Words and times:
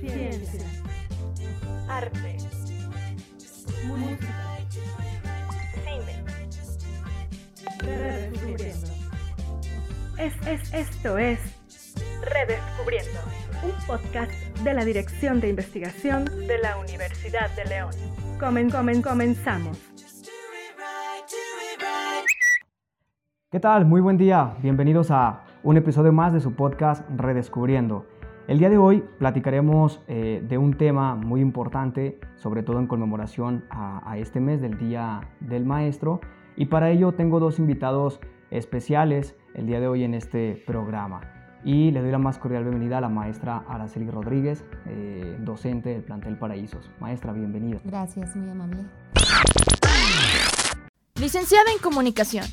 ciencia, 0.00 0.66
arte, 1.88 2.36
música, 3.86 4.58
cine. 5.84 6.24
Redescubriendo. 7.80 8.90
Es, 10.18 10.34
es, 10.46 10.74
esto 10.74 11.18
es 11.18 11.38
Redescubriendo, 12.22 13.20
un 13.64 13.86
podcast 13.86 14.30
de 14.62 14.74
la 14.74 14.84
Dirección 14.84 15.40
de 15.40 15.48
Investigación 15.48 16.24
de 16.24 16.58
la 16.58 16.78
Universidad 16.78 17.50
de 17.56 17.64
León. 17.64 17.92
Comen, 18.38 18.70
comen, 18.70 19.02
comenzamos. 19.02 19.78
¿Qué 23.50 23.60
tal? 23.60 23.84
Muy 23.84 24.00
buen 24.00 24.16
día. 24.16 24.54
Bienvenidos 24.62 25.10
a 25.10 25.44
un 25.62 25.76
episodio 25.76 26.12
más 26.12 26.32
de 26.32 26.40
su 26.40 26.54
podcast 26.54 27.04
Redescubriendo. 27.16 28.06
El 28.52 28.58
día 28.58 28.68
de 28.68 28.76
hoy 28.76 29.02
platicaremos 29.18 30.02
eh, 30.08 30.44
de 30.46 30.58
un 30.58 30.76
tema 30.76 31.14
muy 31.14 31.40
importante, 31.40 32.20
sobre 32.36 32.62
todo 32.62 32.80
en 32.80 32.86
conmemoración 32.86 33.64
a, 33.70 34.02
a, 34.04 34.18
este 34.18 34.40
mes 34.40 34.60
del 34.60 34.76
Día 34.76 35.26
del 35.40 35.64
Maestro. 35.64 36.20
Y 36.54 36.66
para 36.66 36.90
ello 36.90 37.12
tengo 37.12 37.40
dos 37.40 37.58
invitados 37.58 38.20
especiales 38.50 39.34
el 39.54 39.66
día 39.66 39.80
de 39.80 39.88
hoy 39.88 40.04
en 40.04 40.12
este 40.12 40.62
programa. 40.66 41.22
Y 41.64 41.92
le 41.92 42.02
doy 42.02 42.10
la 42.10 42.18
más 42.18 42.36
cordial 42.36 42.64
bienvenida 42.64 42.98
a 42.98 43.00
la 43.00 43.08
maestra 43.08 43.64
Araceli 43.66 44.10
Rodríguez, 44.10 44.66
eh, 44.84 45.38
docente 45.40 45.88
del 45.88 46.02
plantel 46.02 46.36
Paraísos. 46.36 46.90
Maestra, 47.00 47.32
bienvenida. 47.32 47.80
Gracias, 47.84 48.36
muy 48.36 48.50
amable. 48.50 48.82
Licenciada 51.14 51.72
en 51.74 51.78
Comunicación. 51.78 52.44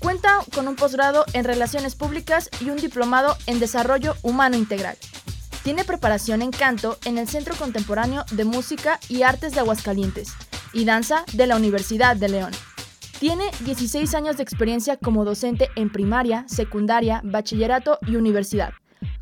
Cuenta 0.00 0.30
con 0.52 0.66
un 0.66 0.74
posgrado 0.74 1.24
en 1.32 1.44
Relaciones 1.44 1.94
Públicas 1.94 2.50
y 2.60 2.70
un 2.70 2.78
diplomado 2.78 3.36
en 3.46 3.60
Desarrollo 3.60 4.14
Humano 4.22 4.56
Integral. 4.56 4.96
Tiene 5.68 5.84
preparación 5.84 6.40
en 6.40 6.50
canto 6.50 6.96
en 7.04 7.18
el 7.18 7.28
Centro 7.28 7.54
Contemporáneo 7.54 8.24
de 8.32 8.46
Música 8.46 8.98
y 9.10 9.20
Artes 9.20 9.52
de 9.52 9.60
Aguascalientes 9.60 10.32
y 10.72 10.86
danza 10.86 11.26
de 11.34 11.46
la 11.46 11.56
Universidad 11.56 12.16
de 12.16 12.30
León. 12.30 12.52
Tiene 13.20 13.44
16 13.66 14.14
años 14.14 14.38
de 14.38 14.44
experiencia 14.44 14.96
como 14.96 15.26
docente 15.26 15.68
en 15.76 15.92
primaria, 15.92 16.46
secundaria, 16.48 17.20
bachillerato 17.22 17.98
y 18.06 18.16
universidad. 18.16 18.72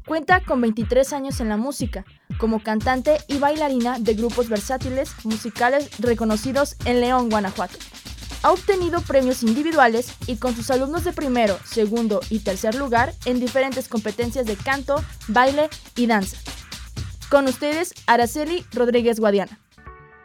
Cuenta 0.06 0.44
con 0.44 0.60
23 0.60 1.12
años 1.14 1.40
en 1.40 1.48
la 1.48 1.56
música, 1.56 2.04
como 2.38 2.62
cantante 2.62 3.16
y 3.26 3.38
bailarina 3.38 3.98
de 3.98 4.14
grupos 4.14 4.48
versátiles 4.48 5.16
musicales 5.24 5.90
reconocidos 5.98 6.76
en 6.84 7.00
León, 7.00 7.28
Guanajuato. 7.28 7.76
Ha 8.42 8.52
obtenido 8.52 9.00
premios 9.00 9.42
individuales 9.42 10.16
y 10.28 10.36
con 10.36 10.52
sus 10.52 10.70
alumnos 10.70 11.04
de 11.04 11.12
primero, 11.12 11.54
segundo 11.64 12.20
y 12.30 12.40
tercer 12.40 12.74
lugar 12.74 13.10
en 13.24 13.40
diferentes 13.40 13.88
competencias 13.88 14.46
de 14.46 14.56
canto, 14.56 14.96
baile 15.28 15.68
y 15.96 16.06
danza. 16.06 16.36
Con 17.30 17.46
ustedes, 17.46 17.92
Araceli 18.06 18.64
Rodríguez 18.72 19.18
Guadiana. 19.18 19.58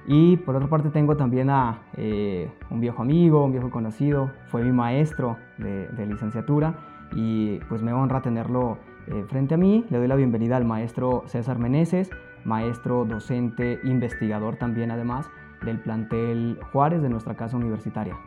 Y 0.07 0.37
por 0.37 0.55
otra 0.55 0.69
parte 0.69 0.89
tengo 0.89 1.15
también 1.15 1.49
a 1.49 1.83
eh, 1.97 2.51
un 2.69 2.79
viejo 2.79 3.01
amigo, 3.01 3.43
un 3.43 3.51
viejo 3.51 3.71
conocido, 3.71 4.31
fue 4.49 4.63
mi 4.63 4.71
maestro 4.71 5.37
de, 5.57 5.87
de 5.87 6.05
licenciatura 6.05 7.09
y 7.15 7.59
pues 7.69 7.81
me 7.81 7.93
honra 7.93 8.21
tenerlo 8.21 8.77
eh, 9.07 9.25
frente 9.29 9.55
a 9.55 9.57
mí. 9.57 9.85
Le 9.89 9.97
doy 9.97 10.07
la 10.07 10.15
bienvenida 10.15 10.57
al 10.57 10.65
maestro 10.65 11.23
César 11.27 11.59
Meneses, 11.59 12.09
maestro 12.45 13.05
docente, 13.05 13.79
investigador 13.83 14.57
también 14.57 14.91
además 14.91 15.29
del 15.63 15.79
plantel 15.81 16.59
Juárez 16.71 17.01
de 17.01 17.09
nuestra 17.09 17.35
casa 17.35 17.57
universitaria. 17.57 18.17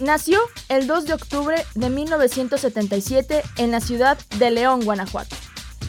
Nació 0.00 0.40
el 0.68 0.88
2 0.88 1.04
de 1.06 1.14
octubre 1.14 1.56
de 1.76 1.88
1977 1.88 3.42
en 3.58 3.70
la 3.70 3.80
ciudad 3.80 4.18
de 4.38 4.50
León, 4.50 4.80
Guanajuato. 4.84 5.36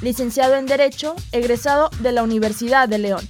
Licenciado 0.03 0.55
en 0.55 0.67
Derecho, 0.67 1.15
egresado 1.31 1.89
de 1.99 2.11
la 2.11 2.21
Universidad 2.21 2.87
de 2.87 2.99
León. 2.99 3.21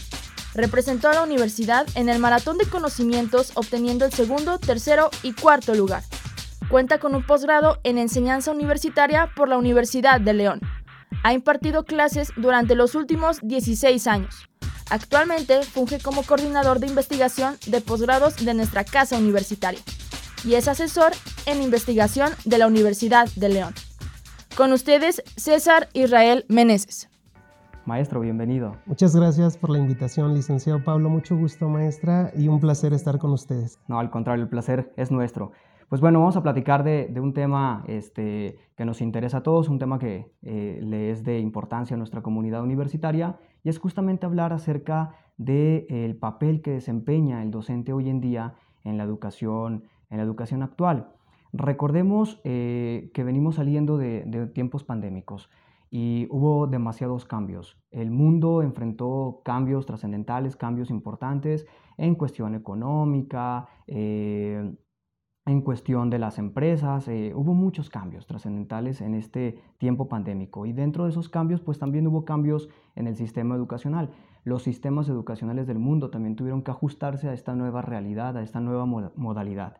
Representó 0.53 1.07
a 1.09 1.13
la 1.13 1.23
universidad 1.23 1.87
en 1.95 2.09
el 2.09 2.19
Maratón 2.19 2.57
de 2.57 2.65
Conocimientos 2.65 3.53
obteniendo 3.55 4.05
el 4.05 4.11
segundo, 4.11 4.59
tercero 4.59 5.09
y 5.23 5.33
cuarto 5.33 5.73
lugar. 5.73 6.03
Cuenta 6.69 6.99
con 6.99 7.15
un 7.15 7.25
posgrado 7.25 7.79
en 7.83 7.97
enseñanza 7.97 8.51
universitaria 8.51 9.29
por 9.35 9.47
la 9.47 9.57
Universidad 9.57 10.19
de 10.19 10.33
León. 10.33 10.59
Ha 11.23 11.33
impartido 11.33 11.85
clases 11.85 12.33
durante 12.35 12.75
los 12.75 12.93
últimos 12.95 13.39
16 13.41 14.05
años. 14.07 14.49
Actualmente 14.93 15.63
funge 15.63 15.97
como 15.97 16.21
coordinador 16.21 16.79
de 16.79 16.85
investigación 16.85 17.55
de 17.65 17.81
posgrados 17.81 18.45
de 18.45 18.53
nuestra 18.53 18.83
casa 18.83 19.17
universitaria 19.17 19.79
y 20.45 20.53
es 20.53 20.67
asesor 20.67 21.13
en 21.47 21.63
investigación 21.63 22.29
de 22.45 22.59
la 22.59 22.67
Universidad 22.67 23.27
de 23.35 23.49
León. 23.49 23.73
Con 24.55 24.71
ustedes, 24.71 25.23
César 25.35 25.89
Israel 25.93 26.45
Meneses. 26.47 27.09
Maestro, 27.85 28.19
bienvenido. 28.19 28.77
Muchas 28.85 29.15
gracias 29.15 29.57
por 29.57 29.71
la 29.71 29.79
invitación, 29.79 30.35
licenciado 30.35 30.83
Pablo. 30.83 31.09
Mucho 31.09 31.35
gusto, 31.35 31.67
maestra, 31.69 32.31
y 32.37 32.47
un 32.47 32.59
placer 32.59 32.93
estar 32.93 33.17
con 33.17 33.31
ustedes. 33.31 33.79
No, 33.87 33.97
al 33.97 34.11
contrario, 34.11 34.43
el 34.43 34.49
placer 34.49 34.93
es 34.95 35.09
nuestro. 35.09 35.53
Pues 35.89 36.01
bueno, 36.01 36.19
vamos 36.19 36.37
a 36.37 36.43
platicar 36.43 36.83
de, 36.83 37.07
de 37.07 37.19
un 37.19 37.33
tema 37.33 37.83
este, 37.87 38.59
que 38.77 38.85
nos 38.85 39.01
interesa 39.01 39.37
a 39.37 39.43
todos, 39.43 39.69
un 39.69 39.79
tema 39.79 39.97
que 39.97 40.31
eh, 40.43 40.79
le 40.83 41.09
es 41.09 41.23
de 41.23 41.39
importancia 41.39 41.95
a 41.95 41.97
nuestra 41.97 42.21
comunidad 42.21 42.61
universitaria, 42.61 43.39
y 43.63 43.69
es 43.69 43.79
justamente 43.79 44.25
hablar 44.25 44.53
acerca 44.53 45.15
del 45.37 45.87
de, 45.87 46.17
papel 46.19 46.61
que 46.61 46.71
desempeña 46.71 47.41
el 47.41 47.51
docente 47.51 47.93
hoy 47.93 48.09
en 48.09 48.21
día 48.21 48.55
en 48.83 48.97
la 48.97 49.03
educación, 49.03 49.83
en 50.09 50.17
la 50.17 50.23
educación 50.23 50.61
actual. 50.61 51.13
Recordemos 51.53 52.41
eh, 52.43 53.11
que 53.13 53.23
venimos 53.23 53.55
saliendo 53.55 53.97
de, 53.97 54.23
de, 54.25 54.47
tiempos 54.47 54.83
pandémicos 54.83 55.49
y 55.89 56.27
hubo 56.31 56.67
demasiados 56.67 57.25
cambios. 57.25 57.77
El 57.91 58.09
mundo 58.09 58.63
enfrentó 58.63 59.41
cambios 59.45 59.85
trascendentales, 59.85 60.55
cambios 60.55 60.89
importantes 60.89 61.67
en 61.97 62.15
cuestión 62.15 62.55
económica, 62.55 63.67
eh, 63.87 64.73
en 65.45 65.61
cuestión 65.61 66.09
de 66.09 66.19
las 66.19 66.39
empresas, 66.39 67.07
eh, 67.07 67.33
hubo 67.35 67.53
muchos 67.53 67.89
cambios 67.89 68.27
trascendentales 68.27 69.01
en 69.01 69.13
este 69.13 69.59
tiempo 69.77 70.07
pandémico 70.07 70.65
y 70.65 70.71
dentro 70.71 71.03
de 71.03 71.09
esos 71.09 71.27
cambios 71.27 71.59
pues 71.59 71.79
también 71.79 72.07
hubo 72.07 72.23
cambios 72.23 72.69
en 72.95 73.07
el 73.07 73.17
sistema 73.17 73.55
educacional. 73.55 74.11
Los 74.45 74.63
sistemas 74.63 75.09
educacionales 75.09 75.67
del 75.67 75.79
mundo 75.79 76.09
también 76.09 76.35
tuvieron 76.35 76.63
que 76.63 76.71
ajustarse 76.71 77.27
a 77.27 77.33
esta 77.33 77.55
nueva 77.55 77.81
realidad, 77.81 78.37
a 78.37 78.41
esta 78.41 78.61
nueva 78.61 78.85
modalidad. 78.85 79.77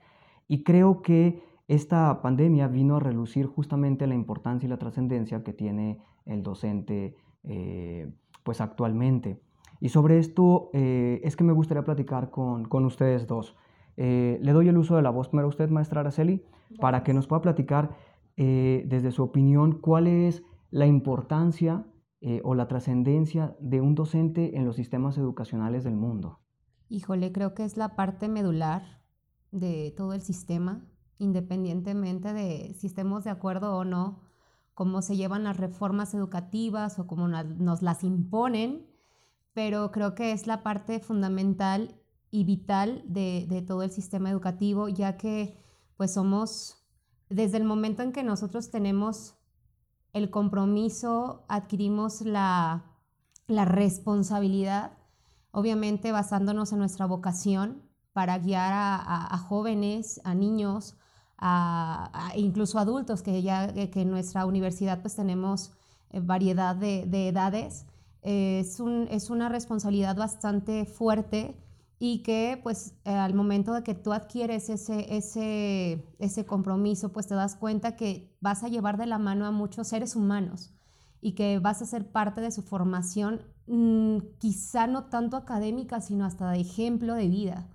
Y 0.47 0.63
creo 0.63 1.01
que 1.01 1.41
esta 1.69 2.21
pandemia 2.21 2.67
vino 2.67 2.97
a 2.97 2.99
relucir 2.99 3.45
justamente 3.45 4.05
la 4.05 4.15
importancia 4.15 4.67
y 4.67 4.69
la 4.69 4.77
trascendencia 4.77 5.43
que 5.43 5.53
tiene 5.53 6.01
el 6.25 6.43
docente 6.43 7.15
eh, 7.43 8.11
pues 8.43 8.59
actualmente. 8.59 9.39
Y 9.79 9.89
sobre 9.89 10.17
esto 10.17 10.69
eh, 10.73 11.21
es 11.23 11.35
que 11.35 11.43
me 11.43 11.53
gustaría 11.53 11.83
platicar 11.83 12.29
con, 12.31 12.65
con 12.65 12.85
ustedes 12.85 13.27
dos. 13.27 13.55
Eh, 13.97 14.39
le 14.41 14.51
doy 14.53 14.67
el 14.67 14.77
uso 14.77 14.95
de 14.95 15.01
la 15.01 15.09
voz 15.09 15.29
primero 15.29 15.47
a 15.47 15.49
usted, 15.49 15.69
maestra 15.69 16.01
Araceli, 16.01 16.37
Gracias. 16.37 16.79
para 16.79 17.03
que 17.03 17.13
nos 17.13 17.27
pueda 17.27 17.41
platicar 17.41 17.95
eh, 18.35 18.83
desde 18.87 19.11
su 19.11 19.23
opinión 19.23 19.79
cuál 19.79 20.07
es 20.07 20.43
la 20.71 20.87
importancia 20.87 21.85
eh, 22.21 22.41
o 22.43 22.55
la 22.55 22.67
trascendencia 22.67 23.55
de 23.59 23.81
un 23.81 23.95
docente 23.95 24.57
en 24.57 24.65
los 24.65 24.75
sistemas 24.75 25.17
educacionales 25.17 25.83
del 25.83 25.95
mundo. 25.95 26.39
Híjole, 26.89 27.31
creo 27.31 27.53
que 27.53 27.63
es 27.63 27.77
la 27.77 27.95
parte 27.95 28.27
medular 28.27 29.01
de 29.51 29.93
todo 29.95 30.13
el 30.13 30.21
sistema, 30.21 30.85
independientemente 31.17 32.33
de 32.33 32.73
si 32.73 32.87
estemos 32.87 33.23
de 33.23 33.29
acuerdo 33.29 33.77
o 33.77 33.85
no, 33.85 34.21
cómo 34.73 35.01
se 35.01 35.15
llevan 35.15 35.43
las 35.43 35.57
reformas 35.57 36.13
educativas 36.13 36.97
o 36.97 37.05
cómo 37.07 37.27
nos 37.27 37.81
las 37.81 38.03
imponen, 38.03 38.87
pero 39.53 39.91
creo 39.91 40.15
que 40.15 40.31
es 40.31 40.47
la 40.47 40.63
parte 40.63 40.99
fundamental 40.99 41.95
y 42.33 42.45
vital 42.45 43.03
de, 43.05 43.45
de, 43.47 43.61
todo 43.61 43.83
el 43.83 43.91
sistema 43.91 44.31
educativo, 44.31 44.89
ya 44.89 45.17
que 45.17 45.55
pues 45.97 46.15
somos, 46.15 46.83
desde 47.29 47.57
el 47.57 47.63
momento 47.63 48.01
en 48.01 48.11
que 48.11 48.23
nosotros 48.23 48.71
tenemos 48.71 49.35
el 50.13 50.31
compromiso, 50.31 51.45
adquirimos 51.47 52.21
la, 52.21 52.85
la 53.45 53.65
responsabilidad, 53.65 54.97
obviamente 55.51 56.11
basándonos 56.11 56.73
en 56.73 56.79
nuestra 56.79 57.05
vocación 57.05 57.83
para 58.13 58.39
guiar 58.39 58.71
a, 58.73 59.37
jóvenes, 59.37 60.19
a 60.23 60.33
niños, 60.33 60.97
a, 61.37 62.31
incluso 62.35 62.79
adultos, 62.79 63.21
que 63.21 63.43
ya 63.43 63.71
que 63.71 64.01
en 64.01 64.09
nuestra 64.09 64.47
universidad 64.47 65.03
pues 65.03 65.15
tenemos 65.15 65.71
eh, 66.09 66.19
variedad 66.19 66.75
de, 66.75 67.05
de 67.05 67.27
edades. 67.27 67.85
Eh, 68.23 68.61
es, 68.61 68.79
un, 68.79 69.07
es 69.11 69.29
una 69.29 69.49
responsabilidad 69.49 70.15
bastante 70.15 70.85
fuerte 70.85 71.59
y 72.05 72.21
que 72.21 72.59
pues 72.61 72.95
eh, 73.05 73.11
al 73.11 73.33
momento 73.33 73.71
de 73.71 73.81
que 73.81 73.95
tú 73.95 74.11
adquieres 74.11 74.69
ese, 74.69 75.15
ese, 75.15 76.05
ese 76.19 76.45
compromiso, 76.45 77.13
pues 77.13 77.27
te 77.27 77.33
das 77.33 77.55
cuenta 77.55 77.95
que 77.95 78.35
vas 78.41 78.61
a 78.65 78.67
llevar 78.67 78.97
de 78.97 79.05
la 79.05 79.19
mano 79.19 79.45
a 79.45 79.51
muchos 79.51 79.87
seres 79.87 80.17
humanos 80.17 80.73
y 81.21 81.31
que 81.31 81.59
vas 81.59 81.81
a 81.81 81.85
ser 81.85 82.11
parte 82.11 82.41
de 82.41 82.51
su 82.51 82.61
formación, 82.61 83.43
mmm, 83.67 84.17
quizá 84.37 84.85
no 84.85 85.05
tanto 85.05 85.37
académica, 85.37 86.01
sino 86.01 86.25
hasta 86.25 86.51
de 86.51 86.59
ejemplo 86.59 87.13
de 87.13 87.29
vida. 87.29 87.69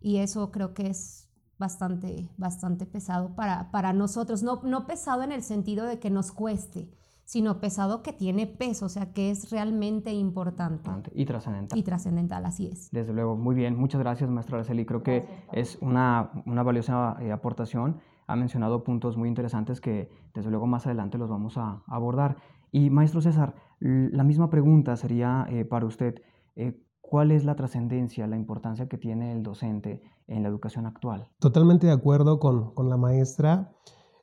Y 0.00 0.18
eso 0.18 0.52
creo 0.52 0.74
que 0.74 0.86
es 0.86 1.28
bastante, 1.58 2.30
bastante 2.36 2.86
pesado 2.86 3.34
para, 3.34 3.72
para 3.72 3.92
nosotros. 3.92 4.44
No, 4.44 4.60
no 4.62 4.86
pesado 4.86 5.24
en 5.24 5.32
el 5.32 5.42
sentido 5.42 5.86
de 5.86 5.98
que 5.98 6.08
nos 6.08 6.30
cueste, 6.30 6.88
sino 7.24 7.60
pesado 7.60 8.02
que 8.02 8.12
tiene 8.12 8.46
peso, 8.46 8.86
o 8.86 8.88
sea, 8.88 9.12
que 9.12 9.30
es 9.30 9.50
realmente 9.50 10.12
importante. 10.12 10.90
Y 11.14 11.24
trascendental. 11.24 11.78
Y 11.78 11.82
trascendental, 11.82 12.44
así 12.44 12.66
es. 12.66 12.90
Desde 12.90 13.12
luego, 13.12 13.36
muy 13.36 13.54
bien. 13.54 13.76
Muchas 13.76 14.00
gracias, 14.00 14.28
maestra 14.30 14.56
Araceli. 14.56 14.84
Creo 14.84 15.02
que 15.02 15.26
es 15.52 15.78
una, 15.80 16.30
una 16.46 16.62
valiosa 16.62 17.16
eh, 17.20 17.32
aportación. 17.32 18.00
Ha 18.26 18.36
mencionado 18.36 18.84
puntos 18.84 19.16
muy 19.16 19.28
interesantes 19.28 19.80
que, 19.80 20.10
desde 20.34 20.50
luego, 20.50 20.66
más 20.66 20.86
adelante 20.86 21.18
los 21.18 21.30
vamos 21.30 21.58
a 21.58 21.82
abordar. 21.86 22.36
Y, 22.70 22.90
maestro 22.90 23.20
César, 23.20 23.54
la 23.80 24.24
misma 24.24 24.48
pregunta 24.48 24.96
sería 24.96 25.46
eh, 25.50 25.64
para 25.64 25.86
usted. 25.86 26.14
Eh, 26.56 26.80
¿Cuál 27.00 27.30
es 27.30 27.44
la 27.44 27.56
trascendencia, 27.56 28.26
la 28.26 28.36
importancia 28.36 28.88
que 28.88 28.96
tiene 28.96 29.32
el 29.32 29.42
docente 29.42 30.02
en 30.28 30.42
la 30.42 30.48
educación 30.48 30.86
actual? 30.86 31.28
Totalmente 31.40 31.86
de 31.86 31.92
acuerdo 31.92 32.38
con, 32.38 32.74
con 32.74 32.88
la 32.88 32.96
maestra. 32.96 33.72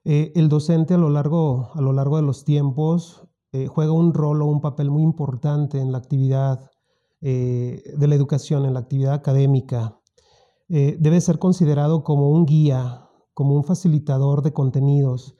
Eh, 0.05 0.31
el 0.35 0.49
docente 0.49 0.93
a 0.93 0.97
lo 0.97 1.09
largo, 1.09 1.71
a 1.73 1.81
lo 1.81 1.93
largo 1.93 2.15
de 2.15 2.23
los 2.23 2.45
tiempos 2.45 3.27
eh, 3.51 3.67
juega 3.67 3.91
un 3.91 4.13
rol 4.13 4.41
o 4.41 4.45
un 4.45 4.61
papel 4.61 4.89
muy 4.89 5.03
importante 5.03 5.79
en 5.79 5.91
la 5.91 5.97
actividad 5.97 6.71
eh, 7.21 7.83
de 7.97 8.07
la 8.07 8.15
educación, 8.15 8.65
en 8.65 8.73
la 8.73 8.79
actividad 8.79 9.13
académica. 9.13 9.99
debe 10.69 11.19
ser 11.19 11.39
considerado 11.39 12.03
como 12.03 12.29
un 12.29 12.45
guía, 12.45 13.09
como 13.33 13.55
un 13.55 13.63
facilitador 13.63 14.43
de 14.43 14.53
contenidos. 14.53 15.35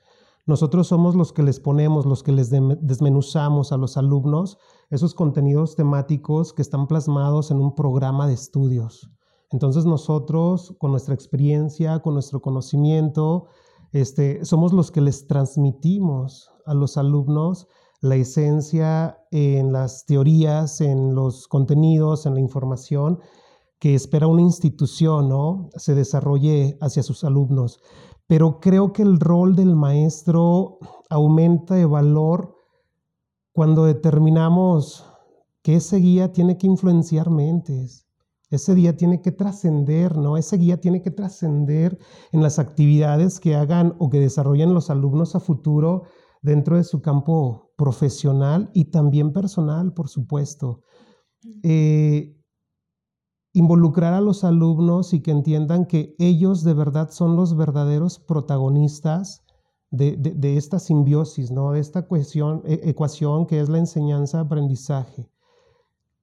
Nosotros 0.48 0.88
somos 0.88 1.14
los 1.16 1.32
que 1.32 1.44
les 1.44 1.60
ponemos, 1.60 2.08
los 2.08 2.24
que 2.24 2.32
les 2.32 2.50
desmenuzamos 2.50 3.72
a 3.72 3.78
los 3.78 3.98
alumnos 3.98 4.58
esos 4.90 5.14
contenidos 5.14 5.76
temáticos 5.76 6.52
que 6.54 6.64
están 6.64 6.88
plasmados 6.88 7.52
en 7.52 7.60
un 7.60 7.76
programa 7.76 8.26
de 8.28 8.34
estudios. 8.34 9.12
Entonces 9.52 9.86
nosotros, 9.86 10.76
con 10.80 10.92
nuestra 10.92 11.14
experiencia, 11.14 12.00
con 12.00 12.16
nuestro 12.16 12.42
conocimiento, 12.42 13.48
este, 13.91 14.45
somos 14.45 14.74
los 14.74 14.91
que 14.91 15.01
les 15.01 15.27
transmitimos 15.27 16.51
a 16.65 16.74
los 16.74 16.97
alumnos 16.97 17.68
la 18.01 18.15
esencia 18.15 19.18
en 19.31 19.74
las 19.74 20.06
teorías, 20.06 20.80
en 20.81 21.15
los 21.15 21.47
contenidos, 21.47 22.25
en 22.25 22.36
la 22.36 22.39
información 22.39 23.19
que 23.77 23.95
espera 23.95 24.27
una 24.27 24.41
institución, 24.41 25.30
¿no? 25.30 25.69
Se 25.75 25.95
desarrolle 25.95 26.77
hacia 26.81 27.03
sus 27.03 27.24
alumnos. 27.24 27.80
Pero 28.27 28.59
creo 28.59 28.94
que 28.94 29.01
el 29.01 29.19
rol 29.19 29.56
del 29.56 29.75
maestro 29.75 30.80
aumenta 31.09 31.75
de 31.75 31.86
valor 31.86 32.56
cuando 33.51 33.86
determinamos 33.86 35.06
que 35.62 35.75
ese 35.75 35.97
guía 35.97 36.31
tiene 36.31 36.57
que 36.57 36.68
influenciar 36.68 37.30
mentes, 37.30 38.06
ese 38.50 38.74
día 38.74 38.98
tiene 38.98 39.22
que 39.22 39.31
trascender, 39.31 40.18
¿no? 40.18 40.38
Ese 40.38 40.57
guía 40.57 40.81
tiene 40.81 41.01
que 41.01 41.12
trascender 41.12 42.00
en 42.31 42.42
las 42.42 42.57
actividades 42.57 43.40
que 43.40 43.56
hagan 43.56 43.96
o 44.00 44.10
que 44.10 44.19
desarrollen 44.19 44.74
los 44.74 44.90
alumnos 44.90 45.36
a 45.36 45.40
futuro 45.40 46.04
dentro 46.42 46.78
de 46.78 46.84
su 46.84 47.01
campo 47.01 47.72
profesional 47.78 48.72
y 48.74 48.86
también 48.86 49.34
personal, 49.34 49.94
por 49.94 50.10
supuesto. 50.10 50.81
Eh, 51.63 52.36
involucrar 53.54 54.13
a 54.13 54.22
los 54.22 54.44
alumnos 54.44 55.13
y 55.13 55.22
que 55.22 55.31
entiendan 55.31 55.86
que 55.86 56.16
ellos 56.18 56.63
de 56.63 56.74
verdad 56.74 57.10
son 57.12 57.36
los 57.36 57.56
verdaderos 57.56 58.19
protagonistas 58.19 59.44
de, 59.92 60.57
esta 60.57 60.80
simbiosis, 60.80 61.51
¿no? 61.51 61.72
de 61.72 61.80
esta 61.80 62.00
ecuación, 62.00 62.62
ecuación 62.66 63.48
que 63.48 63.60
es 63.60 63.69
la 63.69 63.80
enseñanza-aprendizaje. 63.80 65.30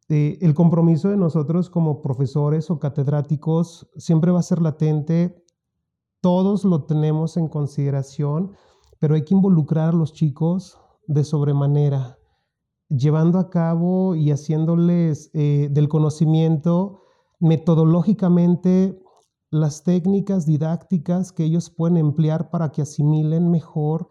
Eh, 0.08 0.38
el 0.40 0.54
compromiso 0.54 1.08
de 1.08 1.16
nosotros 1.16 1.68
como 1.68 2.00
profesores 2.00 2.70
o 2.70 2.78
catedráticos 2.78 3.88
siempre 3.96 4.30
va 4.30 4.38
a 4.38 4.44
ser 4.44 4.62
latente, 4.62 5.44
todos 6.20 6.64
lo 6.64 6.84
tenemos 6.84 7.36
en 7.36 7.48
consideración, 7.48 8.52
pero 9.00 9.16
hay 9.16 9.24
que 9.24 9.34
involucrar 9.34 9.88
a 9.88 9.96
los 9.96 10.12
chicos 10.12 10.78
de 11.08 11.24
sobremanera, 11.24 12.18
llevando 12.88 13.38
a 13.38 13.50
cabo 13.50 14.14
y 14.14 14.30
haciéndoles 14.30 15.30
eh, 15.34 15.68
del 15.70 15.88
conocimiento 15.88 17.02
metodológicamente 17.40 18.98
las 19.50 19.82
técnicas 19.84 20.46
didácticas 20.46 21.32
que 21.32 21.44
ellos 21.44 21.70
pueden 21.70 21.96
emplear 21.96 22.50
para 22.50 22.70
que 22.70 22.82
asimilen 22.82 23.50
mejor 23.50 24.08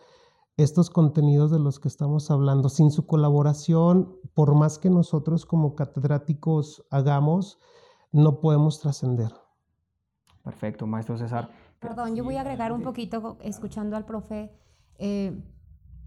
estos 0.57 0.89
contenidos 0.89 1.51
de 1.51 1.59
los 1.59 1.79
que 1.79 1.87
estamos 1.87 2.31
hablando. 2.31 2.69
Sin 2.69 2.91
su 2.91 3.05
colaboración, 3.05 4.17
por 4.33 4.55
más 4.55 4.77
que 4.77 4.89
nosotros 4.89 5.45
como 5.45 5.75
catedráticos 5.75 6.85
hagamos, 6.91 7.59
no 8.11 8.39
podemos 8.39 8.79
trascender. 8.79 9.31
Perfecto, 10.43 10.87
maestro 10.87 11.17
César. 11.17 11.49
Perdón, 11.79 12.15
yo 12.15 12.23
voy 12.23 12.35
a 12.37 12.41
agregar 12.41 12.71
un 12.71 12.81
poquito, 12.81 13.37
escuchando 13.41 13.97
al 13.97 14.05
profe, 14.05 14.51
eh, 14.97 15.43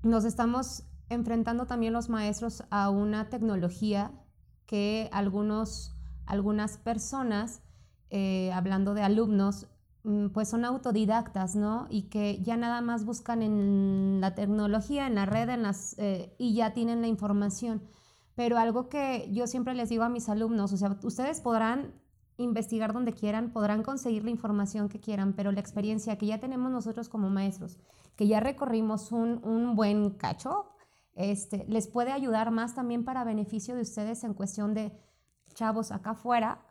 nos 0.03 0.25
estamos 0.25 0.85
enfrentando 1.09 1.67
también 1.67 1.93
los 1.93 2.09
maestros 2.09 2.65
a 2.71 2.91
una 2.91 3.29
tecnología 3.29 4.13
que 4.67 5.09
algunos, 5.13 5.95
algunas 6.27 6.79
personas 6.79 7.63
eh, 8.11 8.51
hablando 8.53 8.95
de 8.95 9.03
alumnos, 9.03 9.67
pues 10.33 10.49
son 10.49 10.65
autodidactas, 10.65 11.57
¿no? 11.57 11.87
Y 11.91 12.03
que 12.05 12.41
ya 12.43 12.57
nada 12.57 12.81
más 12.81 13.05
buscan 13.05 13.43
en 13.43 14.21
la 14.21 14.35
tecnología, 14.35 15.07
en 15.07 15.15
la 15.15 15.27
red, 15.27 15.49
en 15.49 15.63
las, 15.63 15.99
eh, 15.99 16.35
y 16.39 16.55
ya 16.55 16.73
tienen 16.73 17.01
la 17.01 17.09
información. 17.09 17.83
Pero 18.35 18.59
algo 18.59 18.89
que 18.89 19.29
yo 19.33 19.47
siempre 19.47 19.75
les 19.75 19.89
digo 19.89 20.05
a 20.05 20.09
mis 20.09 20.29
alumnos, 20.29 20.73
o 20.73 20.77
sea, 20.77 20.99
ustedes 21.03 21.41
podrán 21.41 21.93
investigar 22.37 22.93
donde 22.93 23.13
quieran, 23.13 23.53
podrán 23.53 23.83
conseguir 23.83 24.25
la 24.25 24.31
información 24.31 24.89
que 24.89 25.01
quieran, 25.01 25.33
pero 25.35 25.51
la 25.51 25.61
experiencia 25.61 26.17
que 26.17 26.27
ya 26.27 26.39
tenemos 26.39 26.71
nosotros 26.71 27.09
como 27.09 27.31
maestros, 27.31 27.79
que 28.15 28.29
ya 28.29 28.39
recorrimos 28.39 29.11
un, 29.11 29.45
un 29.45 29.75
buen 29.75 30.11
cacho, 30.11 30.67
este, 31.15 31.65
les 31.69 31.89
puede 31.89 32.13
ayudar 32.13 32.53
más 32.53 32.77
también 32.77 33.05
para 33.05 33.25
beneficio 33.25 33.75
de 33.75 33.83
ustedes 33.83 34.23
en 34.23 34.35
cuestión 34.35 34.73
de, 34.73 34.93
chavos, 35.55 35.91
acá 35.91 36.11
afuera 36.11 36.68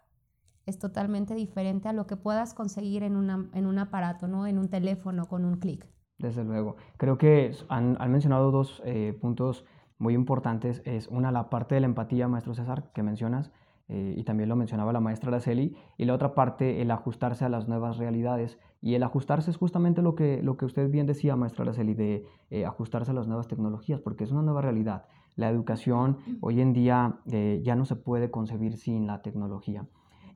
es 0.67 0.77
totalmente 0.77 1.33
diferente 1.33 1.89
a 1.89 1.93
lo 1.93 2.05
que 2.05 2.17
puedas 2.17 2.53
conseguir 2.53 3.01
en, 3.01 3.15
en 3.53 3.65
un 3.65 3.79
aparato, 3.79 4.27
¿no? 4.27 4.45
en 4.45 4.59
un 4.59 4.69
teléfono 4.69 5.25
con 5.25 5.45
un 5.45 5.55
clic. 5.57 5.87
Desde 6.19 6.43
luego. 6.43 6.77
Creo 6.97 7.17
que 7.17 7.51
han, 7.69 7.97
mencionado 8.11 8.51
dos 8.51 8.81
eh, 8.85 9.17
puntos 9.21 9.65
muy 9.99 10.13
importantes. 10.13 10.81
Es 10.85 11.07
una, 11.07 11.31
la 11.31 11.49
parte 11.49 11.75
de 11.75 11.81
la 11.81 11.87
empatía, 11.87 12.27
maestro 12.27 12.55
César, 12.55 12.91
que 12.93 13.03
mencionas, 13.03 13.51
eh, 13.87 14.15
y 14.17 14.23
también 14.23 14.49
lo 14.49 14.55
mencionaba 14.55 14.91
la 14.91 14.99
maestra 14.99 15.29
Araceli, 15.29 15.75
y 15.95 16.05
la 16.05 16.15
otra 16.15 16.33
parte, 16.33 16.81
el 16.81 16.91
ajustarse 16.91 17.45
a 17.45 17.49
las 17.49 17.67
nuevas 17.67 17.97
realidades. 17.97 18.59
Y 18.81 18.95
el 18.95 19.03
ajustarse 19.03 19.51
es 19.51 19.57
justamente 19.57 20.01
lo 20.01 20.15
que, 20.15 20.41
lo 20.41 20.57
que 20.57 20.65
usted 20.65 20.89
bien 20.89 21.05
decía, 21.05 21.35
maestra 21.35 21.63
Araceli, 21.63 21.93
de 21.93 22.25
eh, 22.49 22.65
ajustarse 22.65 23.11
a 23.11 23.13
las 23.13 23.27
nuevas 23.27 23.47
tecnologías, 23.47 24.01
porque 24.01 24.23
es 24.23 24.31
una 24.31 24.41
nueva 24.41 24.61
realidad. 24.61 25.05
La 25.35 25.49
educación 25.49 26.17
hoy 26.41 26.61
en 26.61 26.73
día 26.73 27.19
ya 27.27 27.75
no 27.75 27.85
se 27.85 27.95
puede 27.95 28.31
concebir 28.31 28.75
sin 28.75 29.05
la 29.05 29.21
tecnología. 29.21 29.85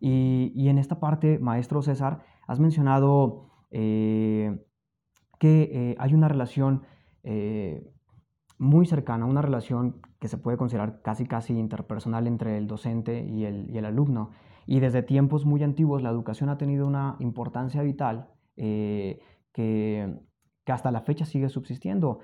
Y, 0.03 0.67
en 0.67 0.79
esta 0.79 0.99
parte, 0.99 1.37
maestro 1.37 1.83
César, 1.83 2.23
has 2.47 2.59
mencionado 2.59 3.51
eh, 3.69 4.59
que 5.39 5.69
eh, 5.71 5.95
hay 5.99 6.15
una 6.15 6.27
relación 6.27 6.81
eh, 7.23 7.87
muy 8.57 8.87
cercana, 8.87 9.27
una 9.27 9.43
relación 9.43 10.01
que 10.19 10.27
se 10.27 10.39
puede 10.39 10.57
considerar 10.57 11.03
casi 11.03 11.27
casi 11.27 11.53
interpersonal 11.53 12.25
entre 12.25 12.57
el 12.57 12.65
docente 12.65 13.23
y 13.23 13.45
el, 13.45 13.85
alumno. 13.85 14.31
Y 14.65 14.79
desde 14.79 15.03
tiempos 15.03 15.45
muy 15.45 15.61
antiguos 15.61 16.01
la 16.01 16.09
educación 16.09 16.49
ha 16.49 16.57
tenido 16.57 16.87
una 16.87 17.15
importancia 17.19 17.83
vital 17.83 18.29
que, 18.55 19.21
que, 19.53 20.17
hasta 20.65 20.89
la 20.89 21.01
fecha 21.01 21.25
sigue 21.25 21.49
subsistiendo. 21.49 22.19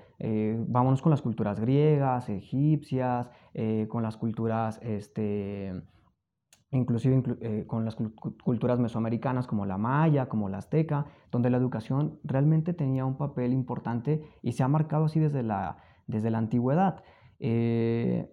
vámonos 0.68 1.02
con 1.02 1.10
las 1.10 1.22
culturas 1.22 1.60
griegas, 1.60 2.28
egipcias, 2.28 3.30
con 3.88 4.02
las 4.02 4.16
culturas 4.16 4.80
este, 4.82 5.82
inclusive 6.70 7.22
eh, 7.40 7.64
con 7.66 7.84
las 7.84 7.96
culturas 7.96 8.78
mesoamericanas 8.78 9.46
como 9.46 9.64
la 9.64 9.78
maya, 9.78 10.28
como 10.28 10.48
la 10.48 10.58
azteca, 10.58 11.06
donde 11.30 11.50
la 11.50 11.56
educación 11.56 12.18
realmente 12.24 12.74
tenía 12.74 13.06
un 13.06 13.16
papel 13.16 13.52
importante 13.52 14.22
y 14.42 14.52
se 14.52 14.62
ha 14.62 14.68
marcado 14.68 15.06
así 15.06 15.18
desde 15.18 15.42
la, 15.42 15.78
desde 16.06 16.30
la 16.30 16.38
antigüedad. 16.38 17.02
Eh, 17.38 18.30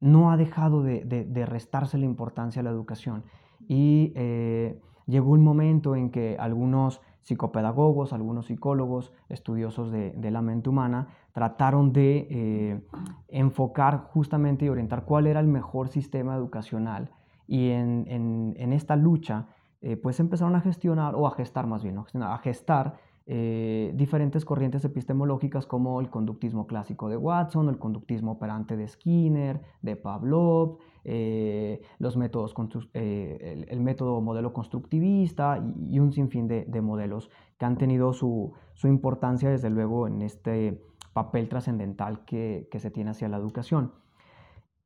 no 0.00 0.30
ha 0.30 0.36
dejado 0.36 0.82
de, 0.82 1.46
restarse 1.46 1.98
la 1.98 2.04
importancia 2.04 2.60
a 2.60 2.62
la 2.62 2.70
educación 2.70 3.24
y 3.66 4.12
eh, 4.14 4.80
llegó 5.06 5.32
un 5.32 5.42
momento 5.42 5.96
en 5.96 6.10
que 6.10 6.36
algunos 6.38 7.00
psicopedagogos, 7.22 8.12
algunos 8.12 8.46
psicólogos, 8.46 9.12
estudiosos 9.28 9.90
de, 9.90 10.12
de 10.12 10.30
la 10.30 10.40
mente 10.40 10.68
humana, 10.68 11.08
trataron 11.32 11.92
de 11.92 12.80
enfocar 13.28 14.08
justamente 14.12 14.66
y 14.66 14.68
orientar 14.68 15.04
cuál 15.04 15.26
era 15.26 15.40
el 15.40 15.48
mejor 15.48 15.88
sistema 15.88 16.36
educacional 16.36 17.10
y 17.48 17.70
en, 17.70 18.54
en, 18.56 18.72
esta 18.72 18.94
lucha, 18.94 19.48
eh, 19.80 19.96
pues 19.96 20.20
empezaron 20.20 20.54
a 20.54 20.60
gestionar, 20.60 21.14
o 21.16 21.26
a 21.26 21.32
gestar 21.32 21.66
más 21.66 21.82
bien, 21.82 21.96
a 21.98 22.38
gestar 22.38 23.00
eh, 23.26 23.92
diferentes 23.96 24.44
corrientes 24.44 24.84
epistemológicas 24.84 25.66
como 25.66 26.00
el 26.00 26.10
conductismo 26.10 26.66
clásico 26.66 27.08
de 27.08 27.16
Watson, 27.16 27.68
el 27.68 27.78
conductismo 27.78 28.32
operante 28.32 28.76
de 28.76 28.86
Skinner, 28.86 29.62
de 29.82 29.96
Pavlov, 29.96 30.78
eh, 31.04 31.80
los 31.98 32.18
métodos, 32.18 32.54
el, 32.92 33.80
método 33.80 34.20
modelo 34.20 34.52
constructivista 34.52 35.58
y, 35.80 35.98
un 36.00 36.12
sinfín 36.12 36.48
de, 36.48 36.66
de, 36.66 36.80
modelos 36.82 37.30
que 37.58 37.64
han 37.64 37.78
tenido 37.78 38.12
su, 38.12 38.52
su, 38.74 38.88
importancia 38.88 39.48
desde 39.48 39.70
luego 39.70 40.06
en 40.06 40.20
este 40.20 40.82
papel 41.14 41.48
trascendental 41.48 42.24
que, 42.24 42.68
se 42.78 42.90
tiene 42.90 43.10
hacia 43.10 43.28
la 43.28 43.38
educación. 43.38 43.92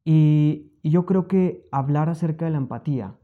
Y, 0.05 0.69
yo 0.85 1.07
creo 1.07 1.29
que 1.29 1.69
hablar 1.71 2.09
acerca 2.09 2.45
de 2.45 2.51
la 2.51 2.57
empatía 2.59 3.17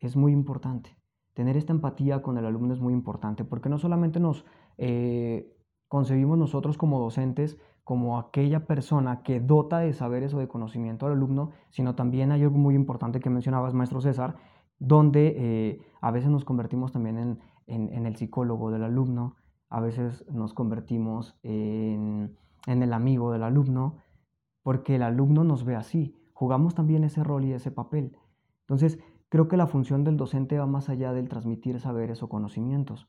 es 0.00 0.16
muy 0.16 0.32
importante. 0.32 0.96
Tener 1.34 1.58
esta 1.58 1.74
empatía 1.74 2.22
con 2.22 2.38
el 2.38 2.46
alumno 2.46 2.72
es 2.72 2.80
muy 2.80 2.94
importante 2.94 3.44
porque 3.44 3.68
no 3.68 3.76
solamente 3.76 4.18
nos 4.18 4.46
eh, 4.78 5.54
concebimos 5.88 6.38
nosotros 6.38 6.78
como 6.78 6.98
docentes 6.98 7.58
como 7.86 8.18
aquella 8.18 8.66
persona 8.66 9.22
que 9.22 9.38
dota 9.38 9.78
de 9.78 9.92
saberes 9.92 10.34
o 10.34 10.40
de 10.40 10.48
conocimiento 10.48 11.06
al 11.06 11.12
alumno, 11.12 11.52
sino 11.70 11.94
también 11.94 12.32
hay 12.32 12.42
algo 12.42 12.58
muy 12.58 12.74
importante 12.74 13.20
que 13.20 13.30
mencionabas, 13.30 13.74
maestro 13.74 14.00
César, 14.00 14.34
donde 14.80 15.34
eh, 15.36 15.80
a 16.00 16.10
veces 16.10 16.28
nos 16.28 16.44
convertimos 16.44 16.90
también 16.90 17.38
en, 17.68 18.06
el 18.06 18.16
psicólogo 18.16 18.72
del 18.72 18.82
alumno, 18.82 19.36
a 19.68 19.80
veces 19.80 20.24
nos 20.32 20.52
convertimos 20.52 21.38
en, 21.44 22.36
el 22.66 22.92
amigo 22.92 23.30
del 23.30 23.44
alumno, 23.44 23.98
porque 24.66 24.96
el 24.96 25.04
alumno 25.04 25.44
nos 25.44 25.64
ve 25.64 25.76
así, 25.76 26.16
jugamos 26.32 26.74
también 26.74 27.04
ese 27.04 27.22
rol 27.22 27.44
y 27.44 27.52
ese 27.52 27.70
papel. 27.70 28.16
Entonces, 28.62 28.98
creo 29.28 29.46
que 29.46 29.56
la 29.56 29.68
función 29.68 30.02
del 30.02 30.16
docente 30.16 30.58
va 30.58 30.66
más 30.66 30.88
allá 30.88 31.12
del 31.12 31.28
transmitir 31.28 31.78
saberes 31.78 32.20
o 32.24 32.28
conocimientos. 32.28 33.06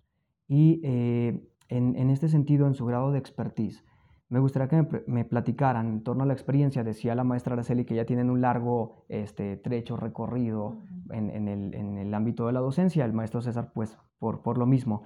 Y 0.47 0.79
eh, 0.83 1.49
en, 1.67 1.95
en, 1.95 2.11
este 2.11 2.29
sentido, 2.29 2.67
en 2.67 2.75
su 2.75 2.85
grado 2.85 3.11
de 3.11 3.17
expertise, 3.17 3.83
me 4.29 4.37
gustaría 4.37 4.67
que 4.67 5.03
me, 5.07 5.25
platicaran 5.25 5.87
en 5.87 6.03
torno 6.03 6.21
a 6.21 6.27
la 6.27 6.33
experiencia. 6.33 6.83
Decía 6.83 7.15
la 7.15 7.23
maestra 7.23 7.53
Araceli 7.53 7.85
que 7.85 7.95
ya 7.95 8.05
tienen 8.05 8.29
un 8.29 8.39
largo 8.39 9.05
este, 9.09 9.57
trecho 9.57 9.97
recorrido 9.97 10.83
en, 11.09 11.47
el, 11.47 12.13
ámbito 12.13 12.45
de 12.45 12.53
la 12.53 12.59
docencia, 12.59 13.03
el 13.03 13.13
maestro 13.13 13.41
César, 13.41 13.71
pues 13.73 13.97
por, 14.19 14.43
por 14.43 14.59
lo 14.59 14.67
mismo. 14.67 15.05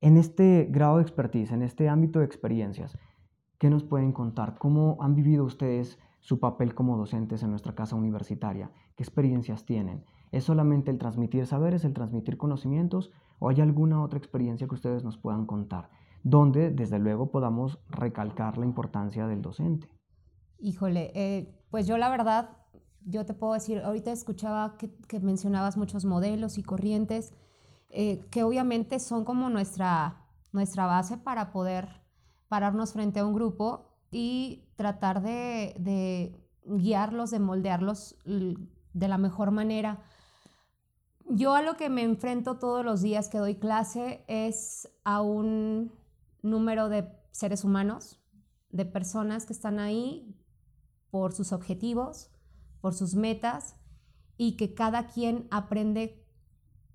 En 0.00 0.16
este 0.16 0.66
grado 0.70 0.96
de 0.96 1.02
expertise, 1.02 1.52
en 1.52 1.60
este 1.60 1.90
ámbito 1.90 2.20
de 2.20 2.24
experiencias, 2.24 2.96
¿qué 3.60 3.70
nos 3.70 3.84
pueden 3.84 4.10
contar? 4.10 4.58
¿Cómo 4.58 4.96
han 5.00 5.14
vivido 5.14 5.44
ustedes 5.44 6.00
su 6.18 6.40
papel 6.40 6.74
como 6.74 6.96
docentes 6.96 7.44
en 7.44 7.50
nuestra 7.50 7.76
casa 7.76 7.94
universitaria? 7.94 8.72
¿Qué 8.96 9.04
experiencias 9.04 9.64
tienen? 9.64 10.04
¿Es 10.32 10.42
solamente 10.42 10.90
el 10.90 10.98
transmitir 10.98 11.46
saberes, 11.46 11.84
el 11.84 11.94
transmitir 11.94 12.36
conocimientos 12.36 13.12
o 13.38 13.50
hay 13.50 13.60
alguna 13.60 14.02
otra 14.02 14.18
experiencia 14.18 14.66
que 14.66 14.74
ustedes 14.74 15.04
nos 15.04 15.16
puedan 15.16 15.46
contar? 15.46 15.90
donde 16.22 16.70
desde 16.70 16.98
luego 16.98 17.30
podamos 17.30 17.78
recalcar 17.88 18.58
la 18.58 18.66
importancia 18.66 19.26
del 19.26 19.42
docente. 19.42 19.88
Híjole, 20.58 21.10
eh, 21.14 21.54
pues 21.70 21.86
yo 21.86 21.96
la 21.96 22.10
verdad, 22.10 22.50
yo 23.04 23.24
te 23.24 23.34
puedo 23.34 23.54
decir, 23.54 23.80
ahorita 23.80 24.12
escuchaba 24.12 24.76
que, 24.76 25.20
mencionabas 25.20 25.76
muchos 25.76 26.04
modelos 26.04 26.58
y 26.58 26.62
corrientes, 26.62 27.32
eh, 27.88 28.26
que 28.30 28.42
obviamente 28.42 28.98
son 28.98 29.24
como 29.24 29.48
nuestra, 29.48 30.26
nuestra 30.52 30.86
base 30.86 31.16
para 31.16 31.52
poder 31.52 31.88
pararnos 32.50 32.92
frente 32.92 33.20
a 33.20 33.24
un 33.24 33.32
grupo 33.32 33.94
y 34.10 34.64
tratar 34.74 35.22
de, 35.22 36.36
guiarlos, 36.64 37.30
de 37.30 37.38
moldearlos 37.38 38.16
de 38.24 39.08
la 39.08 39.18
mejor 39.18 39.52
manera. 39.52 40.02
Yo 41.28 41.54
a 41.54 41.62
lo 41.62 41.76
que 41.76 41.88
me 41.88 42.02
enfrento 42.02 42.58
todos 42.58 42.84
los 42.84 43.02
días 43.02 43.28
que 43.28 43.38
doy 43.38 43.54
clase 43.54 44.24
es 44.26 44.90
a 45.04 45.22
un 45.22 45.92
número 46.42 46.88
de 46.88 47.08
seres 47.30 47.62
humanos, 47.62 48.20
de 48.70 48.84
personas 48.84 49.46
que 49.46 49.52
están 49.52 49.78
ahí 49.78 50.36
por 51.12 51.32
sus 51.32 51.52
objetivos, 51.52 52.32
por 52.80 52.94
sus 52.94 53.14
metas 53.14 53.76
y 54.36 54.56
que 54.56 54.74
cada 54.74 55.06
quien 55.06 55.46
aprende 55.52 56.26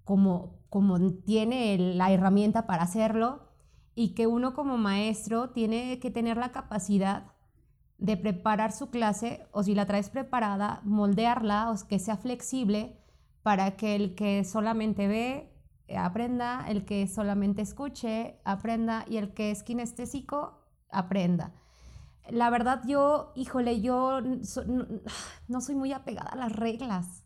como, 0.04 0.60
como 0.68 1.00
tiene 1.24 1.78
la 1.78 2.12
herramienta 2.12 2.68
para 2.68 2.84
hacerlo 2.84 3.45
y 3.96 4.14
que 4.14 4.28
uno 4.28 4.54
como 4.54 4.78
maestro 4.78 5.50
tiene 5.50 6.00
que 6.00 6.12
tener 6.12 6.38
la 6.38 6.52
capacidad 6.52 7.32
de 7.98 8.18
preparar 8.18 8.74
su 8.74 8.90
clase 8.90 9.48
o 9.52 9.64
si 9.64 9.74
la 9.74 9.86
traes 9.86 10.10
preparada, 10.10 10.82
moldearla 10.84 11.72
o 11.72 11.88
que 11.88 11.98
sea 11.98 12.18
flexible 12.18 13.00
para 13.42 13.78
que 13.78 13.96
el 13.96 14.16
que 14.16 14.44
solamente 14.44 15.08
ve 15.08 15.56
aprenda, 15.96 16.66
el 16.68 16.86
que 16.86 17.08
solamente 17.08 17.62
escuche, 17.62 18.40
aprenda, 18.44 19.06
y 19.08 19.18
el 19.18 19.34
que 19.34 19.52
es 19.52 19.64
kinestésico, 19.64 20.60
aprenda. 20.90 21.54
La 22.30 22.50
verdad, 22.50 22.82
yo, 22.88 23.32
híjole, 23.36 23.82
yo 23.82 24.20
no 25.48 25.62
soy 25.62 25.76
muy 25.76 25.94
apegada 25.94 26.32
a 26.32 26.36
las 26.36 26.52
reglas. 26.52 27.24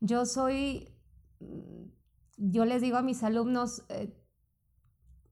Yo 0.00 0.24
soy, 0.24 0.94
yo 2.36 2.64
les 2.64 2.80
digo 2.80 2.96
a 2.96 3.02
mis 3.02 3.24
alumnos, 3.24 3.84
eh, 3.88 4.14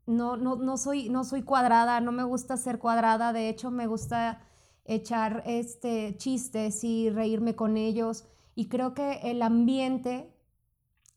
no, 0.07 0.37
no, 0.37 0.57
no, 0.57 0.77
soy, 0.77 1.09
no 1.09 1.25
soy 1.25 1.43
cuadrada, 1.43 2.01
no 2.01 2.13
me 2.13 2.25
gusta 2.25 2.57
ser 2.57 2.79
cuadrada, 2.79 3.33
de 3.33 3.49
hecho 3.49 3.71
me 3.71 3.87
gusta 3.87 4.43
echar 4.85 5.43
este, 5.47 6.17
chistes 6.17 6.85
y 6.85 7.11
reírme 7.11 7.57
con 7.57 7.77
ellos. 7.77 8.25
Y 8.55 8.69
creo 8.69 8.95
que 8.95 9.21
el 9.25 9.43
ambiente 9.43 10.35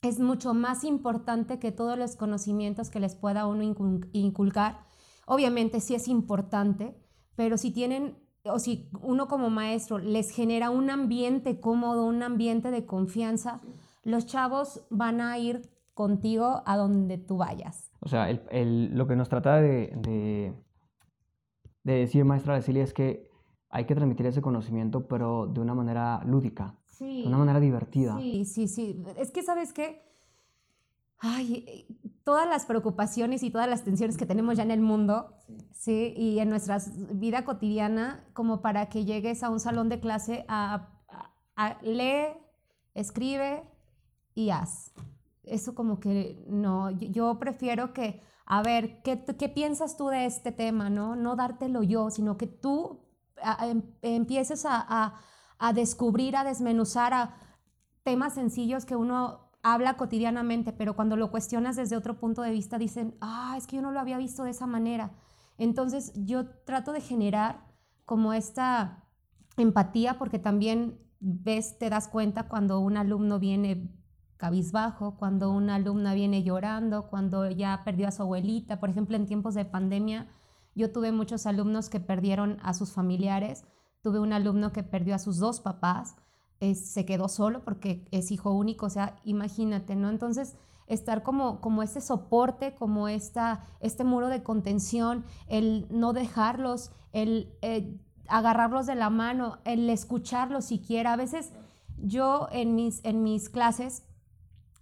es 0.01 0.19
mucho 0.19 0.53
más 0.53 0.83
importante 0.83 1.59
que 1.59 1.71
todos 1.71 1.97
los 1.97 2.15
conocimientos 2.15 2.89
que 2.89 2.99
les 2.99 3.15
pueda 3.15 3.45
uno 3.47 3.63
inculcar. 4.13 4.85
Obviamente 5.25 5.81
sí 5.81 5.95
es 5.95 6.07
importante, 6.07 6.95
pero 7.35 7.57
si 7.57 7.71
tienen 7.71 8.17
o 8.45 8.59
si 8.59 8.89
uno 9.01 9.27
como 9.27 9.49
maestro 9.49 9.97
les 9.97 10.29
genera 10.29 10.69
un 10.69 10.89
ambiente 10.89 11.59
cómodo, 11.59 12.05
un 12.05 12.23
ambiente 12.23 12.71
de 12.71 12.85
confianza, 12.85 13.61
los 14.03 14.25
chavos 14.25 14.85
van 14.89 15.19
a 15.19 15.37
ir 15.37 15.69
contigo 15.97 16.61
a 16.65 16.77
donde 16.77 17.17
tú 17.17 17.37
vayas. 17.37 17.91
O 17.99 18.07
sea, 18.07 18.29
lo 18.31 19.07
que 19.07 19.15
nos 19.15 19.27
trata 19.27 19.59
de, 19.59 19.91
de, 19.97 20.53
de 21.83 21.93
decir 21.93 22.23
maestra 22.23 22.55
Cecilia 22.61 22.83
es 22.83 22.93
que 22.93 23.31
hay 23.69 23.85
que 23.85 23.95
transmitir 23.95 24.27
ese 24.27 24.41
conocimiento, 24.41 25.07
pero 25.07 25.47
de 25.47 25.59
una 25.59 25.73
manera 25.73 26.21
lúdica, 26.23 26.75
de 26.99 27.25
una 27.25 27.39
manera 27.39 27.59
divertida. 27.59 28.15
Sí, 28.19 28.45
sí, 28.45 28.67
sí. 28.67 29.03
Es 29.17 29.31
que, 29.31 29.41
¿sabes 29.41 29.73
qué? 29.73 30.03
Ay, 31.17 31.87
todas 32.23 32.47
las 32.47 32.67
preocupaciones 32.67 33.41
y 33.41 33.49
todas 33.49 33.67
las 33.67 33.83
tensiones 33.83 34.17
que 34.17 34.27
tenemos 34.27 34.55
ya 34.55 34.63
en 34.63 34.71
el 34.71 34.81
mundo, 34.81 35.33
sí, 35.73 36.13
y 36.15 36.37
en 36.37 36.49
nuestra 36.49 36.77
vida 37.11 37.43
cotidiana, 37.43 38.23
como 38.33 38.61
para 38.61 38.87
que 38.89 39.03
llegues 39.03 39.41
a 39.41 39.49
un 39.49 39.59
salón 39.59 39.89
de 39.89 39.99
clase 39.99 40.45
a, 40.47 40.89
a, 41.55 41.81
lee, 41.81 42.37
escribe 42.93 43.63
y 44.35 44.51
haz. 44.51 44.93
Eso 45.47 45.75
como 45.75 45.99
que 45.99 46.43
no, 46.47 46.91
yo 46.91 47.39
prefiero 47.39 47.93
que, 47.93 48.21
a 48.45 48.61
ver, 48.63 49.01
¿qué, 49.03 49.23
¿qué 49.37 49.49
piensas 49.49 49.97
tú 49.97 50.07
de 50.07 50.25
este 50.25 50.51
tema? 50.51 50.89
No, 50.89 51.15
no 51.15 51.35
dártelo 51.35 51.83
yo, 51.83 52.09
sino 52.09 52.37
que 52.37 52.47
tú 52.47 53.01
em, 53.61 53.83
empieces 54.01 54.65
a 54.65 55.21
a 55.59 55.73
descubrir, 55.73 56.35
a 56.35 56.43
desmenuzar 56.43 57.13
a 57.13 57.35
temas 58.03 58.33
sencillos 58.33 58.85
que 58.85 58.95
uno 58.95 59.51
habla 59.63 59.97
cotidianamente, 59.97 60.71
pero 60.71 60.95
cuando 60.95 61.17
lo 61.17 61.31
cuestionas 61.31 61.75
desde 61.75 61.97
otro 61.97 62.19
punto 62.19 62.41
de 62.41 62.51
vista 62.51 62.77
dicen, 62.77 63.17
ah, 63.21 63.55
es 63.57 63.67
que 63.67 63.77
yo 63.77 63.81
no 63.81 63.91
lo 63.91 63.99
había 63.99 64.17
visto 64.17 64.43
de 64.43 64.51
esa 64.51 64.67
manera. 64.67 65.11
Entonces 65.57 66.13
yo 66.15 66.47
trato 66.65 66.91
de 66.93 67.01
generar 67.01 67.65
como 68.05 68.33
esta 68.33 69.09
empatía 69.57 70.17
porque 70.17 70.39
también 70.39 70.99
ves, 71.19 71.77
te 71.79 71.89
das 71.89 72.07
cuenta 72.07 72.47
cuando 72.47 72.79
un 72.79 72.95
alumno 72.95 73.39
viene 73.39 73.91
cabizbajo, 74.37 75.17
cuando 75.17 75.51
una 75.51 75.75
alumna 75.75 76.13
viene 76.13 76.43
llorando, 76.43 77.09
cuando 77.09 77.49
ya 77.49 77.81
perdió 77.83 78.07
a 78.07 78.11
su 78.11 78.21
abuelita. 78.21 78.79
Por 78.79 78.89
ejemplo, 78.89 79.15
en 79.15 79.25
tiempos 79.25 79.55
de 79.55 79.65
pandemia, 79.65 80.27
yo 80.75 80.91
tuve 80.91 81.11
muchos 81.11 81.45
alumnos 81.45 81.89
que 81.89 81.99
perdieron 81.99 82.57
a 82.61 82.73
sus 82.73 82.91
familiares 82.91 83.65
Tuve 84.07 84.19
un 84.19 84.31
alumno 84.31 84.71
que 84.71 84.83
perdió 84.83 85.15
a 85.15 85.19
sus 85.19 85.37
dos 85.37 85.59
papás, 85.59 86.15
se 86.59 87.05
quedó 87.05 87.27
solo 87.27 87.63
porque 87.63 88.07
es 88.11 88.31
hijo 88.31 88.51
único, 88.51 88.85
o 88.85 88.89
sea, 88.89 89.17
imagínate, 89.25 89.95
¿no? 89.95 90.09
Entonces, 90.09 90.55
estar 90.87 91.23
como, 91.23 91.59
como 91.59 91.83
ese 91.83 91.99
soporte, 91.99 92.73
como 92.73 93.09
esta, 93.09 93.65
este 93.79 94.03
muro 94.03 94.29
de 94.29 94.43
contención, 94.43 95.25
el 95.47 95.87
no 95.89 96.13
dejarlos, 96.13 96.91
el 97.11 97.53
eh, 97.61 97.99
agarrarlos 98.29 98.85
de 98.85 98.95
la 98.95 99.09
mano, 99.09 99.57
el 99.65 99.89
escucharlos 99.89 100.65
siquiera. 100.65 101.13
A 101.13 101.17
veces 101.17 101.51
yo 101.97 102.47
en 102.51 102.75
mis, 102.75 103.03
en 103.03 103.23
mis 103.23 103.49
clases, 103.49 104.03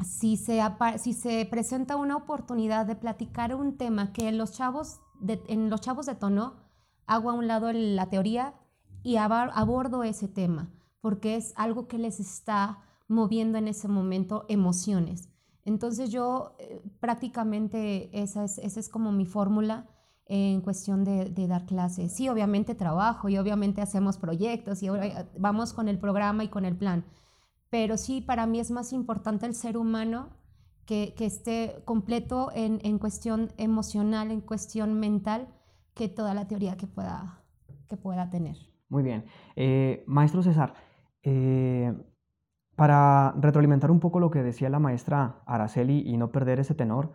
si 0.04 0.38
se, 0.38 0.62
si 0.98 1.14
se 1.14 1.48
presenta 1.50 1.96
una 1.96 2.18
oportunidad 2.18 2.86
de 2.86 2.96
platicar 2.96 3.56
un 3.56 3.78
tema 3.78 4.12
que 4.12 4.32
los 4.32 4.52
chavos 4.52 5.00
de, 5.20 5.42
en 5.48 5.70
los 5.70 5.82
chavos 5.82 6.06
detonó, 6.06 6.56
hago 7.06 7.30
a 7.30 7.34
un 7.34 7.48
lado 7.48 7.72
la 7.72 8.10
teoría 8.10 8.56
y 9.04 9.18
abordo 9.18 10.04
ese 10.04 10.28
tema, 10.28 10.72
porque 11.02 11.36
es 11.36 11.54
algo 11.56 11.88
que 11.88 11.98
les 11.98 12.20
está 12.20 12.80
moviendo 13.08 13.58
en 13.58 13.68
ese 13.68 13.88
momento 13.88 14.46
emociones. 14.50 15.30
Entonces 15.64 16.12
yo 16.12 16.56
eh, 16.60 16.82
prácticamente 17.00 18.10
esa 18.22 18.44
es, 18.44 18.58
esa 18.58 18.80
es 18.80 18.90
como 18.90 19.12
mi 19.12 19.26
fórmula 19.26 19.88
en 20.28 20.62
cuestión 20.62 21.04
de, 21.04 21.48
dar 21.48 21.66
clases. 21.66 22.12
Sí, 22.12 22.30
obviamente 22.30 22.74
trabajo 22.74 23.30
y 23.30 23.38
obviamente 23.38 23.82
hacemos 23.82 24.18
proyectos 24.18 24.82
y 24.82 24.90
vamos 25.38 25.74
con 25.74 25.88
el 25.88 26.00
programa 26.00 26.44
y 26.44 26.48
con 26.48 26.66
el 26.66 26.76
plan, 26.76 27.06
pero 27.76 27.98
sí, 27.98 28.22
para 28.22 28.46
mí 28.46 28.62
es 28.62 28.72
más 28.72 28.94
importante 28.94 29.46
el 29.46 29.54
ser 29.54 29.76
humano 29.76 30.30
que, 30.86 31.14
esté 31.20 31.82
completo 31.84 32.50
en, 32.56 33.00
cuestión 33.00 33.52
emocional, 33.58 34.32
en 34.32 34.40
cuestión 34.40 34.98
mental, 34.98 35.50
que 35.94 36.08
toda 36.08 36.34
la 36.34 36.48
teoría 36.48 36.78
que 36.78 36.88
pueda 36.88 37.44
que 37.90 37.98
pueda 37.98 38.30
tener. 38.30 38.56
Muy 38.88 39.04
bien. 39.04 39.26
Eh, 39.58 40.06
maestro 40.08 40.42
César, 40.42 40.74
eh, 41.22 41.94
para 42.78 43.34
retroalimentar 43.42 43.92
un 43.92 44.00
poco 44.00 44.22
lo 44.22 44.32
que 44.32 44.42
decía 44.42 44.70
la 44.70 44.80
maestra 44.80 45.44
Araceli 45.46 46.00
y 46.00 46.16
no 46.16 46.32
perder 46.32 46.62
ese 46.62 46.76
tenor, 46.76 47.12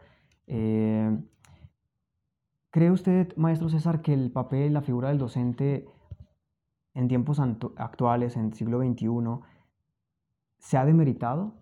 eh, 0.47 1.19
¿cree 2.71 2.91
usted, 2.91 3.35
maestro 3.37 3.71
César, 3.71 4.03
que 4.03 4.13
el 4.13 4.31
papel, 4.31 4.75
la 4.75 4.83
figura 4.83 5.09
del 5.09 5.17
docente 5.17 5.89
en 6.93 7.09
tiempos 7.09 7.41
actuales, 7.41 8.37
en 8.37 8.53
siglo 8.53 8.79
XXI, 8.81 9.41
se 10.61 10.77
ha 10.77 10.85
demeritado? 10.85 11.55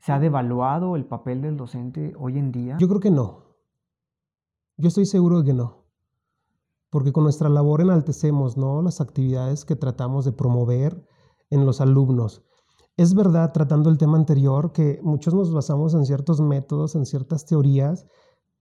¿Se 0.00 0.12
ha 0.12 0.18
devaluado 0.18 0.96
el 0.96 1.04
papel 1.04 1.42
del 1.42 1.56
docente 1.56 2.14
hoy 2.18 2.38
en 2.38 2.50
día? 2.50 2.76
Yo 2.80 2.88
creo 2.88 3.00
que 3.00 3.10
no. 3.10 3.44
Yo 4.76 4.88
estoy 4.88 5.06
seguro 5.06 5.40
de 5.40 5.44
que 5.44 5.54
no. 5.54 5.84
Porque 6.90 7.12
con 7.12 7.24
nuestra 7.24 7.50
labor 7.50 7.82
enaltecemos 7.82 8.56
¿no? 8.56 8.80
las 8.80 9.00
actividades 9.00 9.64
que 9.64 9.76
tratamos 9.76 10.24
de 10.24 10.32
promover 10.32 11.06
en 11.50 11.66
los 11.66 11.80
alumnos. 11.80 12.42
Es 12.96 13.14
verdad, 13.14 13.52
tratando 13.52 13.90
el 13.90 13.98
tema 13.98 14.16
anterior, 14.16 14.72
que 14.72 14.98
muchos 15.02 15.34
nos 15.34 15.52
basamos 15.52 15.94
en 15.94 16.06
ciertos 16.06 16.40
métodos, 16.40 16.94
en 16.94 17.04
ciertas 17.04 17.44
teorías, 17.44 18.06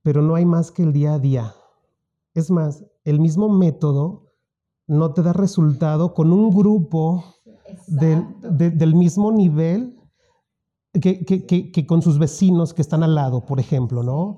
pero 0.03 0.21
no 0.21 0.35
hay 0.35 0.45
más 0.45 0.71
que 0.71 0.83
el 0.83 0.91
día 0.91 1.13
a 1.13 1.19
día. 1.19 1.55
Es 2.33 2.51
más, 2.51 2.85
el 3.03 3.19
mismo 3.19 3.49
método 3.49 4.33
no 4.85 5.13
te 5.13 5.23
da 5.23 5.33
resultado 5.33 6.13
con 6.13 6.33
un 6.33 6.49
grupo 6.49 7.23
del 7.87 8.95
mismo 8.95 9.31
nivel 9.31 9.97
que, 11.01 11.25
que, 11.25 11.87
con 11.87 12.01
sus 12.01 12.19
vecinos 12.19 12.73
que 12.73 12.81
están 12.81 13.03
al 13.03 13.15
lado, 13.15 13.45
por 13.45 13.59
ejemplo, 13.59 14.03
¿no? 14.03 14.37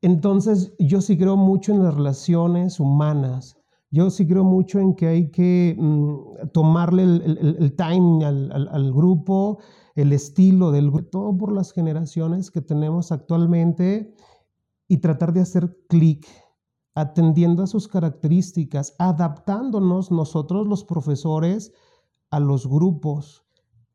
Entonces, 0.00 0.74
yo 0.78 1.00
sí 1.00 1.16
creo 1.16 1.36
mucho 1.36 1.72
en 1.72 1.84
las 1.84 1.94
relaciones 1.94 2.80
humanas. 2.80 3.56
Yo 3.90 4.10
sí 4.10 4.26
creo 4.26 4.42
mucho 4.42 4.80
en 4.80 4.94
que 4.94 5.06
hay 5.06 5.30
que 5.30 5.76
mm, 5.78 6.48
tomarle 6.52 7.02
el, 7.02 7.56
el, 7.60 7.76
time 7.76 8.24
al, 8.24 8.68
al, 8.70 8.92
grupo, 8.92 9.58
el 9.94 10.12
estilo 10.12 10.72
del 10.72 10.90
grupo, 10.90 11.10
todo 11.10 11.36
por 11.36 11.52
las 11.52 11.72
generaciones 11.72 12.50
que 12.50 12.62
tenemos 12.62 13.12
actualmente 13.12 14.14
y 14.88 14.98
tratar 14.98 15.32
de 15.32 15.42
hacer 15.42 15.76
clic 15.88 16.26
atendiendo 16.94 17.62
a 17.62 17.66
sus 17.66 17.86
características, 17.86 18.94
adaptándonos 18.98 20.10
nosotros 20.10 20.66
los 20.66 20.84
profesores 20.84 21.72
a 22.32 22.40
los 22.40 22.66
grupos, 22.66 23.44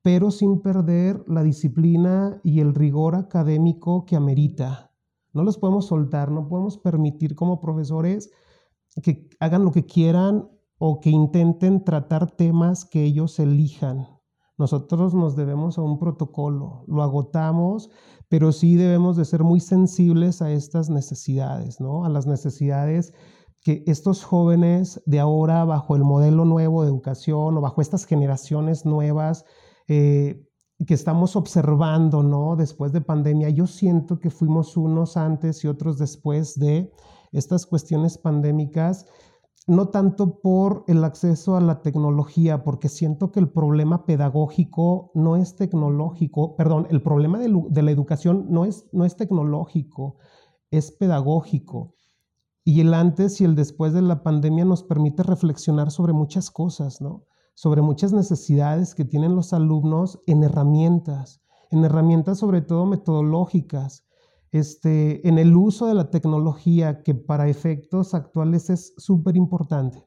pero 0.03 0.31
sin 0.31 0.61
perder 0.61 1.25
la 1.27 1.43
disciplina 1.43 2.39
y 2.43 2.61
el 2.61 2.73
rigor 2.73 3.15
académico 3.15 4.05
que 4.05 4.15
amerita. 4.15 4.93
No 5.33 5.43
los 5.43 5.57
podemos 5.57 5.87
soltar, 5.87 6.31
no 6.31 6.47
podemos 6.47 6.77
permitir 6.77 7.35
como 7.35 7.59
profesores 7.59 8.31
que 9.01 9.27
hagan 9.39 9.65
lo 9.65 9.71
que 9.71 9.85
quieran 9.85 10.49
o 10.77 10.99
que 10.99 11.09
intenten 11.09 11.83
tratar 11.83 12.31
temas 12.31 12.85
que 12.85 13.03
ellos 13.03 13.39
elijan. 13.39 14.07
Nosotros 14.57 15.15
nos 15.15 15.35
debemos 15.35 15.79
a 15.79 15.81
un 15.81 15.97
protocolo, 15.97 16.83
lo 16.87 17.01
agotamos, 17.01 17.89
pero 18.29 18.51
sí 18.51 18.75
debemos 18.75 19.17
de 19.17 19.25
ser 19.25 19.43
muy 19.43 19.59
sensibles 19.59 20.43
a 20.43 20.51
estas 20.51 20.89
necesidades, 20.91 21.81
¿no? 21.81 22.05
A 22.05 22.09
las 22.09 22.27
necesidades 22.27 23.13
que 23.67 23.83
estos 23.85 24.23
jóvenes 24.23 25.03
de 25.05 25.19
ahora, 25.19 25.65
bajo 25.65 25.97
el 25.97 26.05
modelo 26.05 26.45
nuevo 26.45 26.83
de 26.83 26.87
educación 26.87 27.57
o 27.57 27.59
bajo 27.59 27.81
estas 27.81 28.05
generaciones 28.05 28.85
nuevas, 28.85 29.43
eh, 29.89 30.41
que 30.87 30.93
estamos 30.93 31.35
observando, 31.35 32.23
¿no? 32.23 32.55
Después 32.55 32.93
de 32.93 33.01
pandemia, 33.01 33.49
yo 33.49 33.67
siento 33.67 34.21
que 34.21 34.29
fuimos 34.29 34.77
unos 34.77 35.17
antes 35.17 35.65
y 35.65 35.67
otros 35.67 35.97
después 35.97 36.57
de 36.57 36.93
estas 37.33 37.65
cuestiones 37.65 38.17
pandémicas, 38.17 39.05
no 39.67 39.89
tanto 39.89 40.39
por 40.39 40.85
el 40.87 41.03
acceso 41.03 41.57
a 41.57 41.59
la 41.59 41.81
tecnología, 41.81 42.63
porque 42.63 42.87
siento 42.87 43.33
que 43.33 43.41
el 43.41 43.49
problema 43.49 44.05
pedagógico 44.05 45.11
no 45.13 45.35
es 45.35 45.57
tecnológico, 45.57 46.55
perdón, 46.55 46.87
el 46.89 47.01
problema 47.01 47.37
de, 47.37 47.53
de 47.69 47.81
la 47.81 47.91
educación 47.91 48.45
no 48.49 48.63
es, 48.63 48.87
no 48.93 49.03
es 49.03 49.17
tecnológico, 49.17 50.15
es 50.71 50.93
pedagógico. 50.93 51.96
Y 52.67 52.81
el 52.81 52.93
antes 52.93 53.39
y 53.39 53.45
el 53.45 53.55
después 53.55 53.93
de 53.93 54.01
la 54.01 54.23
pandemia 54.23 54.65
nos 54.65 54.83
permite 54.83 55.23
reflexionar 55.23 55.89
sobre 55.89 56.11
muchas 56.11 56.51
cosas, 56.51 56.99
¿no? 56.99 57.23
sobre 57.53 57.81
muchas 57.81 58.11
necesidades 58.11 58.93
que 58.93 59.05
tienen 59.05 59.37
los 59.37 59.53
alumnos 59.53 60.19
en 60.27 60.43
herramientas, 60.43 61.41
en 61.71 61.85
herramientas 61.85 62.39
sobre 62.39 62.59
todo 62.59 62.85
metodológicas, 62.85 64.05
este, 64.51 65.25
en 65.25 65.37
el 65.39 65.55
uso 65.55 65.87
de 65.87 65.93
la 65.93 66.09
tecnología 66.09 67.03
que 67.03 67.15
para 67.15 67.47
efectos 67.47 68.13
actuales 68.13 68.69
es 68.69 68.93
súper 68.97 69.37
importante. 69.37 70.05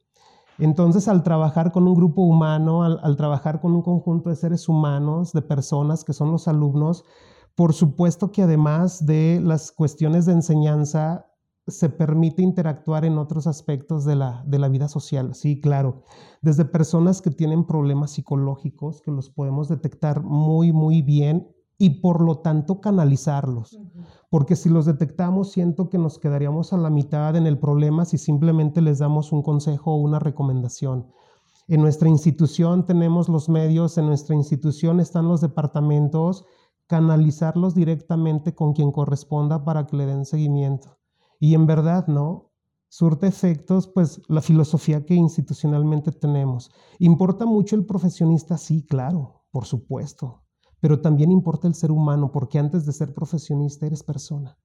Entonces, 0.59 1.09
al 1.09 1.23
trabajar 1.23 1.73
con 1.73 1.89
un 1.89 1.95
grupo 1.95 2.21
humano, 2.21 2.83
al, 2.83 3.01
al, 3.03 3.17
trabajar 3.17 3.63
con 3.63 3.73
un 3.73 3.81
conjunto 3.81 4.29
de 4.29 4.37
seres 4.37 4.69
humanos, 4.69 5.33
de 5.33 5.41
personas 5.41 6.05
que 6.05 6.13
son 6.13 6.31
los 6.31 6.47
alumnos, 6.47 7.05
por 7.55 7.73
supuesto 7.73 8.31
que 8.31 8.43
además 8.43 9.07
de 9.07 9.41
las 9.43 9.73
cuestiones 9.73 10.27
de 10.27 10.33
enseñanza, 10.33 11.30
se 11.67 11.89
permite 11.89 12.43
interactuar 12.43 13.05
en 13.05 13.19
otros 13.19 13.47
aspectos 13.47 14.05
de 14.05 14.17
la, 14.17 14.43
de 14.47 14.59
la 14.59 14.69
vida 14.69 14.89
social. 14.89 15.35
Sí, 15.35 15.61
claro. 15.61 16.03
Desde 16.43 16.65
personas 16.65 17.21
que 17.23 17.31
tienen 17.31 17.67
problemas 17.67 18.13
psicológicos, 18.13 19.03
que 19.03 19.11
los 19.11 19.31
podemos 19.31 19.69
detectar 19.69 20.23
muy, 20.23 20.73
muy 20.73 21.03
bien 21.03 21.49
y 21.79 22.01
por 22.01 22.21
lo 22.21 22.41
tanto 22.41 22.81
canalizarlos. 22.81 23.81
Porque 24.29 24.55
si 24.55 24.69
los 24.69 24.85
detectamos, 24.85 25.51
siento 25.51 25.89
que 25.89 25.97
nos 25.97 26.19
quedaríamos 26.19 26.73
a 26.73 26.77
la 26.77 26.91
mitad 26.91 27.37
en 27.37 27.47
el 27.47 27.59
problema 27.59 28.05
si 28.05 28.19
simplemente 28.19 28.83
les 28.83 28.99
damos 28.99 29.33
un 29.33 29.43
consejo 29.43 29.93
o 29.93 29.97
una 29.97 30.19
recomendación. 30.19 31.07
En 31.69 31.81
nuestra 31.81 32.09
institución 32.09 32.85
tenemos 32.85 33.29
los 33.31 33.49
medios, 33.49 33.97
en 33.97 34.07
nuestra 34.07 34.35
institución 34.35 35.01
están 35.01 35.29
los 35.29 35.41
departamentos, 35.41 36.45
canalizarlos 36.87 37.75
directamente 37.75 38.55
con 38.55 38.75
quien 38.75 38.93
corresponda 38.93 39.65
para 39.65 39.87
que 39.87 39.97
le 39.97 40.05
den 40.05 40.27
seguimiento. 40.27 41.00
Y 41.41 41.55
en 41.55 41.67
verdad, 41.67 42.07
¿no? 42.07 42.53
Surte 42.89 43.27
efectos, 43.27 43.89
pues, 43.89 44.21
la 44.29 44.43
filosofía 44.43 45.05
que 45.07 45.15
institucionalmente 45.15 46.13
tenemos. 46.13 46.71
¿Importa 46.99 47.47
mucho 47.47 47.77
el 47.77 47.87
profesionista? 47.87 48.59
Sí, 48.59 48.85
claro, 48.85 49.47
por 49.51 49.65
supuesto. 49.65 50.45
Pero 50.81 51.01
también 51.01 51.33
importa 51.33 51.67
el 51.67 51.75
ser 51.75 51.91
humano, 51.91 52.31
porque 52.31 52.59
antes 52.59 52.85
de 52.85 52.93
ser 52.93 53.15
profesionista 53.15 53.87
eres 53.87 54.03
persona. 54.03 54.59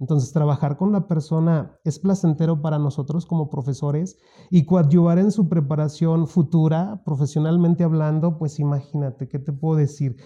Entonces, 0.00 0.32
trabajar 0.32 0.76
con 0.76 0.92
la 0.92 1.08
persona 1.08 1.78
es 1.84 1.98
placentero 1.98 2.62
para 2.62 2.78
nosotros 2.78 3.26
como 3.26 3.50
profesores 3.50 4.16
y 4.50 4.64
coadyuvar 4.64 5.18
en 5.18 5.32
su 5.32 5.48
preparación 5.48 6.28
futura, 6.28 7.02
profesionalmente 7.04 7.84
hablando, 7.84 8.38
pues 8.38 8.58
imagínate, 8.60 9.28
¿qué 9.28 9.38
te 9.38 9.52
puedo 9.52 9.76
decir? 9.76 10.16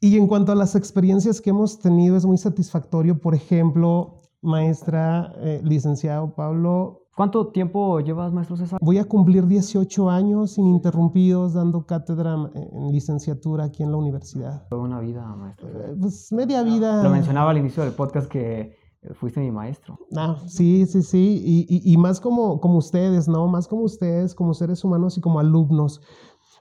Y 0.00 0.16
en 0.16 0.26
cuanto 0.26 0.52
a 0.52 0.56
las 0.56 0.74
experiencias 0.74 1.40
que 1.40 1.50
hemos 1.50 1.78
tenido, 1.78 2.16
es 2.16 2.26
muy 2.26 2.38
satisfactorio, 2.38 3.20
por 3.20 3.34
ejemplo, 3.34 4.19
maestra, 4.42 5.32
eh, 5.38 5.60
licenciado 5.62 6.34
Pablo. 6.34 7.06
¿Cuánto 7.16 7.48
tiempo 7.48 8.00
llevas, 8.00 8.32
maestro 8.32 8.56
César? 8.56 8.78
Voy 8.80 8.98
a 8.98 9.04
cumplir 9.04 9.46
18 9.46 10.08
años 10.08 10.56
ininterrumpidos 10.56 11.54
dando 11.54 11.84
cátedra 11.84 12.34
en 12.54 12.92
licenciatura 12.92 13.64
aquí 13.64 13.82
en 13.82 13.90
la 13.90 13.98
universidad. 13.98 14.66
Fue 14.68 14.78
una 14.78 15.00
vida, 15.00 15.26
maestro. 15.36 15.68
Eh, 15.68 15.96
pues 16.00 16.32
media 16.32 16.62
vida. 16.62 17.02
Lo 17.02 17.10
mencionaba 17.10 17.50
al 17.50 17.58
inicio 17.58 17.82
del 17.82 17.92
podcast 17.92 18.30
que 18.30 18.74
fuiste 19.14 19.40
mi 19.40 19.50
maestro. 19.50 19.98
Ah, 20.16 20.36
sí, 20.46 20.86
sí, 20.86 21.02
sí. 21.02 21.42
Y, 21.44 21.66
y, 21.68 21.92
y 21.92 21.96
más 21.96 22.20
como, 22.20 22.60
como 22.60 22.78
ustedes, 22.78 23.28
¿no? 23.28 23.46
Más 23.48 23.66
como 23.66 23.82
ustedes, 23.82 24.34
como 24.34 24.54
seres 24.54 24.84
humanos 24.84 25.18
y 25.18 25.20
como 25.20 25.40
alumnos. 25.40 26.00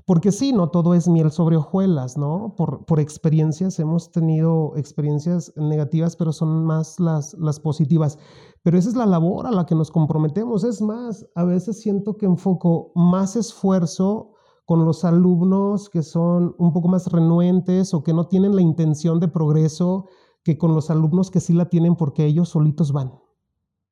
Porque 0.09 0.31
sí, 0.31 0.53
no 0.53 0.71
todo 0.71 0.95
es 0.95 1.07
miel 1.07 1.29
sobre 1.29 1.55
hojuelas, 1.55 2.17
¿no? 2.17 2.55
Por, 2.57 2.99
experiencias 2.99 3.77
hemos 3.77 4.11
tenido 4.11 4.73
experiencias 4.75 5.53
negativas, 5.55 6.15
pero 6.15 6.33
son 6.33 6.65
más 6.65 6.99
las 6.99 7.59
positivas. 7.59 8.17
Pero 8.63 8.79
esa 8.79 8.89
es 8.89 8.95
la 8.95 9.05
labor 9.05 9.45
a 9.45 9.51
la 9.51 9.67
que 9.67 9.75
nos 9.75 9.91
comprometemos. 9.91 10.63
Es 10.63 10.81
más, 10.81 11.27
a 11.35 11.43
veces 11.43 11.79
siento 11.79 12.17
que 12.17 12.25
enfoco 12.25 12.91
más 12.95 13.35
esfuerzo 13.35 14.31
con 14.65 14.83
los 14.83 15.05
alumnos 15.05 15.91
que 15.91 16.01
son 16.01 16.55
un 16.57 16.73
poco 16.73 16.87
más 16.87 17.11
renuentes 17.11 17.93
o 17.93 18.01
que 18.01 18.11
no 18.11 18.25
tienen 18.25 18.55
la 18.55 18.63
intención 18.63 19.19
de 19.19 19.27
progreso 19.27 20.07
que 20.43 20.57
con 20.57 20.73
los 20.73 20.89
alumnos 20.89 21.29
que 21.29 21.39
sí 21.39 21.53
la 21.53 21.69
tienen 21.69 21.95
porque 21.95 22.25
ellos 22.25 22.49
solitos 22.49 22.93
van. 22.93 23.11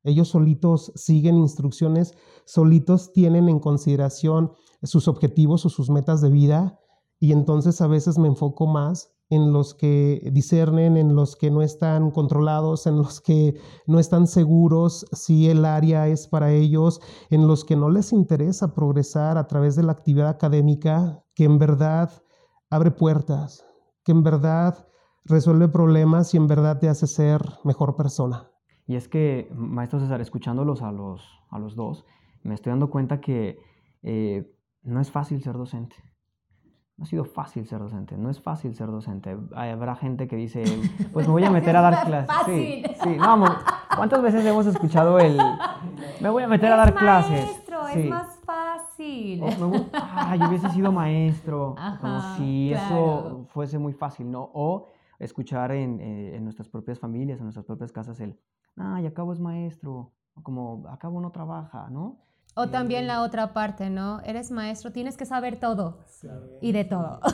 Ellos 0.07 0.29
solitos 0.29 0.93
siguen 0.95 1.37
instrucciones, 1.37 2.13
solitos 2.45 3.11
tienen 3.11 3.49
en 3.49 3.59
consideración 3.59 4.53
sus 4.81 5.09
objetivos 5.09 5.65
o 5.65 5.69
sus 5.69 5.89
metas 5.89 6.21
de 6.21 6.29
vida 6.29 6.79
y 7.19 7.33
entonces 7.33 7.81
a 7.81 7.87
veces 7.87 8.17
me 8.17 8.29
enfoco 8.29 8.67
más 8.67 9.11
en 9.29 9.51
los 9.51 9.73
que 9.73 10.29
discernen, 10.31 10.95
en 10.95 11.13
los 11.13 11.35
que 11.35 11.51
no 11.51 11.61
están 11.61 12.11
controlados, 12.11 12.87
en 12.87 12.95
los 12.95 13.19
que 13.19 13.59
no 13.85 13.99
están 13.99 14.27
seguros 14.27 15.05
si 15.11 15.49
el 15.49 15.65
área 15.65 16.07
es 16.07 16.29
para 16.29 16.53
ellos, 16.53 17.01
en 17.29 17.45
los 17.45 17.65
que 17.65 17.75
no 17.75 17.89
les 17.89 18.13
interesa 18.13 18.73
progresar 18.73 19.37
a 19.37 19.47
través 19.47 19.75
de 19.75 19.83
la 19.83 19.91
actividad 19.91 20.29
académica, 20.29 21.21
que 21.35 21.43
en 21.43 21.59
verdad 21.59 22.09
abre 22.69 22.91
puertas, 22.91 23.65
que 24.05 24.13
en 24.13 24.23
verdad 24.23 24.87
resuelve 25.25 25.67
problemas 25.67 26.33
y 26.33 26.37
en 26.37 26.47
verdad 26.47 26.79
te 26.79 26.87
hace 26.87 27.07
ser 27.07 27.41
mejor 27.65 27.97
persona. 27.97 28.49
Y 28.87 28.95
es 28.95 29.09
que, 29.09 29.51
maestro 29.53 29.99
César, 29.99 30.21
escuchándolos 30.21 30.81
a 30.81 30.93
los, 30.93 31.21
a 31.49 31.59
los 31.59 31.75
dos, 31.75 32.05
me 32.43 32.55
estoy 32.55 32.71
dando 32.71 32.89
cuenta 32.89 33.19
que 33.19 33.59
eh, 34.01 34.49
no 34.83 35.01
es 35.01 35.11
fácil 35.11 35.43
ser 35.43 35.57
docente. 35.57 35.97
No 36.95 37.03
ha 37.03 37.05
sido 37.05 37.25
fácil 37.25 37.67
ser 37.67 37.79
docente, 37.79 38.17
no 38.17 38.29
es 38.29 38.41
fácil 38.41 38.73
ser 38.73 38.87
docente. 38.87 39.37
Habrá 39.53 39.95
gente 39.97 40.27
que 40.29 40.37
dice, 40.37 40.63
pues 41.13 41.27
me 41.27 41.33
voy 41.33 41.43
a 41.43 41.51
meter 41.51 41.75
a 41.75 41.81
dar 41.81 42.05
clases. 42.05 42.45
Sí, 42.45 42.83
sí, 43.03 43.17
vamos. 43.19 43.51
¿Cuántas 43.93 44.21
veces 44.21 44.45
hemos 44.45 44.65
escuchado 44.65 45.19
el, 45.19 45.37
me 46.21 46.29
voy 46.29 46.43
a 46.43 46.47
meter 46.47 46.71
a 46.71 46.77
dar 46.77 46.95
clases? 46.95 47.45
Maestro, 47.45 47.87
es 47.89 48.09
más 48.09 48.39
fácil. 48.45 49.43
ay, 49.91 50.39
yo 50.39 50.47
hubiese 50.47 50.69
sido 50.69 50.93
maestro. 50.93 51.75
como 52.01 52.21
si 52.37 52.71
eso 52.73 53.45
fuese 53.49 53.77
muy 53.77 53.91
fácil, 53.91 54.31
¿no? 54.31 54.49
O 54.53 54.87
escuchar 55.19 55.73
en, 55.73 55.99
eh, 55.99 56.35
en, 56.35 56.43
nuestras 56.45 56.69
propias 56.69 56.99
familias, 56.99 57.39
en 57.39 57.45
nuestras 57.45 57.65
propias 57.65 57.91
casas 57.91 58.19
el, 58.21 58.39
ay, 58.77 59.05
acabo 59.05 59.33
es 59.33 59.39
maestro, 59.39 60.13
como 60.43 60.87
acabo 60.89 61.19
no 61.21 61.31
trabaja, 61.31 61.89
¿no? 61.89 62.19
O 62.55 62.69
también 62.69 63.05
la 63.05 63.21
otra 63.21 63.53
parte, 63.53 63.91
¿no? 63.91 64.19
Eres 64.21 64.49
maestro, 64.49 64.91
tienes 64.91 65.15
que 65.15 65.25
saber 65.25 65.59
todo 65.59 65.99
y 66.61 66.71
de 66.71 66.85
todo. 66.85 67.19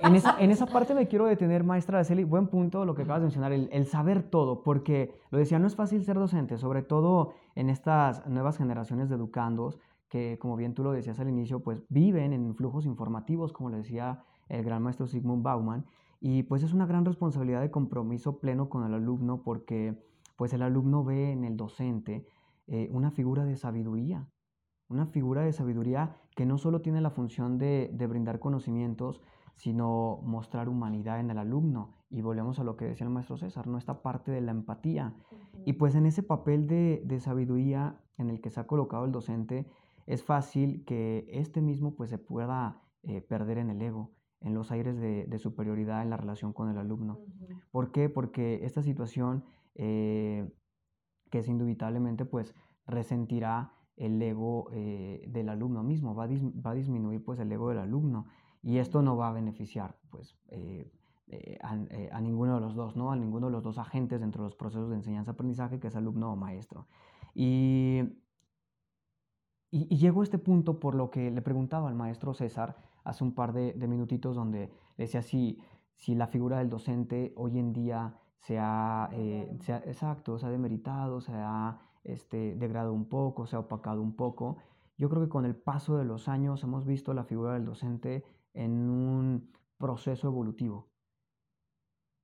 En 0.00 0.16
esa, 0.16 0.38
en 0.38 0.50
esa, 0.50 0.66
parte 0.66 0.92
me 0.92 1.08
quiero 1.08 1.24
detener, 1.24 1.64
maestra 1.64 1.96
Araceli. 1.96 2.24
Buen 2.24 2.48
punto 2.48 2.84
lo 2.84 2.94
que 2.94 3.02
acabas 3.02 3.22
de 3.22 3.26
mencionar, 3.26 3.52
el, 3.52 3.70
el, 3.72 3.86
saber 3.86 4.22
todo, 4.22 4.62
porque 4.62 5.14
lo 5.30 5.38
decía, 5.38 5.58
no 5.58 5.66
es 5.66 5.76
fácil 5.76 6.04
ser 6.04 6.16
docente, 6.16 6.58
sobre 6.58 6.82
todo 6.82 7.32
en 7.54 7.70
estas 7.70 8.26
nuevas 8.26 8.58
generaciones 8.58 9.08
de 9.08 9.14
educandos 9.14 9.78
que, 10.14 10.38
como 10.38 10.56
bien 10.56 10.74
tú 10.74 10.84
lo 10.84 10.92
decías 10.92 11.18
al 11.20 11.28
inicio, 11.28 11.60
pues 11.60 11.82
viven 11.88 12.32
en 12.32 12.54
flujos 12.54 12.86
informativos, 12.86 13.52
como 13.52 13.70
le 13.70 13.78
decía 13.78 14.22
el 14.48 14.62
gran 14.62 14.82
maestro 14.82 15.06
Sigmund 15.06 15.42
Bauman, 15.42 15.86
y 16.20 16.42
pues 16.44 16.62
es 16.62 16.72
una 16.72 16.86
gran 16.86 17.04
responsabilidad 17.04 17.60
de 17.60 17.70
compromiso 17.70 18.38
pleno 18.38 18.68
con 18.68 18.84
el 18.84 18.94
alumno, 18.94 19.42
porque 19.42 20.00
pues 20.36 20.52
el 20.52 20.62
alumno 20.62 21.04
ve 21.04 21.32
en 21.32 21.44
el 21.44 21.56
docente 21.56 22.26
eh, 22.66 22.88
una 22.92 23.10
figura 23.10 23.44
de 23.44 23.56
sabiduría, 23.56 24.28
una 24.88 25.06
figura 25.06 25.42
de 25.42 25.52
sabiduría 25.52 26.16
que 26.34 26.46
no 26.46 26.58
solo 26.58 26.80
tiene 26.80 27.00
la 27.00 27.10
función 27.10 27.58
de, 27.58 27.90
brindar 28.08 28.38
conocimientos, 28.38 29.20
sino 29.54 30.20
mostrar 30.22 30.68
humanidad 30.68 31.20
en 31.20 31.30
el 31.30 31.38
alumno. 31.38 31.94
Y 32.10 32.22
volvemos 32.22 32.58
a 32.58 32.64
lo 32.64 32.76
que 32.76 32.86
decía 32.86 33.06
el 33.06 33.12
maestro 33.12 33.36
César, 33.36 33.66
¿no? 33.66 33.78
Esta 33.78 34.02
parte 34.02 34.30
de 34.30 34.40
la 34.40 34.52
empatía. 34.52 35.14
Y 35.64 35.74
pues 35.74 35.94
en 35.94 36.06
ese 36.06 36.22
papel 36.22 36.66
de, 36.66 37.20
sabiduría 37.20 38.00
en 38.18 38.30
el 38.30 38.40
que 38.40 38.50
se 38.50 38.60
ha 38.60 38.66
colocado 38.66 39.04
el 39.04 39.12
docente, 39.12 39.66
es 40.06 40.22
fácil 40.22 40.84
que 40.84 41.26
este 41.28 41.60
mismo 41.60 41.94
pues 41.94 42.10
se 42.10 42.18
pueda 42.18 42.82
eh, 43.02 43.20
perder 43.20 43.58
en 43.58 43.70
el 43.70 43.80
ego, 43.80 44.12
en 44.40 44.54
los 44.54 44.70
aires 44.70 44.98
de, 44.98 45.38
superioridad 45.38 46.02
en 46.02 46.10
la 46.10 46.16
relación 46.16 46.52
con 46.52 46.68
el 46.70 46.78
alumno. 46.78 47.20
¿Por 47.70 47.90
qué? 47.90 48.08
Porque 48.08 48.64
esta 48.64 48.82
situación 48.82 49.44
eh, 49.74 50.50
que 51.30 51.38
es 51.38 51.48
indubitablemente 51.48 52.24
pues 52.24 52.54
resentirá 52.86 53.72
el 53.96 54.20
ego 54.20 54.68
eh, 54.72 55.24
del 55.28 55.48
alumno 55.48 55.82
mismo, 55.82 56.14
va 56.14 56.24
a, 56.24 56.28
va 56.28 56.74
disminuir 56.74 57.24
pues 57.24 57.38
el 57.38 57.50
ego 57.52 57.68
del 57.68 57.78
alumno 57.78 58.26
y 58.62 58.78
esto 58.78 59.02
no 59.02 59.16
va 59.16 59.28
a 59.28 59.32
beneficiar 59.32 59.96
pues 60.10 60.36
eh, 60.48 61.58
a, 61.62 62.20
ninguno 62.20 62.54
de 62.54 62.60
los 62.60 62.74
dos, 62.74 62.96
¿no? 62.96 63.10
A 63.10 63.16
ninguno 63.16 63.46
de 63.46 63.52
los 63.52 63.62
dos 63.62 63.78
agentes 63.78 64.20
dentro 64.20 64.42
de 64.42 64.48
los 64.48 64.56
procesos 64.56 64.90
de 64.90 64.96
enseñanza-aprendizaje 64.96 65.80
que 65.80 65.88
es 65.88 65.96
alumno 65.96 66.32
o 66.32 66.36
maestro. 66.36 66.86
Y, 67.34 68.02
y, 69.70 69.96
llego 69.96 70.20
a 70.20 70.24
este 70.24 70.38
punto 70.38 70.78
por 70.78 70.94
lo 70.94 71.10
que 71.10 71.30
le 71.30 71.42
preguntaba 71.42 71.88
al 71.88 71.94
maestro 71.94 72.34
César 72.34 72.76
hace 73.02 73.24
un 73.24 73.34
par 73.34 73.52
de, 73.52 73.72
de 73.72 73.88
minutitos 73.88 74.36
donde 74.36 74.70
decía 74.96 75.22
si, 75.22 75.60
si 75.96 76.14
la 76.14 76.26
figura 76.26 76.58
del 76.58 76.70
docente 76.70 77.32
hoy 77.36 77.58
en 77.58 77.72
día 77.72 78.14
se 78.44 78.58
ha, 78.58 79.08
eh, 79.12 79.48
exacto, 79.86 80.38
se 80.38 80.46
ha 80.46 80.50
demeritado, 80.50 81.20
se 81.22 81.32
ha 81.32 81.78
este, 82.04 82.54
degradado 82.56 82.92
un 82.92 83.08
poco, 83.08 83.46
se 83.46 83.56
ha 83.56 83.60
opacado 83.60 84.02
un 84.02 84.14
poco. 84.16 84.58
Yo 84.98 85.08
creo 85.08 85.22
que 85.22 85.30
con 85.30 85.46
el 85.46 85.56
paso 85.56 85.96
de 85.96 86.04
los 86.04 86.28
años 86.28 86.62
hemos 86.62 86.84
visto 86.84 87.14
la 87.14 87.24
figura 87.24 87.54
del 87.54 87.64
docente 87.64 88.22
en 88.52 88.90
un 88.90 89.50
proceso 89.78 90.28
evolutivo. 90.28 90.90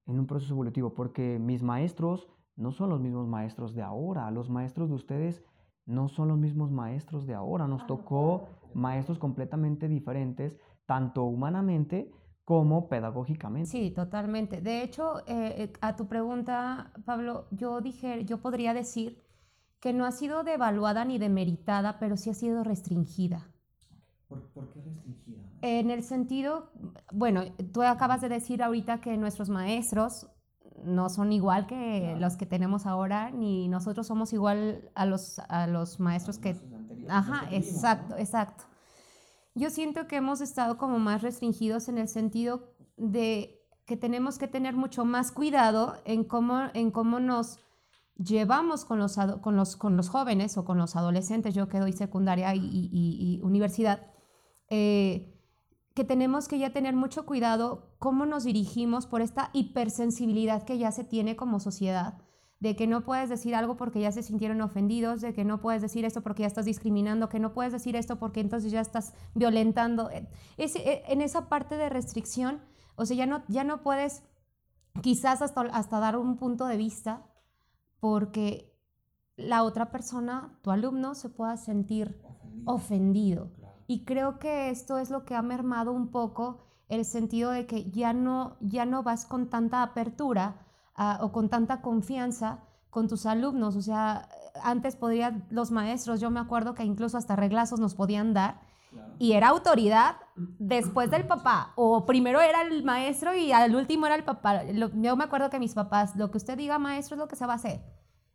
En 0.07 0.19
un 0.19 0.27
proceso 0.27 0.53
evolutivo, 0.53 0.93
porque 0.93 1.39
mis 1.39 1.63
maestros 1.63 2.29
no 2.55 2.71
son 2.71 2.91
los 2.91 3.01
mismos 3.01 3.27
maestros 3.27 3.75
de 3.75 3.83
ahora. 3.83 4.31
Los 4.31 4.51
maestros 4.51 4.91
de 4.91 4.97
ustedes 4.97 5.43
no 5.87 6.09
son 6.09 6.29
los 6.29 6.39
mismos 6.39 6.71
maestros 6.71 7.27
de 7.27 7.33
ahora. 7.33 7.67
Nos 7.67 7.87
tocó 7.87 8.47
maestros 8.75 9.19
completamente 9.19 9.89
diferentes, 9.89 10.59
tanto 10.85 11.25
humanamente 11.25 12.13
como 12.51 12.89
pedagógicamente. 12.89 13.71
Sí, 13.71 13.93
totalmente. 13.93 14.61
De 14.61 14.83
hecho, 14.83 15.21
eh, 15.29 15.55
eh, 15.57 15.73
a 15.83 15.95
tu 15.95 16.09
pregunta, 16.09 16.91
Pablo, 17.05 17.47
yo 17.53 17.81
dije, 17.81 18.25
yo 18.25 18.39
podría 18.39 18.75
decir 18.75 19.23
que 19.79 19.93
no 19.93 20.05
ha 20.05 20.11
sido 20.11 20.43
devaluada 20.43 21.05
ni 21.05 21.17
demeritada, 21.17 22.01
pero 22.01 22.17
sí 22.17 22.29
ha 22.29 22.35
sido 22.35 22.65
restringida. 22.65 23.47
¿Por, 24.27 24.51
qué 24.73 24.81
restringida? 24.81 25.45
En 25.63 25.93
el 25.93 26.03
sentido, 26.03 26.73
bueno, 27.13 27.45
tú 27.73 27.83
acabas 27.83 28.21
de 28.21 28.29
decir 28.29 28.65
ahorita 28.65 29.01
que 29.01 29.17
nuestros 29.17 29.49
maestros 29.49 30.27
no 30.83 31.09
son 31.09 31.31
igual 31.31 31.69
que 31.69 32.17
los 32.19 32.37
que 32.37 32.47
tenemos 32.47 32.85
ahora, 32.85 33.31
ni 33.31 33.69
nosotros 33.69 34.09
somos 34.09 34.33
igual 34.33 34.91
a 34.97 35.07
los, 35.07 35.39
a 35.39 35.69
los 35.69 36.01
maestros 36.01 36.41
que... 36.41 36.57
Ajá, 37.09 37.47
exacto, 37.53 38.17
exacto 38.17 38.65
yo 39.55 39.71
siento 39.71 40.07
que 40.07 40.17
hemos 40.17 40.41
estado 40.41 40.79
como 40.79 40.99
más 40.99 41.23
restringidos 41.23 41.89
en 41.89 41.99
el 41.99 42.09
sentido 42.09 42.73
de 42.97 43.61
que 43.87 43.97
tenemos 43.97 44.39
que 44.39 44.47
tener 44.47 44.75
mucho 44.75 45.05
más 45.05 45.33
cuidado 45.33 45.97
en 46.05 46.25
cómo, 46.25 46.71
en 46.75 46.91
cómo 46.91 47.19
nos 47.19 47.59
llevamos 48.17 48.85
con 48.85 48.99
los, 48.99 49.17
con, 49.41 49.57
los, 49.57 49.77
con 49.77 49.97
los 49.97 50.09
jóvenes 50.09 50.57
o 50.59 50.65
con 50.65 50.79
los 50.79 50.95
adolescentes, 50.95 51.55
yo 51.55 51.69
que 51.69 51.81
doy 51.81 51.93
secundaria 51.93 52.55
y, 52.55 53.41
universidad, 53.43 54.07
eh, 54.69 55.37
que 55.95 56.05
tenemos 56.05 56.47
que 56.47 56.59
ya 56.59 56.71
tener 56.73 56.95
mucho 56.95 57.27
cuidado 57.27 57.95
cómo 57.99 58.27
nos 58.27 58.45
dirigimos 58.45 59.07
por 59.07 59.23
esta 59.23 59.51
hipersensibilidad 59.53 60.63
que 60.63 60.79
ya 60.79 60.93
se 60.93 61.03
tiene 61.03 61.35
como 61.35 61.59
sociedad 61.59 62.23
de 62.61 62.77
que 62.77 62.87
no 62.87 63.05
puedes 63.05 63.31
decir 63.31 63.55
algo 63.55 63.77
porque 63.77 64.01
ya 64.01 64.13
se 64.13 64.23
sintieron 64.23 64.61
ofendidos, 64.61 65.23
de 65.23 65.33
que 65.33 65.45
no 65.45 65.61
puedes 65.61 65.81
decir 65.81 66.05
esto 66.05 66.21
porque 66.21 66.43
ya 66.43 66.47
estás 66.47 66.67
discriminando, 66.67 67.31
que 67.31 67.41
no 67.41 67.55
puedes 67.55 67.73
decir 67.73 67.97
esto 67.97 68.19
porque 68.19 68.41
entonces 68.41 68.71
ya 68.71 68.81
estás 68.81 69.15
violentando. 69.35 70.11
Eh, 70.11 70.29
eh, 70.59 71.03
en 71.09 71.23
esa 71.23 71.49
parte 71.49 71.77
de 71.77 71.89
restricción, 71.89 72.61
o 72.97 73.07
sea, 73.07 73.17
ya 73.17 73.27
no, 73.27 73.43
ya 73.49 73.65
no 73.65 73.83
puedes 73.83 74.23
quizás 75.03 75.41
hasta, 75.41 75.63
hasta 75.63 76.01
dar 76.01 76.19
un 76.19 76.37
punto 76.37 76.67
de 76.67 76.77
vista 76.77 77.27
porque 77.99 78.79
la 79.37 79.63
otra 79.63 79.91
persona, 79.91 80.59
tu 80.63 80.71
alumno, 80.71 81.15
se 81.15 81.31
pueda 81.31 81.57
sentir 81.57 82.21
ofendido. 82.67 83.53
Y 83.87 84.05
creo 84.05 84.39
que 84.39 84.69
esto 84.69 84.99
es 84.99 85.11
lo 85.11 85.25
que 85.25 85.35
ha 85.35 85.43
mermado 85.43 85.93
un 85.93 86.09
poco 86.09 86.67
el 86.89 87.07
sentido 87.07 87.53
de 87.53 87.67
que 87.67 87.91
ya 87.91 88.13
no, 88.13 88.59
ya 88.61 88.85
no 88.85 89.03
vas 89.03 89.25
con 89.25 89.49
tanta 89.49 89.83
apertura 89.83 90.67
o 91.21 91.33
con 91.33 91.49
tanta 91.49 91.81
confianza 91.81 92.61
con 92.91 93.09
tus 93.09 93.27
alumnos. 93.27 93.77
O 93.77 93.83
sea, 93.83 94.29
antes 94.63 94.97
podrían 94.97 95.47
los 95.51 95.71
maestros, 95.71 96.21
yo 96.21 96.31
me 96.31 96.41
acuerdo 96.41 96.75
que 96.75 96.85
incluso 96.85 97.17
hasta 97.17 97.37
reglazos 97.37 97.81
nos 97.81 97.95
podían 97.95 98.35
dar. 98.35 98.61
Y 99.21 99.33
era 99.33 99.49
autoridad 99.49 100.17
después 100.35 101.11
del 101.11 101.27
papá. 101.27 101.73
O 101.77 102.07
primero 102.07 102.41
era 102.41 102.63
el 102.63 102.83
maestro 102.83 103.37
y 103.37 103.53
al 103.53 103.77
último 103.77 104.07
era 104.07 104.17
el 104.17 104.25
papá. 104.25 104.65
yo 104.65 105.17
me 105.17 105.25
acuerdo 105.25 105.49
que 105.49 105.61
mis 105.61 105.75
papás, 105.75 106.17
lo 106.17 106.31
que 106.31 106.39
usted 106.39 106.59
diga 106.59 106.79
maestro 106.79 107.15
es 107.15 107.21
lo 107.21 107.29
que 107.29 107.37
se 107.37 107.47
va 107.47 107.53
a 107.53 107.57
hacer. 107.57 107.83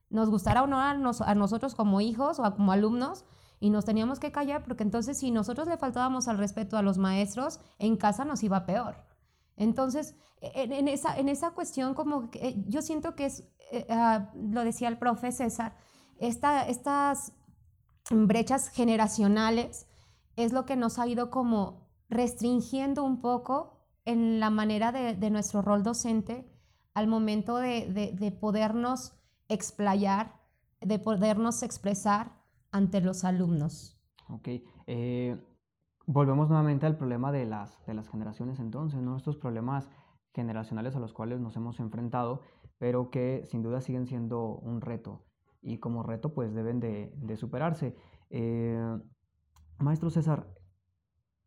Nos 0.09 0.29
gustará 0.29 0.63
o 0.63 0.67
no 0.67 0.79
a, 0.79 0.91
a 0.91 1.35
nosotros 1.35 1.75
como 1.75 1.99
hijos 1.99 2.39
o 2.39 2.55
como 2.55 2.71
alumnos, 2.71 3.25
y 3.59 3.69
nos 3.69 3.85
teníamos 3.85 4.19
que 4.19 4.31
callar 4.31 4.63
porque 4.63 4.83
entonces 4.83 5.17
si 5.17 5.31
nosotros 5.31 5.67
le 5.67 5.77
faltábamos 5.77 6.27
al 6.27 6.37
respeto 6.37 6.77
a 6.77 6.81
los 6.81 6.97
maestros, 6.97 7.59
en 7.79 7.97
casa 7.97 8.25
nos 8.25 8.43
iba 8.43 8.65
peor. 8.65 8.95
Entonces, 9.57 10.15
e, 10.41 10.63
en, 10.63 10.87
esa, 10.87 11.17
en 11.17 11.29
esa 11.29 11.51
cuestión, 11.51 11.93
como 11.93 12.29
eh, 12.33 12.63
yo 12.67 12.81
siento 12.81 13.15
que 13.15 13.25
es, 13.25 13.47
eh, 13.71 13.85
ah, 13.89 14.31
lo 14.35 14.63
decía 14.63 14.87
el 14.87 14.97
profe 14.97 15.31
César, 15.31 15.75
esta, 16.17 16.67
estas 16.67 17.33
brechas 18.09 18.69
generacionales 18.69 19.87
es 20.35 20.53
lo 20.53 20.65
que 20.65 20.75
nos 20.75 20.99
ha 20.99 21.07
ido 21.07 21.29
como 21.29 21.87
restringiendo 22.09 23.03
un 23.03 23.21
poco 23.21 23.87
en 24.05 24.39
la 24.39 24.49
manera 24.49 24.91
de, 24.91 25.15
de 25.15 25.29
nuestro 25.29 25.61
rol 25.61 25.83
docente 25.83 26.47
al 26.93 27.07
momento 27.07 27.57
de, 27.57 27.87
de, 27.87 28.11
de, 28.13 28.31
podernos 28.31 29.13
explayar, 29.49 30.39
de 30.79 30.99
podernos 30.99 31.63
expresar 31.63 32.31
ante 32.71 33.01
los 33.01 33.23
alumnos. 33.23 33.97
Ok. 34.29 34.49
Eh, 34.87 35.37
volvemos 36.07 36.47
nuevamente 36.49 36.85
al 36.85 36.97
problema 36.97 37.31
de 37.31 37.45
las, 37.45 37.83
de 37.85 37.93
las 37.93 38.09
generaciones 38.09 38.59
entonces, 38.59 39.01
¿no? 39.01 39.17
Estos 39.17 39.37
problemas 39.37 39.89
generacionales 40.33 40.95
a 40.95 40.99
los 40.99 41.13
cuales 41.13 41.39
nos 41.39 41.55
hemos 41.55 41.79
enfrentado, 41.79 42.41
pero 42.77 43.09
que 43.09 43.43
sin 43.45 43.63
duda 43.63 43.81
siguen 43.81 44.05
siendo 44.05 44.57
un 44.57 44.81
reto 44.81 45.23
y 45.61 45.79
como 45.79 46.03
reto 46.03 46.33
pues 46.33 46.53
deben 46.53 46.79
de, 46.79 47.35
superarse. 47.37 47.95
Eh, 48.29 48.99
maestro 49.79 50.09
César, 50.09 50.47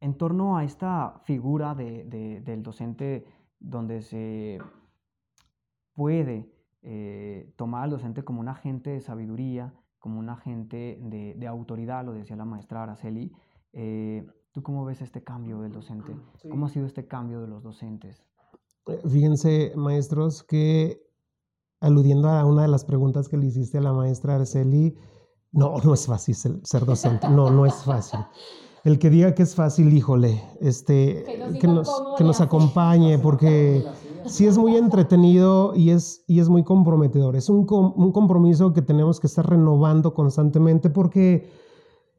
en 0.01 0.17
torno 0.17 0.57
a 0.57 0.65
esta 0.65 1.21
figura 1.25 1.75
de, 1.75 2.05
del 2.45 2.63
docente 2.63 3.25
donde 3.61 4.03
se 4.03 4.59
puede 5.93 6.51
eh, 6.83 7.53
tomar 7.57 7.85
al 7.85 7.91
docente 7.91 8.23
como 8.23 8.41
un 8.41 8.49
agente 8.49 8.91
de 8.91 9.01
sabiduría, 9.01 9.73
como 9.99 10.19
un 10.19 10.29
agente 10.29 10.99
de, 11.01 11.47
autoridad, 11.47 12.05
lo 12.05 12.13
decía 12.13 12.37
la 12.37 12.45
maestra 12.45 12.83
Araceli. 12.83 13.33
Eh, 13.73 14.27
¿Tú 14.53 14.63
cómo 14.63 14.85
ves 14.85 15.03
este 15.03 15.23
cambio 15.23 15.61
del 15.61 15.73
docente? 15.73 16.17
¿Cómo 16.51 16.67
ha 16.67 16.69
sido 16.69 16.87
este 16.87 17.07
cambio 17.07 17.41
de 17.41 17.49
los 17.49 17.63
docentes? 17.63 18.25
Eh, 18.87 19.01
fíjense, 19.09 19.73
maestros, 19.77 20.43
que 20.43 21.03
aludiendo 21.81 22.29
a 22.29 22.45
una 22.45 22.63
de 22.63 22.69
las 22.69 22.85
preguntas 22.85 23.29
que 23.29 23.37
le 23.37 23.47
hiciste 23.47 23.79
a 23.79 23.83
la 23.83 23.93
maestra 23.93 24.37
Araceli, 24.37 24.97
no, 25.53 25.77
no 25.85 25.95
es 25.95 26.07
fácil 26.07 26.35
ser 26.35 26.85
docente, 26.85 27.29
no, 27.29 27.51
no 27.51 27.67
es 27.67 27.75
fácil. 27.85 28.21
El 28.85 28.99
que 28.99 29.11
diga 29.11 29.35
que 29.35 29.43
es 29.43 29.55
fácil, 29.55 29.93
híjole, 29.93 30.43
este, 30.61 31.25
que 31.61 31.67
nos, 31.67 31.91
que 32.17 32.25
nos 32.25 32.41
acompañe, 32.41 33.19
porque 33.19 33.85
sí 34.25 34.47
es 34.47 34.57
muy 34.57 34.77
entretenido 34.77 35.75
y 35.75 35.91
es, 35.91 36.25
y 36.27 36.41
es 36.41 36.49
muy 36.49 36.65
comprometedor. 36.65 37.37
Es 37.37 37.51
un, 37.51 37.67
un 37.69 38.13
compromiso 38.13 38.73
que 38.73 38.81
tenemos 38.81 39.21
que 39.21 39.27
estar 39.27 39.49
renovando 39.49 40.15
constantemente 40.15 40.89
porque 40.91 41.51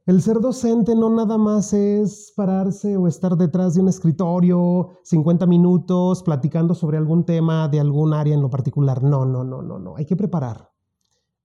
el 0.10 0.24
ser 0.24 0.39
docente 0.39 0.95
no 0.95 1.12
nada 1.12 1.38
más 1.38 1.72
es 1.72 2.34
pararse 2.36 2.98
o 2.98 3.06
estar 3.06 3.38
detrás 3.38 3.76
de 3.76 3.82
un 3.82 3.89
escritorio 3.89 4.89
50 5.04 5.45
minutos 5.45 6.24
platicando 6.24 6.74
sobre 6.74 6.98
algún 6.98 7.26
tema 7.26 7.67
de 7.67 7.80
algún 7.80 8.15
área 8.15 8.34
en 8.34 8.41
lo 8.41 8.50
particular. 8.50 9.04
No, 9.04 9.24
no, 9.26 9.43
no, 9.43 9.62
no, 9.62 9.78
no. 9.78 9.95
Hay 9.98 10.06
que 10.06 10.15
preparar. 10.15 10.72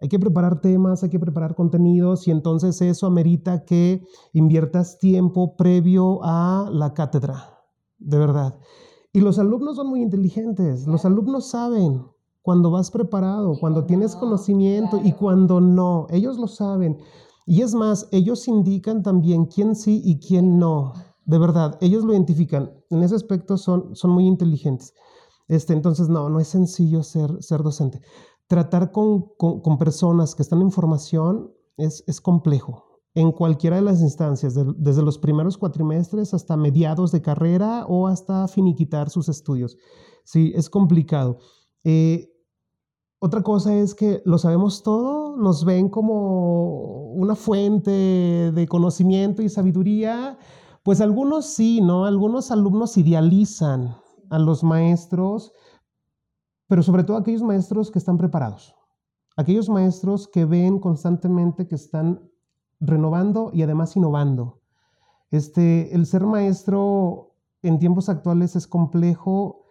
Hay 0.00 0.08
que 0.08 0.18
preparar 0.18 0.62
temas, 0.62 1.02
hay 1.02 1.10
que 1.10 1.20
preparar 1.20 1.54
contenidos 1.54 2.26
y 2.26 2.30
entonces 2.30 2.80
eso 2.80 3.06
amerita 3.06 3.66
que 3.66 4.02
inviertas 4.32 4.98
tiempo 4.98 5.56
previo 5.56 6.20
a 6.22 6.70
la 6.72 6.94
cátedra, 6.94 7.60
de 7.98 8.16
verdad. 8.16 8.58
Y 9.12 9.20
los 9.20 9.38
alumnos 9.38 9.76
son 9.76 9.88
muy 9.88 10.00
inteligentes, 10.00 10.86
los 10.86 11.04
alumnos 11.04 11.50
saben 11.50 12.06
cuando 12.40 12.70
vas 12.70 12.90
preparado, 12.90 13.58
cuando 13.60 13.84
tienes 13.84 14.16
conocimiento 14.16 14.98
y 15.04 15.12
cuando 15.12 15.60
no, 15.60 16.06
ellos 16.08 16.38
lo 16.38 16.46
saben. 16.46 16.96
Y 17.46 17.62
es 17.62 17.74
más, 17.74 18.08
ellos 18.10 18.48
indican 18.48 19.02
también 19.02 19.46
quién 19.46 19.74
sí 19.74 20.00
y 20.04 20.18
quién 20.18 20.58
no. 20.58 20.94
De 21.26 21.38
verdad, 21.38 21.78
ellos 21.80 22.04
lo 22.04 22.12
identifican. 22.12 22.72
En 22.90 23.02
ese 23.02 23.14
aspecto 23.14 23.56
son, 23.56 23.94
son 23.94 24.10
muy 24.10 24.26
inteligentes. 24.26 24.94
Este, 25.48 25.72
entonces, 25.72 26.08
no, 26.08 26.28
no 26.28 26.40
es 26.40 26.48
sencillo 26.48 27.02
ser, 27.02 27.42
ser 27.42 27.62
docente. 27.62 28.00
Tratar 28.46 28.92
con, 28.92 29.26
con, 29.36 29.78
personas 29.78 30.34
que 30.34 30.42
están 30.42 30.62
en 30.62 30.70
formación 30.70 31.52
es, 31.76 32.04
es 32.06 32.20
complejo 32.20 32.94
en 33.14 33.30
cualquiera 33.30 33.76
de 33.76 33.82
las 33.82 34.00
instancias, 34.00 34.54
desde 34.76 35.02
los 35.02 35.18
primeros 35.18 35.56
cuatrimestres 35.56 36.34
hasta 36.34 36.56
mediados 36.56 37.12
de 37.12 37.22
carrera 37.22 37.86
o 37.88 38.08
hasta 38.08 38.48
finiquitar 38.48 39.08
sus 39.08 39.28
estudios. 39.28 39.76
Sí, 40.24 40.52
es 40.56 40.68
complicado. 40.68 41.38
Eh, 41.84 42.33
otra 43.24 43.42
cosa 43.42 43.74
es 43.74 43.94
que 43.94 44.20
lo 44.26 44.36
sabemos 44.36 44.82
todo, 44.82 45.34
nos 45.38 45.64
ven 45.64 45.88
como 45.88 47.12
una 47.14 47.34
fuente 47.34 47.90
de 47.90 48.66
conocimiento 48.68 49.40
y 49.40 49.48
sabiduría. 49.48 50.36
Pues 50.82 51.00
algunos 51.00 51.46
sí, 51.46 51.80
¿no? 51.80 52.04
Algunos 52.04 52.50
alumnos 52.50 52.98
idealizan 52.98 53.96
a 54.28 54.38
los 54.38 54.62
maestros, 54.62 55.54
pero 56.66 56.82
sobre 56.82 57.02
todo 57.02 57.16
aquellos 57.16 57.42
maestros 57.42 57.90
que 57.90 57.98
están 57.98 58.18
preparados. 58.18 58.76
Aquellos 59.38 59.70
maestros 59.70 60.28
que 60.28 60.44
ven 60.44 60.78
constantemente 60.78 61.66
que 61.66 61.76
están 61.76 62.30
renovando 62.78 63.52
y 63.54 63.62
además 63.62 63.96
innovando. 63.96 64.60
Este, 65.30 65.94
el 65.94 66.04
ser 66.04 66.26
maestro 66.26 67.36
en 67.62 67.78
tiempos 67.78 68.10
actuales 68.10 68.54
es 68.54 68.66
complejo, 68.66 69.63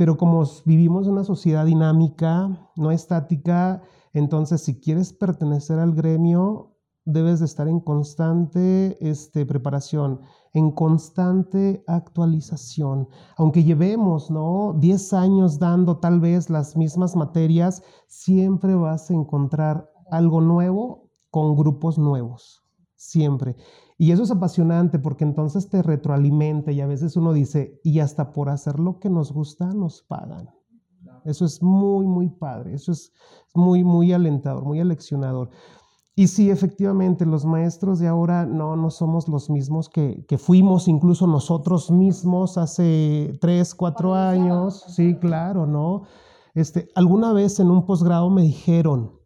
pero 0.00 0.16
como 0.16 0.42
vivimos 0.64 1.06
en 1.06 1.12
una 1.12 1.24
sociedad 1.24 1.66
dinámica, 1.66 2.70
no 2.74 2.90
estática, 2.90 3.82
entonces 4.14 4.62
si 4.62 4.80
quieres 4.80 5.12
pertenecer 5.12 5.78
al 5.78 5.92
gremio, 5.92 6.74
debes 7.04 7.40
de 7.40 7.44
estar 7.44 7.68
en 7.68 7.80
constante 7.80 8.96
este, 9.06 9.44
preparación, 9.44 10.22
en 10.54 10.70
constante 10.70 11.84
actualización. 11.86 13.10
Aunque 13.36 13.62
llevemos 13.62 14.30
¿no? 14.30 14.74
10 14.78 15.12
años 15.12 15.58
dando 15.58 15.98
tal 15.98 16.18
vez 16.18 16.48
las 16.48 16.78
mismas 16.78 17.14
materias, 17.14 17.82
siempre 18.08 18.74
vas 18.74 19.10
a 19.10 19.12
encontrar 19.12 19.92
algo 20.10 20.40
nuevo 20.40 21.10
con 21.30 21.56
grupos 21.56 21.98
nuevos 21.98 22.60
siempre. 23.00 23.56
Y 24.02 24.12
eso 24.12 24.22
es 24.22 24.30
apasionante 24.30 24.98
porque 24.98 25.24
entonces 25.24 25.68
te 25.68 25.82
retroalimenta 25.82 26.72
y 26.72 26.80
a 26.80 26.86
veces 26.86 27.18
uno 27.18 27.34
dice, 27.34 27.78
y 27.84 28.00
hasta 28.00 28.32
por 28.32 28.48
hacer 28.48 28.80
lo 28.80 28.98
que 28.98 29.10
nos 29.10 29.30
gusta 29.30 29.74
nos 29.74 30.00
pagan. 30.00 30.48
Eso 31.26 31.44
es 31.44 31.62
muy, 31.62 32.06
muy 32.06 32.30
padre, 32.30 32.72
eso 32.72 32.92
es 32.92 33.12
muy, 33.54 33.84
muy 33.84 34.14
alentador, 34.14 34.64
muy 34.64 34.80
aleccionador. 34.80 35.50
Y 36.14 36.28
sí, 36.28 36.48
efectivamente, 36.48 37.26
los 37.26 37.44
maestros 37.44 37.98
de 37.98 38.08
ahora 38.08 38.46
no, 38.46 38.74
no 38.74 38.88
somos 38.88 39.28
los 39.28 39.50
mismos 39.50 39.90
que, 39.90 40.24
que 40.26 40.38
fuimos 40.38 40.88
incluso 40.88 41.26
nosotros 41.26 41.90
mismos 41.90 42.56
hace 42.56 43.36
tres, 43.38 43.74
cuatro 43.74 44.14
años. 44.14 44.82
Sí, 44.88 45.14
claro, 45.16 45.66
¿no? 45.66 46.04
Este, 46.54 46.88
alguna 46.94 47.34
vez 47.34 47.60
en 47.60 47.70
un 47.70 47.84
posgrado 47.84 48.30
me 48.30 48.40
dijeron, 48.40 49.20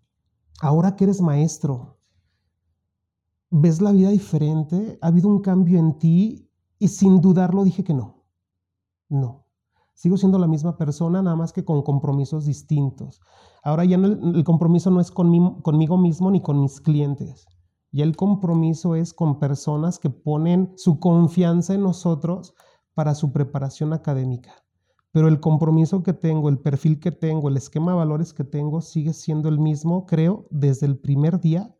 ahora 0.60 0.96
que 0.96 1.04
eres 1.04 1.20
maestro, 1.20 1.93
ves 3.56 3.80
la 3.80 3.92
vida 3.92 4.10
diferente, 4.10 4.98
ha 5.00 5.06
habido 5.06 5.28
un 5.28 5.40
cambio 5.40 5.78
en 5.78 5.96
ti 5.96 6.50
y 6.80 6.88
sin 6.88 7.20
dudarlo 7.20 7.62
dije 7.62 7.84
que 7.84 7.94
no. 7.94 8.24
No. 9.08 9.46
Sigo 9.92 10.16
siendo 10.16 10.40
la 10.40 10.48
misma 10.48 10.76
persona, 10.76 11.22
nada 11.22 11.36
más 11.36 11.52
que 11.52 11.64
con 11.64 11.82
compromisos 11.82 12.46
distintos. 12.46 13.20
Ahora 13.62 13.84
ya 13.84 13.96
el, 13.96 14.42
compromiso 14.42 14.90
no 14.90 15.00
es 15.00 15.12
conmigo 15.12 15.96
mismo 15.96 16.32
ni 16.32 16.42
con 16.42 16.60
mis 16.60 16.80
clientes. 16.80 17.46
Ya 17.92 18.02
el 18.02 18.16
compromiso 18.16 18.96
es 18.96 19.14
con 19.14 19.38
personas 19.38 20.00
que 20.00 20.10
ponen 20.10 20.72
su 20.74 20.98
confianza 20.98 21.74
en 21.74 21.82
nosotros 21.82 22.54
para 22.92 23.14
su 23.14 23.30
preparación 23.32 23.92
académica. 23.92 24.52
Pero 25.12 25.28
el 25.28 25.38
compromiso 25.38 26.02
que 26.02 26.12
tengo, 26.12 26.48
el 26.48 26.58
perfil 26.58 26.98
que 26.98 27.12
tengo, 27.12 27.48
el 27.48 27.56
esquema 27.56 27.92
de 27.92 27.98
valores 27.98 28.34
que 28.34 28.42
tengo 28.42 28.80
sigue 28.80 29.12
siendo 29.12 29.48
el 29.48 29.60
mismo, 29.60 30.06
creo, 30.06 30.48
desde 30.50 30.86
el 30.86 30.98
primer 30.98 31.38
día 31.38 31.73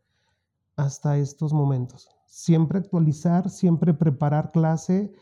hasta 0.77 1.19
estos 1.19 1.53
momentos. 1.53 2.09
Siempre 2.27 2.79
actualizar, 2.79 3.51
siempre 3.51 3.95
preparar 3.95 4.51
clase 4.51 5.13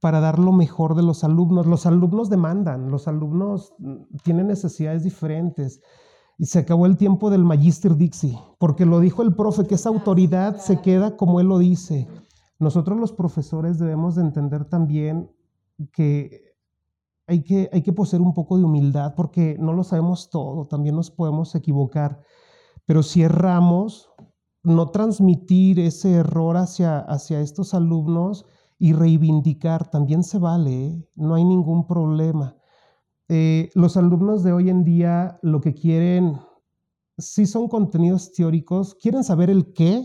para 0.00 0.20
dar 0.20 0.38
lo 0.38 0.52
mejor 0.52 0.94
de 0.94 1.02
los 1.02 1.22
alumnos. 1.24 1.66
Los 1.66 1.86
alumnos 1.86 2.30
demandan, 2.30 2.90
los 2.90 3.06
alumnos 3.06 3.74
mm, 3.78 4.16
tienen 4.24 4.48
necesidades 4.48 5.04
diferentes. 5.04 5.80
Y 6.38 6.46
se 6.46 6.58
acabó 6.58 6.86
el 6.86 6.96
tiempo 6.96 7.28
del 7.30 7.44
Magister 7.44 7.96
Dixie, 7.96 8.38
porque 8.58 8.86
lo 8.86 8.98
dijo 8.98 9.22
el 9.22 9.34
profe, 9.34 9.66
que 9.66 9.74
esa 9.74 9.90
autoridad 9.90 10.56
se 10.56 10.80
queda 10.80 11.16
como 11.16 11.38
él 11.38 11.48
lo 11.48 11.58
dice. 11.58 12.08
Nosotros 12.58 12.98
los 12.98 13.12
profesores 13.12 13.78
debemos 13.78 14.14
de 14.14 14.22
entender 14.22 14.64
también 14.64 15.30
que 15.92 16.50
hay 17.26 17.44
que, 17.44 17.68
hay 17.72 17.82
que 17.82 17.92
poseer 17.92 18.22
un 18.22 18.34
poco 18.34 18.56
de 18.56 18.64
humildad, 18.64 19.14
porque 19.14 19.56
no 19.58 19.72
lo 19.72 19.84
sabemos 19.84 20.30
todo, 20.30 20.66
también 20.66 20.96
nos 20.96 21.10
podemos 21.10 21.54
equivocar. 21.54 22.22
Pero 22.86 23.02
si 23.02 23.22
erramos, 23.22 24.10
no 24.62 24.90
transmitir 24.90 25.80
ese 25.80 26.12
error 26.12 26.56
hacia, 26.56 26.98
hacia 26.98 27.40
estos 27.40 27.74
alumnos 27.74 28.44
y 28.78 28.92
reivindicar, 28.92 29.90
también 29.90 30.22
se 30.22 30.38
vale, 30.38 30.86
¿eh? 30.86 31.08
no 31.14 31.34
hay 31.34 31.44
ningún 31.44 31.86
problema. 31.86 32.56
Eh, 33.28 33.70
los 33.74 33.96
alumnos 33.96 34.42
de 34.42 34.52
hoy 34.52 34.70
en 34.70 34.84
día 34.84 35.38
lo 35.42 35.60
que 35.60 35.74
quieren, 35.74 36.38
si 37.16 37.46
son 37.46 37.68
contenidos 37.68 38.32
teóricos, 38.32 38.94
quieren 38.94 39.22
saber 39.22 39.50
el 39.50 39.72
qué, 39.72 40.04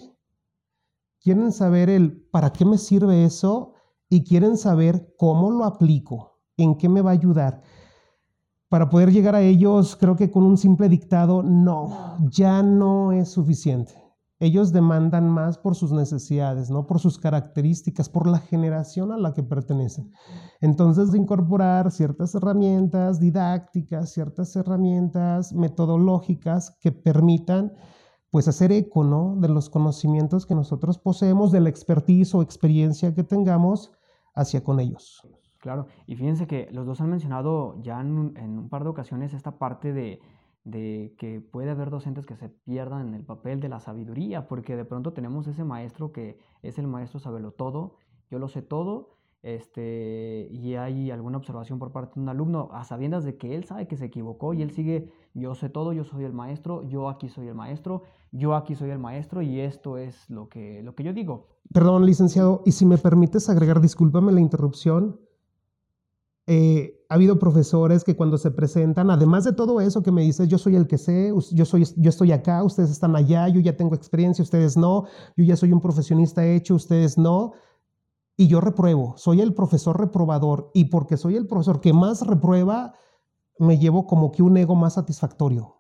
quieren 1.22 1.52
saber 1.52 1.90
el 1.90 2.22
para 2.32 2.52
qué 2.52 2.66
me 2.66 2.78
sirve 2.78 3.26
eso 3.26 3.74
y 4.10 4.24
quieren 4.24 4.58
saber 4.58 5.14
cómo 5.18 5.52
lo 5.52 5.66
aplico, 5.66 6.40
en 6.58 6.78
qué 6.78 6.88
me 6.88 7.02
va 7.02 7.12
a 7.12 7.14
ayudar. 7.14 7.62
Para 8.70 8.90
poder 8.90 9.12
llegar 9.12 9.36
a 9.36 9.42
ellos, 9.42 9.96
creo 9.96 10.16
que 10.16 10.30
con 10.30 10.44
un 10.44 10.58
simple 10.58 10.90
dictado, 10.90 11.44
no, 11.44 12.18
ya 12.30 12.62
no 12.62 13.12
es 13.12 13.30
suficiente 13.30 14.05
ellos 14.40 14.74
demandan 14.74 15.30
más 15.30 15.58
por 15.58 15.76
sus 15.76 15.92
necesidades, 15.94 16.70
¿no? 16.70 16.86
Por 16.86 17.00
sus 17.00 17.18
características, 17.18 18.10
por 18.10 18.28
la 18.28 18.40
generación 18.40 19.12
a 19.12 19.18
la 19.18 19.34
que 19.34 19.44
pertenecen. 19.44 20.12
Entonces, 20.60 21.12
de 21.12 21.18
incorporar 21.18 21.90
ciertas 21.92 22.36
herramientas 22.36 23.20
didácticas, 23.20 24.12
ciertas 24.12 24.56
herramientas 24.56 25.54
metodológicas 25.54 26.78
que 26.82 26.92
permitan 26.92 27.74
pues 28.30 28.50
hacer 28.50 28.74
eco, 28.74 29.06
¿no? 29.06 29.38
De 29.38 29.48
los 29.48 29.70
conocimientos 29.70 30.46
que 30.46 30.56
nosotros 30.56 30.98
poseemos, 30.98 31.54
de 31.54 31.62
la 31.62 31.70
expertise 31.70 32.36
o 32.36 32.42
experiencia 32.42 33.14
que 33.14 33.24
tengamos 33.24 33.94
hacia 34.34 34.62
con 34.62 34.82
ellos. 34.82 35.26
Claro, 35.60 35.88
y 36.06 36.18
fíjense 36.18 36.46
que 36.46 36.68
los 36.72 36.86
dos 36.86 37.00
han 37.00 37.10
mencionado 37.10 37.82
ya 37.82 38.02
en 38.02 38.10
un 38.12 38.70
par 38.70 38.84
de 38.84 38.90
ocasiones 38.90 39.34
esta 39.34 39.58
parte 39.58 39.94
de 39.94 40.20
de 40.66 41.16
que 41.18 41.40
puede 41.40 41.70
haber 41.70 41.92
docentes 41.92 42.26
que 42.26 42.36
se 42.36 42.50
pierdan 42.50 43.08
en 43.08 43.14
el 43.14 43.24
papel 43.24 43.60
de 43.60 43.70
la 43.70 43.80
sabiduría, 43.80 44.48
porque 44.48 44.76
de 44.76 44.84
pronto 44.84 45.14
tenemos 45.14 45.48
ese 45.48 45.64
maestro 45.64 46.12
que 46.12 46.40
es 46.64 46.78
el 46.80 46.88
maestro 46.88 47.20
sabelo 47.20 47.52
todo, 47.52 47.98
yo 48.30 48.40
lo 48.40 48.50
sé 48.50 48.64
todo, 48.64 49.16
este, 49.44 50.48
y 50.50 50.74
hay 50.74 51.12
alguna 51.12 51.38
observación 51.38 51.78
por 51.78 51.92
parte 51.92 52.16
de 52.16 52.22
un 52.22 52.30
alumno, 52.30 52.70
a 52.74 52.84
sabiendas 52.84 53.24
de 53.24 53.38
que 53.38 53.56
él 53.56 53.66
sabe 53.66 53.88
que 53.88 53.96
se 53.96 54.06
equivocó 54.06 54.56
y 54.56 54.64
él 54.64 54.72
sigue, 54.72 55.14
yo 55.36 55.54
sé 55.54 55.70
todo, 55.70 55.94
yo 55.94 56.04
soy 56.04 56.24
el 56.24 56.34
maestro, 56.34 56.82
yo 56.82 57.10
aquí 57.10 57.30
soy 57.30 57.48
el 57.48 57.54
maestro, 57.54 58.02
yo 58.32 58.56
aquí 58.56 58.74
soy 58.74 58.90
el 58.90 58.98
maestro 58.98 59.44
y 59.44 59.60
esto 59.60 60.00
es 60.00 60.28
lo 60.32 60.50
que, 60.50 60.82
lo 60.82 60.96
que 60.96 61.04
yo 61.04 61.14
digo. 61.14 61.46
Perdón, 61.72 62.08
licenciado, 62.08 62.64
y 62.66 62.72
si 62.72 62.88
me 62.88 62.98
permites 62.98 63.48
agregar, 63.48 63.82
discúlpame 63.82 64.32
la 64.32 64.42
interrupción, 64.42 65.20
eh, 66.48 66.95
ha 67.10 67.16
habido 67.16 67.40
profesores 67.40 68.04
que 68.04 68.16
cuando 68.16 68.38
se 68.38 68.52
presentan, 68.52 69.10
además 69.10 69.44
de 69.44 69.54
todo 69.54 69.82
eso 69.82 70.02
que 70.04 70.12
me 70.12 70.22
dices, 70.22 70.48
yo 70.48 70.58
soy 70.58 70.76
el 70.76 70.88
que 70.88 70.98
sé, 70.98 71.34
yo, 71.52 71.66
soy, 71.66 71.86
yo 71.98 72.10
estoy 72.10 72.32
acá, 72.32 72.64
ustedes 72.64 72.90
están 72.90 73.16
allá, 73.16 73.48
yo 73.48 73.60
ya 73.60 73.78
tengo 73.78 73.96
experiencia, 73.96 74.44
ustedes 74.44 74.78
no, 74.78 75.06
yo 75.36 75.44
ya 75.44 75.56
soy 75.56 75.72
un 75.72 75.82
profesionista 75.82 76.46
hecho, 76.46 76.76
ustedes 76.76 77.18
no, 77.18 77.54
y 78.38 78.48
yo 78.48 78.60
repruebo, 78.62 79.16
soy 79.18 79.42
el 79.42 79.54
profesor 79.54 80.00
reprobador 80.00 80.72
y 80.74 80.86
porque 80.86 81.18
soy 81.18 81.36
el 81.36 81.48
profesor 81.48 81.80
que 81.80 81.94
más 81.94 82.26
reprueba, 82.26 82.94
me 83.60 83.78
llevo 83.78 84.08
como 84.08 84.32
que 84.32 84.44
un 84.44 84.58
ego 84.58 84.76
más 84.76 84.94
satisfactorio. 84.94 85.76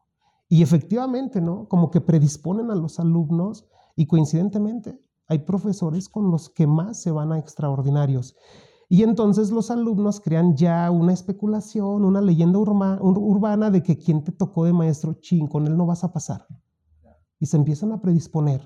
Y 0.48 0.62
efectivamente, 0.62 1.42
¿no? 1.42 1.68
Como 1.68 1.92
que 1.92 2.02
predisponen 2.02 2.72
a 2.72 2.76
los 2.76 3.00
alumnos 3.00 3.68
y 3.96 4.06
coincidentemente 4.06 5.02
hay 5.28 5.40
profesores 5.40 6.08
con 6.08 6.30
los 6.32 6.50
que 6.50 6.68
más 6.68 7.02
se 7.02 7.12
van 7.12 7.32
a 7.32 7.40
extraordinarios. 7.40 8.36
Y 8.90 9.04
entonces 9.04 9.52
los 9.52 9.72
alumnos 9.72 10.20
crean 10.20 10.56
ya 10.56 10.90
una 10.92 11.14
especulación, 11.14 12.06
una 12.06 12.22
leyenda 12.22 12.60
urbana 12.60 13.72
de 13.72 13.82
que 13.82 13.98
quien 13.98 14.24
te 14.24 14.32
tocó 14.32 14.66
de 14.66 14.74
maestro, 14.74 15.14
ching, 15.14 15.48
con 15.48 15.66
él 15.68 15.76
no 15.76 15.86
vas 15.86 16.04
a 16.04 16.14
pasar. 16.14 16.46
Y 17.40 17.48
se 17.48 17.58
empiezan 17.58 17.92
a 17.92 18.02
predisponer. 18.02 18.62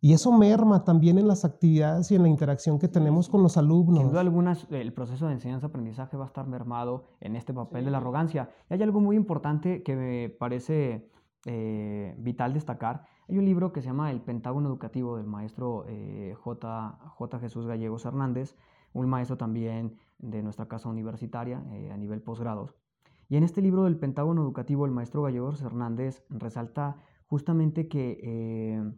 Y 0.00 0.12
eso 0.12 0.30
merma 0.30 0.84
también 0.84 1.18
en 1.18 1.26
las 1.26 1.44
actividades 1.44 2.10
y 2.10 2.14
en 2.14 2.22
la 2.22 2.28
interacción 2.28 2.78
que 2.78 2.86
tenemos 2.86 3.28
con 3.28 3.42
los 3.42 3.56
alumnos. 3.56 3.98
Sin 3.98 4.10
duda 4.10 4.20
alguna, 4.20 4.56
el 4.70 4.92
proceso 4.92 5.26
de 5.26 5.32
enseñanza-aprendizaje 5.32 6.16
va 6.16 6.24
a 6.24 6.26
estar 6.28 6.46
mermado 6.46 7.08
en 7.20 7.34
este 7.34 7.52
papel 7.52 7.84
de 7.84 7.90
la 7.90 7.98
arrogancia. 7.98 8.50
Y 8.70 8.74
hay 8.74 8.82
algo 8.82 9.00
muy 9.00 9.16
importante 9.16 9.82
que 9.82 9.96
me 9.96 10.28
parece 10.28 11.10
eh, 11.46 12.14
vital 12.18 12.52
destacar. 12.52 13.04
Hay 13.28 13.38
un 13.38 13.44
libro 13.46 13.72
que 13.72 13.80
se 13.80 13.88
llama 13.88 14.10
El 14.10 14.20
Pentágono 14.20 14.68
Educativo 14.68 15.16
del 15.16 15.26
maestro 15.26 15.84
eh, 15.88 16.34
J. 16.38 16.98
J. 17.16 17.38
Jesús 17.40 17.66
Gallegos 17.66 18.04
Hernández, 18.04 18.54
un 18.98 19.08
maestro 19.08 19.36
también 19.36 19.96
de 20.18 20.42
nuestra 20.42 20.66
casa 20.66 20.88
universitaria 20.88 21.62
eh, 21.72 21.90
a 21.92 21.96
nivel 21.96 22.22
posgrados. 22.22 22.74
Y 23.28 23.36
en 23.36 23.42
este 23.42 23.60
libro 23.60 23.84
del 23.84 23.98
Pentágono 23.98 24.42
Educativo, 24.42 24.86
el 24.86 24.92
maestro 24.92 25.22
Gallegos 25.22 25.60
Hernández 25.62 26.24
resalta 26.30 26.96
justamente 27.26 27.88
que 27.88 28.94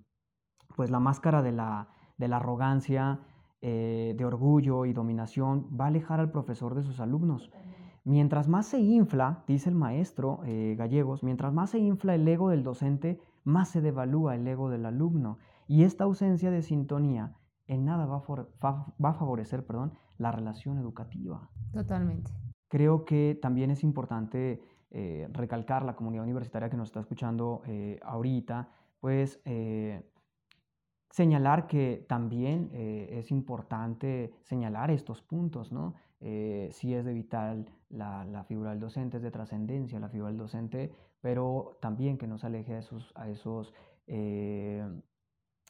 pues 0.79 0.91
la 0.91 1.01
máscara 1.01 1.43
de 1.43 1.51
la, 1.51 1.89
arrogancia, 2.31 3.21
eh, 3.61 4.15
de 4.17 4.25
orgullo 4.25 4.87
y 4.87 4.93
dominación 4.93 5.69
va 5.79 5.87
a 5.87 5.89
alejar 5.89 6.21
al 6.21 6.31
profesor 6.31 6.75
de 6.75 6.83
sus 6.83 7.01
alumnos. 7.01 7.51
Mientras 8.05 8.49
más 8.49 8.67
se 8.67 8.79
infla, 8.79 9.43
dice 9.47 9.71
el 9.71 9.75
maestro 9.75 10.41
eh, 10.45 10.77
Gallegos, 10.79 11.23
mientras 11.23 11.53
más 11.53 11.71
se 11.71 11.79
infla 11.79 12.15
el 12.15 12.27
ego 12.27 12.51
del 12.51 12.63
docente, 12.63 13.21
más 13.45 13.71
se 13.71 13.81
devalúa 13.81 14.35
el 14.35 14.47
ego 14.47 14.71
del 14.71 14.87
alumno. 14.87 15.39
Y 15.67 15.83
esta 15.83 16.05
ausencia 16.05 16.51
de 16.51 16.63
sintonía 16.63 17.35
en 17.69 17.85
nada 17.85 18.07
va 18.07 18.17
a, 18.17 19.15
favorecer 19.15 19.65
perdón, 19.65 19.93
la 20.19 20.33
relación 20.33 20.79
educativa. 20.79 21.49
Totalmente. 21.73 22.33
Creo 22.69 23.05
que 23.05 23.39
también 23.41 23.71
es 23.71 23.85
importante 23.85 24.61
eh, 24.91 25.29
recalcar 25.33 25.85
la 25.85 25.95
comunidad 25.95 26.25
universitaria 26.25 26.69
que 26.69 26.77
nos 26.77 26.89
está 26.89 27.01
escuchando 27.01 27.63
ahorita, 28.03 28.69
pues 29.01 29.41
señalar 31.11 31.67
que 31.67 32.05
también 32.09 32.71
eh, 32.73 33.19
es 33.19 33.31
importante 33.31 34.35
señalar 34.43 34.91
estos 34.91 35.23
puntos, 35.23 35.73
¿no? 35.73 35.95
Eh, 36.21 36.69
si 36.73 36.95
es 36.95 37.05
de 37.05 37.13
vital 37.13 37.67
la, 37.91 38.45
figura 38.47 38.71
del 38.71 38.81
docente, 38.81 39.17
es 39.19 39.23
de 39.23 39.31
trascendencia 39.31 39.99
la 40.01 40.09
figura 40.09 40.29
del 40.29 40.39
docente, 40.39 40.93
pero 41.21 41.79
también 41.81 42.19
que 42.19 42.27
no 42.27 42.39
se 42.39 42.47
aleje 42.47 42.75
a 42.75 42.79
esos, 42.79 43.13
a 43.15 43.29
esos, 43.29 43.73
eh, 44.07 44.85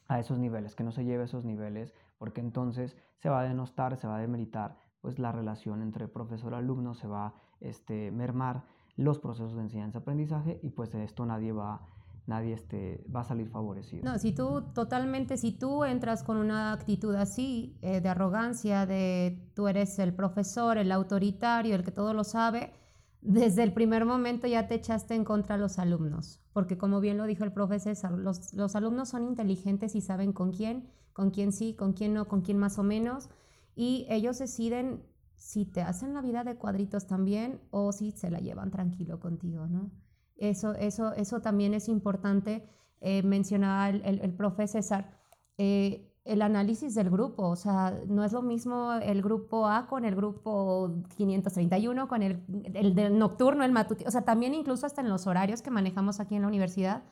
a 0.08 0.18
esos 0.18 0.38
niveles, 0.38 0.74
que 0.74 0.84
no 0.84 0.90
se 0.90 1.04
lleve 1.04 1.22
a 1.22 1.26
esos 1.26 1.44
niveles, 1.44 1.94
porque 2.18 2.40
entonces 2.40 2.96
se 3.18 3.28
va 3.28 3.40
a 3.40 3.44
denostar, 3.44 3.96
se 3.96 4.06
va 4.06 4.16
a 4.16 4.20
demeritar 4.20 4.76
pues 5.00 5.18
la 5.18 5.30
relación 5.30 5.82
entre 5.82 6.08
profesor-alumno, 6.08 6.94
se 6.94 7.06
va 7.06 7.26
a 7.26 7.34
este, 7.60 8.10
mermar 8.10 8.64
los 8.96 9.20
procesos 9.20 9.54
de 9.54 9.62
enseñanza-aprendizaje 9.62 10.58
y 10.62 10.70
pues 10.70 10.90
de 10.90 11.04
esto 11.04 11.24
nadie 11.24 11.52
va 11.52 11.86
nadie 12.26 12.52
este, 12.52 13.02
va 13.14 13.20
a 13.20 13.24
salir 13.24 13.48
favorecido. 13.48 14.04
No, 14.04 14.18
si 14.18 14.32
tú 14.32 14.62
totalmente, 14.74 15.38
si 15.38 15.50
tú 15.50 15.84
entras 15.84 16.22
con 16.22 16.36
una 16.36 16.72
actitud 16.72 17.14
así, 17.14 17.78
eh, 17.80 18.02
de 18.02 18.08
arrogancia, 18.10 18.84
de 18.84 19.50
tú 19.54 19.66
eres 19.66 19.98
el 19.98 20.12
profesor, 20.12 20.76
el 20.76 20.92
autoritario, 20.92 21.74
el 21.74 21.82
que 21.82 21.90
todo 21.90 22.12
lo 22.12 22.24
sabe, 22.24 22.74
desde 23.20 23.62
el 23.62 23.72
primer 23.72 24.04
momento 24.04 24.46
ya 24.46 24.68
te 24.68 24.74
echaste 24.76 25.14
en 25.14 25.24
contra 25.24 25.56
los 25.56 25.78
alumnos, 25.78 26.40
porque 26.52 26.78
como 26.78 27.00
bien 27.00 27.16
lo 27.18 27.26
dijo 27.26 27.44
el 27.44 27.52
profesor, 27.52 28.18
los, 28.18 28.52
los 28.52 28.76
alumnos 28.76 29.08
son 29.08 29.24
inteligentes 29.24 29.94
y 29.94 30.00
saben 30.00 30.32
con 30.32 30.52
quién, 30.52 30.88
con 31.12 31.30
quién 31.30 31.52
sí, 31.52 31.74
con 31.74 31.92
quién 31.92 32.14
no, 32.14 32.28
con 32.28 32.42
quién 32.42 32.58
más 32.58 32.78
o 32.78 32.82
menos, 32.82 33.28
y 33.74 34.06
ellos 34.08 34.38
deciden 34.38 35.02
si 35.38 35.64
te 35.64 35.82
hacen 35.82 36.14
la 36.14 36.20
vida 36.20 36.44
de 36.44 36.56
cuadritos 36.56 37.06
también 37.06 37.60
o 37.70 37.92
si 37.92 38.10
se 38.10 38.30
la 38.30 38.40
llevan 38.40 38.70
tranquilo 38.70 39.20
contigo, 39.20 39.66
¿no? 39.66 39.90
Eso, 40.36 40.74
eso, 40.74 41.12
eso 41.12 41.40
también 41.40 41.74
es 41.74 41.88
importante. 41.88 42.68
Eh, 43.00 43.20
el, 43.20 44.20
el, 44.20 44.68
César, 44.68 45.18
eh, 45.58 46.07
el 46.28 46.42
análisis 46.42 46.94
del 46.94 47.10
grupo, 47.10 47.48
o 47.48 47.56
sea, 47.56 47.98
no 48.06 48.22
es 48.22 48.32
lo 48.32 48.42
mismo 48.42 48.92
el 48.92 49.22
grupo 49.22 49.66
A 49.66 49.86
con 49.86 50.04
el 50.04 50.14
grupo 50.14 50.92
531, 51.16 52.06
con 52.06 52.22
el, 52.22 52.42
el 52.74 53.18
nocturno, 53.18 53.64
el 53.64 53.72
matutino, 53.72 54.08
o 54.08 54.10
sea, 54.10 54.22
también 54.22 54.54
incluso 54.54 54.86
hasta 54.86 55.00
en 55.00 55.08
los 55.08 55.26
horarios 55.26 55.62
que 55.62 55.70
manejamos 55.70 56.20
aquí 56.20 56.36
en 56.36 56.42
la 56.42 56.48
universidad, 56.48 57.02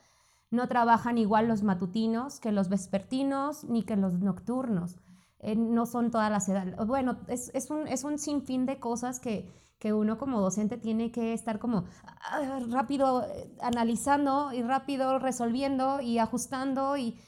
no 0.51 0.69
trabajan 0.69 1.19
igual 1.19 1.49
los 1.49 1.63
matutinos 1.63 2.41
que 2.41 2.53
los 2.53 2.69
vespertinos 2.69 3.65
ni 3.65 3.83
que 3.83 3.97
los 3.97 4.13
nocturnos. 4.21 4.97
Eh, 5.41 5.55
no 5.57 5.87
son 5.87 6.11
todas 6.11 6.31
las 6.31 6.49
edades. 6.49 6.75
Bueno, 6.87 7.19
es, 7.29 7.51
es, 7.55 7.71
un, 7.71 7.87
es 7.89 8.05
un 8.05 8.19
sinfín 8.19 8.65
de 8.67 8.79
cosas 8.79 9.21
que, 9.21 9.49
que 9.79 9.93
uno 9.93 10.19
como 10.19 10.41
docente 10.41 10.77
tiene 10.77 11.11
que 11.11 11.33
estar 11.33 11.59
como 11.59 11.85
ah, 12.05 12.61
rápido 12.69 13.25
eh, 13.25 13.51
analizando 13.61 14.53
y 14.53 14.63
rápido 14.63 15.19
resolviendo 15.19 16.01
y 16.01 16.19
ajustando 16.19 16.97
y 16.97 17.19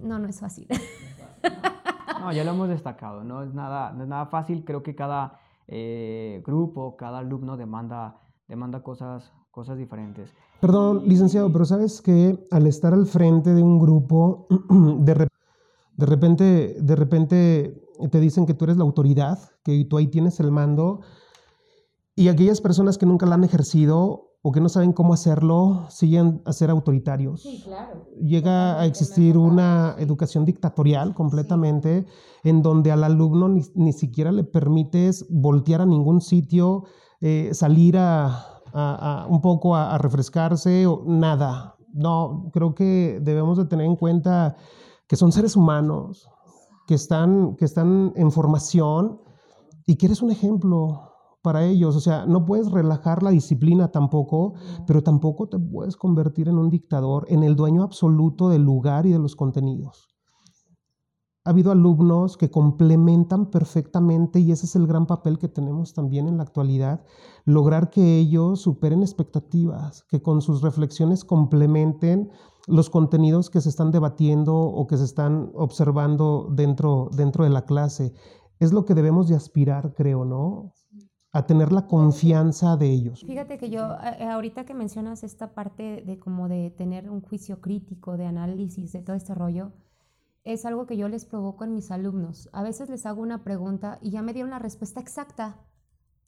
no, 0.00 0.18
no 0.18 0.28
es 0.28 0.40
fácil. 0.40 0.68
No, 2.20 2.32
ya 2.32 2.44
lo 2.44 2.52
hemos 2.52 2.68
destacado, 2.68 3.24
no 3.24 3.42
es 3.42 3.52
nada, 3.52 3.92
no 3.92 4.04
es 4.04 4.08
nada 4.08 4.26
fácil, 4.26 4.64
creo 4.64 4.82
que 4.82 4.94
cada 4.94 5.40
eh, 5.66 6.40
grupo, 6.46 6.96
cada 6.96 7.18
alumno 7.18 7.56
demanda, 7.56 8.20
demanda 8.46 8.82
cosas, 8.82 9.32
cosas 9.50 9.76
diferentes. 9.76 10.30
Perdón, 10.60 11.02
licenciado, 11.06 11.52
pero 11.52 11.64
sabes 11.64 12.00
que 12.00 12.46
al 12.52 12.68
estar 12.68 12.94
al 12.94 13.06
frente 13.06 13.54
de 13.54 13.62
un 13.62 13.80
grupo, 13.80 14.46
de, 14.70 15.28
de, 15.96 16.06
repente, 16.06 16.76
de 16.80 16.96
repente 16.96 17.88
te 18.10 18.20
dicen 18.20 18.46
que 18.46 18.54
tú 18.54 18.66
eres 18.66 18.76
la 18.76 18.84
autoridad, 18.84 19.38
que 19.64 19.84
tú 19.84 19.96
ahí 19.96 20.06
tienes 20.06 20.38
el 20.38 20.52
mando, 20.52 21.00
y 22.14 22.28
aquellas 22.28 22.60
personas 22.60 22.98
que 22.98 23.06
nunca 23.06 23.26
la 23.26 23.34
han 23.34 23.44
ejercido 23.44 24.31
o 24.44 24.50
que 24.50 24.60
no 24.60 24.68
saben 24.68 24.92
cómo 24.92 25.14
hacerlo, 25.14 25.86
siguen 25.88 26.42
a 26.44 26.52
ser 26.52 26.68
autoritarios. 26.70 27.42
Sí, 27.42 27.62
claro. 27.64 28.08
Llega 28.20 28.80
a 28.80 28.86
existir 28.86 29.38
una 29.38 29.94
educación 29.98 30.44
dictatorial 30.44 31.14
completamente, 31.14 32.06
en 32.42 32.60
donde 32.60 32.90
al 32.90 33.04
alumno 33.04 33.48
ni, 33.48 33.92
siquiera 33.92 34.32
le 34.32 34.42
permites 34.42 35.26
voltear 35.30 35.80
a 35.80 35.86
ningún 35.86 36.20
sitio, 36.20 36.84
eh, 37.20 37.50
salir 37.52 37.96
a, 37.96 38.48
un 39.28 39.40
poco 39.40 39.76
a, 39.76 39.96
refrescarse, 39.98 40.88
o 40.88 41.04
nada. 41.06 41.76
No, 41.92 42.50
creo 42.52 42.74
que 42.74 43.20
debemos 43.22 43.58
de 43.58 43.66
tener 43.66 43.86
en 43.86 43.94
cuenta 43.94 44.56
que 45.06 45.14
son 45.14 45.30
seres 45.30 45.54
humanos, 45.54 46.28
que 46.88 46.94
están, 46.94 47.54
que 47.54 47.64
están 47.64 48.12
en 48.16 48.32
formación 48.32 49.20
y 49.86 49.96
que 49.96 50.06
eres 50.06 50.20
un 50.20 50.32
ejemplo 50.32 51.11
para 51.42 51.64
ellos. 51.64 51.96
O 51.96 52.00
sea, 52.00 52.26
no 52.26 52.44
puedes 52.44 52.70
relajar 52.70 53.22
la 53.22 53.30
disciplina 53.30 53.88
tampoco, 53.88 54.54
pero 54.86 55.02
tampoco 55.02 55.48
te 55.48 55.58
puedes 55.58 55.96
convertir 55.96 56.48
en 56.48 56.58
un 56.58 56.70
dictador, 56.70 57.26
en 57.28 57.42
el 57.42 57.56
dueño 57.56 57.82
absoluto 57.82 58.48
del 58.48 58.62
lugar 58.62 59.06
y 59.06 59.12
de 59.12 59.18
los 59.18 59.36
contenidos. 59.36 60.08
Ha 61.44 61.50
habido 61.50 61.72
alumnos 61.72 62.36
que 62.36 62.52
complementan 62.52 63.50
perfectamente 63.50 64.38
y 64.38 64.52
ese 64.52 64.66
es 64.66 64.76
el 64.76 64.86
gran 64.86 65.06
papel 65.06 65.40
que 65.40 65.48
tenemos 65.48 65.92
también 65.92 66.28
en 66.28 66.36
la 66.36 66.44
actualidad, 66.44 67.04
lograr 67.44 67.90
que 67.90 68.18
ellos 68.18 68.60
superen 68.60 69.02
expectativas, 69.02 70.04
que 70.04 70.22
con 70.22 70.40
sus 70.40 70.62
reflexiones 70.62 71.24
complementen 71.24 72.30
los 72.68 72.90
contenidos 72.90 73.50
que 73.50 73.60
se 73.60 73.70
están 73.70 73.90
debatiendo 73.90 74.56
o 74.56 74.86
que 74.86 74.96
se 74.96 75.04
están 75.04 75.50
observando 75.54 76.48
dentro, 76.52 77.10
dentro 77.12 77.42
de 77.42 77.50
la 77.50 77.64
clase. 77.64 78.14
Es 78.60 78.72
lo 78.72 78.84
que 78.84 78.94
debemos 78.94 79.26
de 79.26 79.34
aspirar, 79.34 79.94
creo, 79.94 80.24
¿no? 80.24 80.72
A 81.32 81.46
tener 81.46 81.72
la 81.72 81.86
confianza 81.86 82.76
de 82.76 82.90
ellos. 82.90 83.24
Fíjate 83.26 83.56
que 83.56 83.70
yo, 83.70 83.96
eh, 84.18 84.24
ahorita 84.24 84.66
que 84.66 84.74
mencionas 84.74 85.24
esta 85.24 85.54
parte 85.54 86.02
de 86.06 86.18
como 86.18 86.46
de 86.46 86.70
tener 86.70 87.08
un 87.08 87.22
juicio 87.22 87.62
crítico, 87.62 88.18
de 88.18 88.26
análisis, 88.26 88.92
de 88.92 89.00
todo 89.00 89.16
este 89.16 89.34
rollo, 89.34 89.72
es 90.44 90.66
algo 90.66 90.86
que 90.86 90.98
yo 90.98 91.08
les 91.08 91.24
provoco 91.24 91.64
en 91.64 91.74
mis 91.74 91.90
alumnos. 91.90 92.50
A 92.52 92.62
veces 92.62 92.90
les 92.90 93.06
hago 93.06 93.22
una 93.22 93.44
pregunta 93.44 93.98
y 94.02 94.10
ya 94.10 94.20
me 94.20 94.34
dieron 94.34 94.50
la 94.50 94.58
respuesta 94.58 95.00
exacta. 95.00 95.58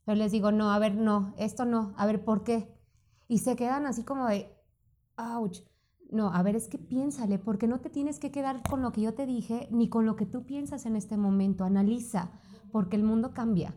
Pero 0.05 0.17
les 0.17 0.31
digo, 0.31 0.51
no, 0.51 0.71
a 0.71 0.79
ver, 0.79 0.95
no, 0.95 1.35
esto 1.37 1.65
no, 1.65 1.93
a 1.97 2.05
ver, 2.07 2.23
¿por 2.23 2.43
qué? 2.43 2.75
Y 3.27 3.39
se 3.39 3.55
quedan 3.55 3.85
así 3.85 4.03
como 4.03 4.27
de, 4.27 4.49
ouch. 5.17 5.59
No, 6.09 6.33
a 6.33 6.41
ver, 6.41 6.55
es 6.55 6.67
que 6.67 6.77
piénsale, 6.77 7.37
porque 7.37 7.67
no 7.67 7.79
te 7.79 7.89
tienes 7.89 8.19
que 8.19 8.31
quedar 8.31 8.61
con 8.67 8.81
lo 8.81 8.91
que 8.91 9.01
yo 9.01 9.13
te 9.13 9.25
dije 9.25 9.67
ni 9.71 9.89
con 9.89 10.05
lo 10.05 10.15
que 10.15 10.25
tú 10.25 10.45
piensas 10.45 10.85
en 10.85 10.95
este 10.95 11.17
momento. 11.17 11.63
Analiza, 11.63 12.31
porque 12.71 12.95
el 12.95 13.03
mundo 13.03 13.33
cambia 13.33 13.75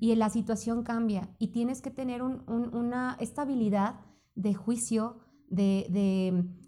y 0.00 0.14
la 0.16 0.30
situación 0.30 0.82
cambia 0.82 1.28
y 1.38 1.48
tienes 1.48 1.82
que 1.82 1.90
tener 1.90 2.22
una 2.22 3.16
estabilidad 3.20 4.00
de 4.34 4.54
juicio, 4.54 5.18
de, 5.48 5.86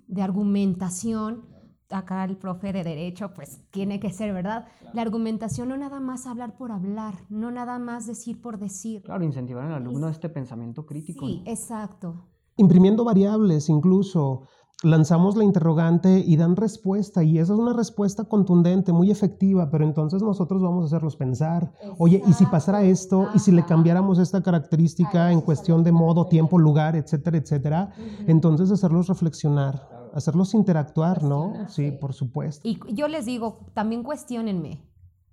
de, 0.06 0.22
argumentación. 0.22 1.50
Acá 1.88 2.24
el 2.24 2.38
profe 2.38 2.72
de 2.72 2.84
derecho, 2.84 3.34
pues 3.34 3.68
tiene 3.70 4.00
que 4.00 4.12
ser, 4.12 4.32
¿verdad? 4.32 4.66
La 4.94 5.02
argumentación 5.02 5.68
no 5.68 5.76
nada 5.76 6.00
más 6.00 6.26
hablar 6.26 6.56
por 6.56 6.72
hablar, 6.72 7.14
no 7.28 7.50
nada 7.50 7.78
más 7.78 8.06
decir 8.06 8.40
por 8.40 8.58
decir. 8.58 9.02
Claro, 9.02 9.24
incentivar 9.24 9.64
al 9.66 9.74
alumno 9.74 10.08
este 10.08 10.30
pensamiento 10.30 10.86
crítico. 10.86 11.26
Sí, 11.26 11.42
exacto. 11.44 12.28
Imprimiendo 12.56 13.04
variables 13.04 13.68
incluso, 13.68 14.46
lanzamos 14.82 15.36
la 15.36 15.44
interrogante 15.44 16.18
y 16.26 16.36
dan 16.36 16.56
respuesta 16.56 17.22
y 17.22 17.38
esa 17.38 17.52
es 17.52 17.58
una 17.58 17.72
respuesta 17.72 18.24
contundente, 18.24 18.92
muy 18.92 19.10
efectiva, 19.10 19.70
pero 19.70 19.84
entonces 19.84 20.22
nosotros 20.22 20.62
vamos 20.62 20.84
a 20.84 20.86
hacerlos 20.86 21.16
pensar, 21.16 21.72
oye, 21.98 22.22
¿y 22.26 22.32
si 22.32 22.46
pasara 22.46 22.82
esto? 22.82 23.28
¿Y 23.34 23.38
si 23.38 23.52
le 23.52 23.64
cambiáramos 23.64 24.18
esta 24.18 24.42
característica 24.42 25.30
en 25.30 25.40
cuestión 25.40 25.84
de 25.84 25.92
modo, 25.92 26.26
tiempo, 26.26 26.58
lugar, 26.58 26.96
etcétera, 26.96 27.38
etcétera? 27.38 27.92
Entonces 28.26 28.70
hacerlos 28.70 29.08
reflexionar, 29.08 29.88
hacerlos 30.14 30.54
interactuar, 30.54 31.22
¿no? 31.22 31.68
Sí, 31.68 31.92
por 31.92 32.12
supuesto. 32.12 32.68
Y 32.68 32.78
yo 32.92 33.08
les 33.08 33.26
digo, 33.26 33.66
también 33.74 34.02
cuestionenme. 34.02 34.84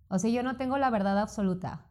O 0.10 0.20
sea, 0.20 0.30
yo 0.30 0.43
no 0.43 0.58
tengo 0.58 0.78
la 0.78 0.89
verdad 0.89 1.20
absoluta. 1.20 1.88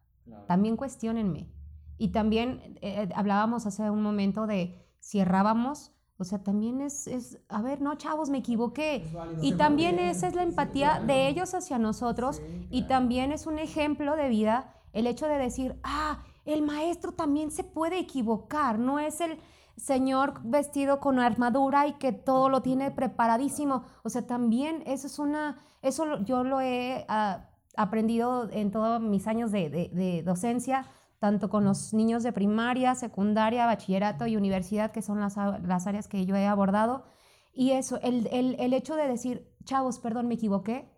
También 0.46 0.76
cuestionenme. 0.76 1.52
Y 1.98 2.08
también 2.08 2.78
eh, 2.80 3.02
eh, 3.02 3.08
hablábamos 3.14 3.66
hace 3.66 3.90
un 3.90 4.02
momento 4.02 4.46
de 4.46 4.86
si 5.00 5.18
errábamos, 5.18 5.92
o 6.20 6.24
sea, 6.24 6.42
también 6.42 6.80
es, 6.80 7.06
es, 7.06 7.38
a 7.48 7.62
ver, 7.62 7.80
no, 7.80 7.94
chavos, 7.94 8.28
me 8.28 8.38
equivoqué. 8.38 9.04
y 9.40 9.52
también 9.52 10.00
esa 10.00 10.26
es 10.26 10.34
la 10.34 10.42
empatía 10.42 11.00
de 11.00 11.28
ellos 11.28 11.54
hacia 11.54 11.78
nosotros 11.78 12.42
y 12.70 12.82
también 12.88 13.30
es 13.30 13.46
un 13.46 13.58
ejemplo 13.58 14.16
de 14.16 14.28
vida 14.28 14.74
el 14.92 15.06
hecho 15.06 15.28
de 15.28 15.38
decir, 15.38 15.78
ah, 15.84 16.24
el 16.44 16.62
maestro 16.62 17.12
también 17.12 17.52
se 17.52 17.62
puede 17.62 17.98
equivocar, 17.98 18.78
no 18.80 18.98
es 18.98 19.20
el 19.20 19.38
señor 19.76 20.40
vestido 20.42 20.98
con 20.98 21.20
armadura 21.20 21.86
y 21.86 21.92
que 21.94 22.12
todo 22.12 22.48
lo 22.48 22.62
tiene 22.62 22.90
preparadísimo. 22.90 23.84
O 24.02 24.08
sea, 24.08 24.26
también 24.26 24.82
eso 24.86 25.06
es 25.06 25.20
una, 25.20 25.58
eso 25.82 26.18
yo 26.24 26.42
lo 26.42 26.60
he 26.60 27.04
ah, 27.08 27.48
aprendido 27.76 28.48
en 28.50 28.72
todos 28.72 29.00
mis 29.00 29.28
años 29.28 29.52
de, 29.52 29.70
de, 29.70 29.88
de 29.92 30.22
docencia 30.24 30.84
tanto 31.18 31.50
con 31.50 31.64
los 31.64 31.92
niños 31.94 32.22
de 32.22 32.32
primaria, 32.32 32.94
secundaria, 32.94 33.66
bachillerato 33.66 34.26
y 34.26 34.36
universidad, 34.36 34.92
que 34.92 35.02
son 35.02 35.20
las, 35.20 35.36
áreas 35.36 36.08
que 36.08 36.24
yo 36.26 36.36
he 36.36 36.46
abordado. 36.46 37.04
Y 37.52 37.72
eso, 37.72 37.98
el, 38.02 38.72
hecho 38.72 38.94
de 38.94 39.08
decir, 39.08 39.48
chavos, 39.64 39.98
perdón, 39.98 40.28
me 40.28 40.34
equivoqué, 40.34 40.88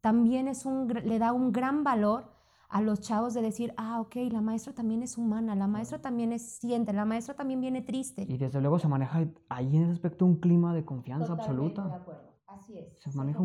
también 0.00 0.48
es 0.48 0.66
un, 0.66 0.88
le 0.88 1.18
da 1.18 1.32
un 1.32 1.52
gran 1.52 1.84
valor 1.84 2.34
a 2.68 2.82
los 2.82 3.00
chavos 3.00 3.34
de 3.34 3.42
decir, 3.42 3.72
ah, 3.76 4.00
ok, 4.00 4.16
la 4.32 4.40
maestra 4.40 4.74
también 4.74 5.02
es 5.04 5.16
humana, 5.16 5.54
la 5.54 5.68
maestra 5.68 6.00
también 6.00 6.32
es 6.32 6.56
siente, 6.56 6.92
la 6.92 7.04
maestra 7.04 7.34
también 7.34 7.60
viene 7.60 7.82
triste. 7.82 8.26
Y 8.28 8.36
desde 8.36 8.60
luego 8.60 8.80
se 8.80 8.88
maneja 8.88 9.24
ahí 9.48 9.76
en 9.76 9.84
ese 9.84 9.92
aspecto 9.92 10.26
un 10.26 10.40
clima 10.40 10.74
de 10.74 10.84
confianza 10.84 11.32
absoluta. 11.32 11.86
De 11.86 11.94
acuerdo. 11.94 12.34
Así 12.48 12.76
es. 12.78 13.00
Se, 13.00 13.16
maneja 13.16 13.40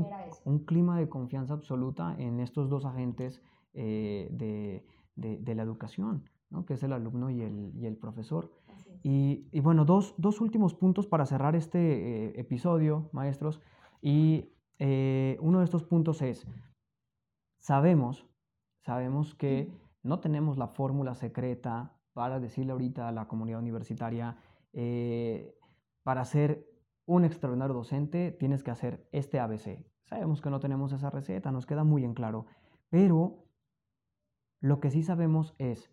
un, 0.46 0.66
clima 0.66 0.98
de 0.98 1.10
confianza 1.10 1.54
absoluta 1.54 2.16
en 2.18 2.40
estos 2.40 2.70
dos 2.70 2.86
agentes 2.86 3.42
eh, 3.74 4.30
de 4.32 4.84
de, 5.20 5.56
la 5.56 5.64
educación, 5.64 6.30
¿no? 6.50 6.66
que 6.66 6.74
es 6.74 6.84
el 6.84 6.94
alumno 6.94 7.30
y 7.30 7.42
el, 7.42 7.72
y 7.76 7.86
el 7.86 7.98
profesor. 7.98 8.52
Y, 9.04 9.48
y, 9.52 9.60
bueno, 9.60 9.86
dos, 9.86 10.16
dos, 10.18 10.42
últimos 10.42 10.74
puntos 10.74 11.08
para 11.08 11.26
cerrar 11.26 11.56
este 11.56 11.80
eh, 11.80 12.34
episodio, 12.40 13.10
maestros. 13.14 13.62
Y 14.02 14.50
eh, 14.80 15.38
uno 15.42 15.60
de 15.60 15.66
estos 15.66 15.84
puntos 15.84 16.22
es, 16.22 16.48
sabemos, 17.60 18.26
sabemos 18.82 19.36
que 19.36 19.72
no 20.04 20.20
tenemos 20.20 20.58
la 20.58 20.68
fórmula 20.68 21.16
secreta 21.16 21.96
para 22.14 22.40
decirle 22.40 22.72
ahorita 22.72 23.08
a 23.08 23.12
la 23.12 23.28
comunidad 23.28 23.60
universitaria, 23.60 24.38
eh, 24.74 25.56
para 26.04 26.26
ser 26.26 26.66
un 27.06 27.26
extraordinario 27.26 27.76
docente 27.76 28.32
tienes 28.32 28.64
que 28.64 28.72
hacer 28.72 29.08
este 29.12 29.40
ABC. 29.40 29.84
Sabemos 30.06 30.42
que 30.42 30.50
no 30.50 30.60
tenemos 30.60 30.92
esa 30.92 31.10
receta, 31.10 31.52
nos 31.52 31.66
queda 31.66 31.84
muy 31.84 32.04
en 32.04 32.14
claro, 32.14 32.46
pero 32.90 33.46
lo 34.62 34.80
que 34.80 34.92
sí 34.92 35.04
sabemos 35.04 35.56
es, 35.58 35.92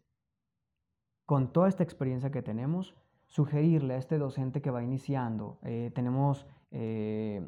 con 1.25 1.53
toda 1.53 1.69
esta 1.69 1.83
experiencia 1.83 2.31
que 2.31 2.43
tenemos, 2.43 2.95
sugerirle 3.27 3.95
a 3.95 3.99
este 3.99 4.19
docente 4.19 4.63
que 4.63 4.71
va 4.71 4.83
iniciando, 4.83 5.59
eh, 5.63 5.91
tenemos 5.95 6.47
eh, 6.71 7.45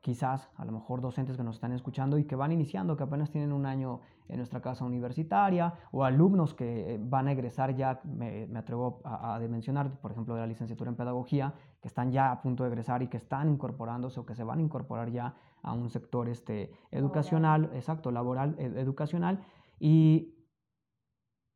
quizás 0.00 0.50
a 0.56 0.64
lo 0.64 0.72
mejor 0.72 1.00
docentes 1.00 1.36
que 1.36 1.42
nos 1.42 1.56
están 1.56 1.72
escuchando 1.72 2.18
y 2.18 2.24
que 2.24 2.36
van 2.36 2.52
iniciando, 2.52 2.96
que 2.96 3.04
apenas 3.04 3.30
tienen 3.30 3.52
un 3.52 3.66
año 3.66 4.00
en 4.28 4.36
nuestra 4.36 4.60
casa 4.60 4.84
universitaria, 4.84 5.74
o 5.90 6.04
alumnos 6.04 6.54
que 6.54 6.94
eh, 6.94 6.98
van 7.00 7.28
a 7.28 7.32
egresar 7.32 7.74
ya, 7.74 8.00
me, 8.04 8.48
atrevo 8.56 9.00
a, 9.04 9.36
a, 9.36 9.38
mencionar, 9.40 10.00
por 10.00 10.12
ejemplo, 10.12 10.34
de 10.34 10.40
la 10.40 10.46
licenciatura 10.46 10.90
en 10.90 10.96
pedagogía, 10.96 11.54
que 11.80 11.88
están 11.88 12.12
ya 12.12 12.30
a 12.30 12.40
punto 12.40 12.62
de 12.62 12.70
egresar 12.70 13.02
y 13.02 13.08
que 13.08 13.16
están 13.16 13.48
incorporándose 13.48 14.20
o 14.20 14.26
que 14.26 14.34
se 14.34 14.44
van 14.44 14.60
a 14.60 14.62
incorporar 14.62 15.10
ya 15.10 15.34
a 15.62 15.72
un 15.72 15.90
sector 15.90 16.28
este, 16.28 16.72
educacional, 16.90 17.70
exacto, 17.74 18.10
laboral, 18.10 18.54
educacional, 18.58 19.40
y 19.78 20.39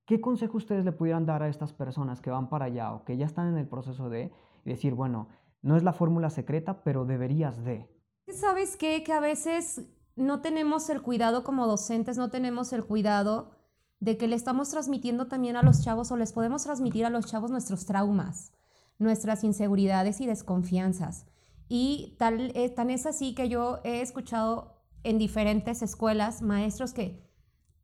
¿Qué 0.06 0.20
consejo 0.20 0.58
ustedes 0.58 0.84
le 0.84 0.92
pudieran 0.92 1.24
dar 1.24 1.42
a 1.42 1.48
estas 1.48 1.72
personas 1.72 2.20
que 2.20 2.30
van 2.30 2.50
para 2.50 2.66
allá 2.66 2.92
o 2.92 3.04
que 3.04 3.16
ya 3.16 3.24
están 3.24 3.48
en 3.48 3.56
el 3.56 3.66
proceso 3.66 4.10
de 4.10 4.32
decir, 4.64 4.94
bueno, 4.94 5.28
no 5.62 5.76
es 5.76 5.82
la 5.82 5.94
fórmula 5.94 6.28
secreta, 6.28 6.82
pero 6.84 7.06
deberías 7.06 7.64
de? 7.64 7.88
¿Sabes 8.28 8.76
qué? 8.76 9.02
Que 9.02 9.12
a 9.12 9.20
veces 9.20 9.86
no 10.14 10.42
tenemos 10.42 10.90
el 10.90 11.00
cuidado 11.00 11.42
como 11.42 11.66
docentes, 11.66 12.18
no 12.18 12.28
tenemos 12.30 12.72
el 12.74 12.84
cuidado 12.84 13.52
de 13.98 14.18
que 14.18 14.28
le 14.28 14.36
estamos 14.36 14.68
transmitiendo 14.68 15.26
también 15.28 15.56
a 15.56 15.62
los 15.62 15.82
chavos 15.82 16.12
o 16.12 16.16
les 16.18 16.32
podemos 16.32 16.64
transmitir 16.64 17.06
a 17.06 17.10
los 17.10 17.24
chavos 17.24 17.50
nuestros 17.50 17.86
traumas, 17.86 18.52
nuestras 18.98 19.42
inseguridades 19.42 20.20
y 20.20 20.26
desconfianzas. 20.26 21.26
Y 21.68 22.16
tal, 22.18 22.52
eh, 22.54 22.68
tan 22.68 22.90
es 22.90 23.06
así 23.06 23.34
que 23.34 23.48
yo 23.48 23.80
he 23.84 24.02
escuchado 24.02 24.82
en 25.02 25.18
diferentes 25.18 25.80
escuelas 25.80 26.42
maestros 26.42 26.92
que 26.92 27.26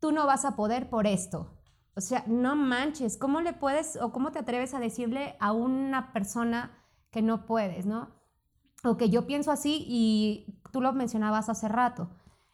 tú 0.01 0.13
no 0.13 0.27
vas 0.27 0.45
a 0.45 0.55
poder 0.57 0.91
por 0.91 1.07
esto, 1.07 1.60
o 2.01 2.03
sea, 2.03 2.25
no 2.27 2.57
manches, 2.57 3.19
¿cómo 3.19 3.43
le 3.43 3.53
puedes 3.53 3.97
o 4.01 4.11
cómo 4.11 4.33
te 4.33 4.39
atreves 4.39 4.73
a 4.73 4.81
decirle 4.81 5.37
a 5.39 5.53
una 5.53 6.15
persona 6.15 6.71
que 7.11 7.21
no 7.21 7.45
puedes, 7.45 7.85
¿no? 7.85 8.09
O 8.85 8.97
que 8.97 9.11
yo 9.11 9.27
pienso 9.27 9.53
así 9.53 9.85
y 9.87 10.47
tú 10.73 10.81
lo 10.81 10.95
mencionabas 10.95 11.51
hace 11.51 11.69
rato. 11.69 12.09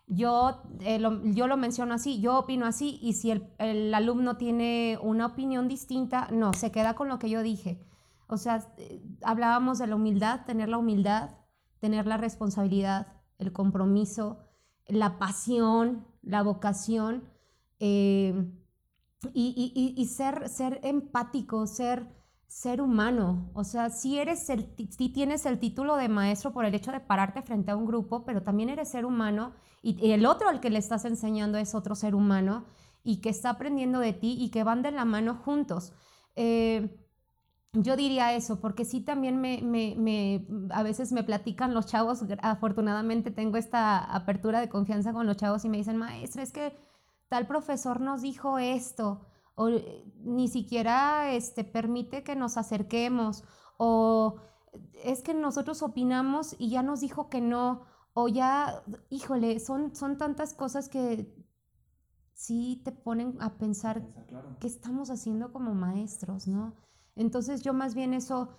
Yo, 0.09 0.63
eh, 0.81 0.99
lo, 0.99 1.23
yo 1.27 1.47
lo 1.47 1.57
menciono 1.57 1.95
así, 1.95 2.21
yo 2.21 2.41
opino 2.41 2.67
así 2.67 2.99
y 3.01 3.13
si 3.13 3.31
el, 3.31 3.95
alumno 3.95 4.37
tiene 4.37 4.99
una 5.01 5.27
opinión 5.27 5.69
distinta, 5.69 6.27
no, 6.33 6.53
se 6.53 6.73
queda 6.73 6.95
con 6.95 7.09
lo 7.09 7.21
que 7.21 7.31
yo 7.31 7.43
dije. 7.43 7.81
O 8.27 8.39
sea, 8.39 8.67
eh, 8.79 9.01
hablábamos 9.23 9.79
de 9.79 9.87
la 9.87 9.95
humildad, 9.95 10.45
tener 10.45 10.69
la 10.69 10.79
humildad, 10.79 11.37
tener 11.79 12.09
la 12.09 12.17
responsabilidad, 12.17 13.07
el 13.39 13.53
compromiso, 13.53 14.41
la 14.89 15.19
pasión, 15.19 16.05
la 16.23 16.43
vocación. 16.43 17.23
Eh, 17.79 18.51
y, 19.33 20.07
ser, 20.07 20.49
ser 20.49 20.81
empático, 20.83 21.67
ser, 21.67 22.07
ser 22.47 22.81
humano. 22.81 23.51
O 23.55 23.65
sea, 23.65 23.91
si 23.91 24.19
eres 24.19 24.49
el, 24.51 24.75
tienes 24.75 25.47
el 25.47 25.59
título 25.59 25.97
de 25.97 26.09
maestro 26.09 26.53
por 26.53 26.65
el 26.65 26.75
hecho 26.75 26.93
de 26.93 27.01
pararte 27.01 27.43
frente 27.43 27.71
a 27.71 27.77
un 27.77 27.87
grupo, 27.87 28.25
pero 28.25 28.43
también 28.43 28.69
eres 28.69 28.91
ser 28.91 29.05
humano 29.05 29.53
y, 29.83 30.13
el 30.13 30.27
otro 30.27 30.49
al 30.49 30.61
que 30.61 30.71
le 30.71 30.79
estás 30.79 31.05
enseñando 31.05 31.59
es 31.59 31.75
otro 31.75 31.95
ser 31.95 32.15
humano 32.15 32.65
y 33.05 33.21
que 33.21 33.29
está 33.29 33.51
aprendiendo 33.51 34.01
de 34.01 34.13
ti 34.13 34.37
y 34.39 34.51
que 34.51 34.65
van 34.65 34.83
de 34.83 34.91
la 34.91 35.05
mano 35.05 35.37
juntos. 35.37 35.93
Eh, 36.35 36.99
yo 37.73 37.97
diría 37.97 38.35
eso, 38.35 38.59
porque 38.61 38.85
sí 38.85 39.03
también 39.03 39.41
me, 39.41 39.61
me, 39.63 39.95
me, 39.97 40.47
a 40.71 40.83
veces 40.83 41.13
me 41.13 41.23
platican 41.23 41.75
los 41.75 41.87
chavos, 41.87 42.25
afortunadamente 42.41 43.31
tengo 43.31 43.59
esta 43.59 43.99
apertura 43.99 44.61
de 44.61 44.69
confianza 44.69 45.13
con 45.13 45.27
los 45.27 45.37
chavos 45.37 45.65
y 45.65 45.69
me 45.69 45.77
dicen, 45.77 45.97
maestra, 45.99 46.43
es 46.43 46.53
que 46.53 46.75
tal 47.29 47.47
profesor 47.47 48.01
nos 48.01 48.23
dijo 48.23 48.59
esto, 48.59 49.27
o 49.55 49.69
eh, 49.69 50.05
ni 50.19 50.49
siquiera 50.49 51.33
este, 51.33 51.65
permite 51.65 52.23
que 52.23 52.37
nos 52.37 52.57
acerquemos, 52.57 53.45
o 53.79 54.37
es 55.05 55.23
que 55.23 55.35
nosotros 55.35 55.83
opinamos 55.83 56.55
y 56.59 56.71
ya 56.71 56.83
nos 56.83 57.01
dijo 57.01 57.29
que 57.29 57.41
no, 57.41 57.87
o 58.15 58.29
ya, 58.29 58.83
híjole, 59.11 59.61
son, 59.61 59.95
son 59.95 60.19
tantas 60.19 60.55
cosas 60.55 60.89
que 60.89 61.35
sí 62.35 62.83
te 62.85 62.93
ponen 62.93 63.37
a 63.41 63.59
pensar 63.59 64.07
qué 64.61 64.67
estamos 64.67 65.11
haciendo 65.11 65.53
como 65.53 65.75
maestros, 65.75 66.47
¿no? 66.47 66.75
Entonces 67.15 67.63
yo 67.63 67.73
más 67.73 67.95
bien 67.95 68.13
eso, 68.13 68.51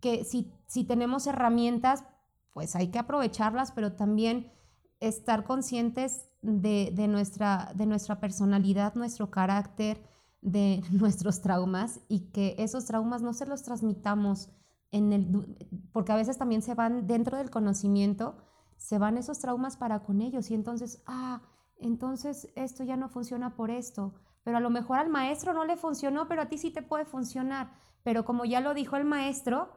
que 0.00 0.24
si, 0.24 0.52
si 0.66 0.84
tenemos 0.84 1.26
herramientas, 1.26 2.04
pues 2.52 2.76
hay 2.76 2.90
que 2.90 2.98
aprovecharlas, 2.98 3.72
pero 3.72 3.96
también 3.96 4.52
estar 5.00 5.44
conscientes 5.44 6.28
de, 6.42 7.06
nuestra, 7.08 7.72
de 7.74 7.86
nuestra 7.86 8.20
personalidad, 8.20 8.94
nuestro 8.94 9.30
carácter, 9.30 10.02
de 10.40 10.82
nuestros 10.90 11.40
traumas 11.40 12.00
y 12.08 12.30
que 12.30 12.56
esos 12.58 12.84
traumas 12.84 13.22
no 13.22 13.32
se 13.32 13.46
los 13.46 13.62
transmitamos 13.62 14.50
en 14.90 15.12
el, 15.12 15.56
porque 15.92 16.12
a 16.12 16.16
veces 16.16 16.36
también 16.36 16.60
se 16.60 16.74
van 16.74 17.06
dentro 17.06 17.38
del 17.38 17.48
conocimiento, 17.48 18.36
se 18.76 18.98
van 18.98 19.16
esos 19.16 19.38
traumas 19.38 19.76
para 19.76 20.02
con 20.02 20.20
ellos 20.20 20.50
y 20.50 20.54
entonces, 20.54 21.02
ah, 21.06 21.40
entonces 21.78 22.52
esto 22.56 22.84
ya 22.84 22.96
no 22.96 23.08
funciona 23.08 23.54
por 23.54 23.70
esto, 23.70 24.14
pero 24.44 24.58
a 24.58 24.60
lo 24.60 24.68
mejor 24.68 24.98
al 24.98 25.08
maestro 25.08 25.54
no 25.54 25.64
le 25.64 25.76
funcionó, 25.76 26.28
pero 26.28 26.42
a 26.42 26.46
ti 26.46 26.58
sí 26.58 26.70
te 26.70 26.82
puede 26.82 27.06
funcionar, 27.06 27.72
pero 28.02 28.24
como 28.24 28.44
ya 28.44 28.60
lo 28.60 28.74
dijo 28.74 28.96
el 28.96 29.04
maestro, 29.04 29.70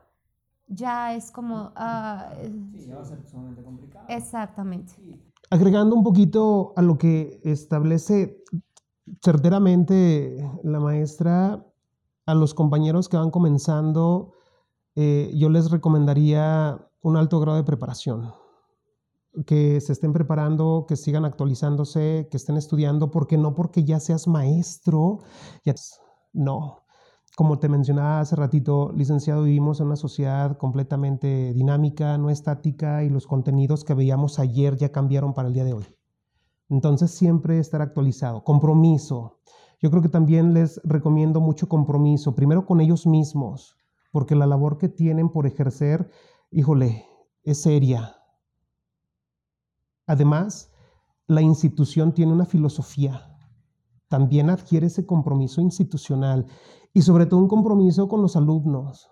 ya 0.68 1.14
es 1.14 1.32
como... 1.32 1.72
Ah, 1.76 2.34
sí, 2.42 2.88
ya 2.88 2.96
va 2.96 3.04
a 3.04 3.06
ser 3.06 3.24
sumamente 3.28 3.64
complicado. 3.64 4.06
Exactamente. 4.10 4.96
Agregando 5.56 5.96
un 5.96 6.04
poquito 6.04 6.74
a 6.76 6.82
lo 6.82 6.98
que 6.98 7.40
establece 7.46 8.44
certeramente 9.24 10.38
la 10.64 10.82
maestra, 10.82 11.66
a 12.26 12.34
los 12.34 12.54
compañeros 12.54 13.08
que 13.08 13.16
van 13.16 13.32
comenzando, 13.32 14.34
eh, 14.96 15.32
yo 15.34 15.48
les 15.48 15.72
recomendaría 15.72 16.86
un 17.00 17.16
alto 17.16 17.40
grado 17.40 17.56
de 17.58 17.64
preparación, 17.64 18.34
que 19.46 19.80
se 19.80 19.94
estén 19.94 20.12
preparando, 20.12 20.84
que 20.90 20.98
sigan 20.98 21.24
actualizándose, 21.24 22.28
que 22.30 22.36
estén 22.36 22.58
estudiando, 22.58 23.10
porque 23.10 23.38
no 23.38 23.56
porque 23.56 23.86
ya 23.86 24.02
seas 24.02 24.28
maestro, 24.28 25.20
no. 26.34 26.85
Como 27.36 27.60
te 27.60 27.68
mencionaba 27.68 28.22
hace 28.22 28.38
ratito, 28.38 28.94
licenciado, 28.94 29.44
vivimos 29.44 29.82
en 29.82 29.88
una 29.88 29.98
sociedad 29.98 30.58
completamente 30.58 31.54
dinámica, 31.54 32.18
no 32.18 32.30
estática, 32.30 33.04
y 33.04 33.10
los 33.10 33.28
contenidos 33.28 33.84
que 33.84 33.94
veíamos 33.94 34.40
ayer 34.40 34.78
ya 34.78 34.94
cambiaron 34.94 35.34
para 35.34 35.50
el 35.50 35.54
día 35.54 35.66
de 35.66 35.74
hoy. 35.74 35.86
Entonces 36.70 37.12
siempre 37.12 37.60
estar 37.60 37.82
actualizado. 37.82 38.46
Compromiso. 38.46 39.40
Yo 39.82 39.92
creo 39.92 40.02
que 40.02 40.10
también 40.10 40.54
les 40.54 40.80
recomiendo 40.86 41.42
mucho 41.42 41.68
compromiso, 41.68 42.36
primero 42.36 42.66
con 42.66 42.80
ellos 42.80 43.06
mismos, 43.06 43.78
porque 44.14 44.34
la 44.34 44.48
labor 44.48 44.78
que 44.78 44.88
tienen 44.88 45.30
por 45.30 45.46
ejercer, 45.46 46.10
híjole, 46.52 47.06
es 47.44 47.62
seria. 47.62 48.16
Además, 50.08 50.72
la 51.28 51.42
institución 51.42 52.14
tiene 52.14 52.32
una 52.32 52.46
filosofía. 52.46 53.36
También 54.08 54.50
adquiere 54.50 54.88
ese 54.88 55.06
compromiso 55.06 55.60
institucional 55.60 56.46
y 56.96 57.04
sobre 57.04 57.28
todo 57.28 57.40
un 57.40 57.48
compromiso 57.48 58.08
con 58.08 58.24
los 58.24 58.36
alumnos, 58.36 59.12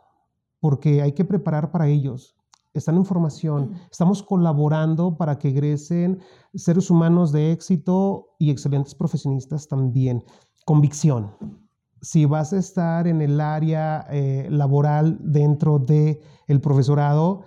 porque 0.59 1.03
hay 1.03 1.11
que 1.11 1.25
preparar 1.25 1.69
para 1.71 1.87
ellos 1.87 2.35
están 2.73 2.95
en 2.95 3.05
formación, 3.05 3.73
estamos 3.91 4.23
colaborando 4.23 5.15
para 5.15 5.37
que 5.37 5.49
egresen 5.49 6.19
seres 6.55 6.89
humanos 6.89 7.31
de 7.31 7.51
éxito 7.51 8.35
y 8.39 8.49
excelentes 8.49 8.95
profesionistas 8.95 9.67
también. 9.67 10.23
Convicción. 10.65 11.31
Si 12.01 12.25
vas 12.25 12.51
a 12.51 12.57
estar 12.57 13.07
en 13.07 13.21
el 13.21 13.39
área 13.39 14.05
eh, 14.09 14.47
laboral 14.49 15.17
dentro 15.21 15.79
del 15.79 16.19
el 16.47 16.61
profesorado, 16.61 17.43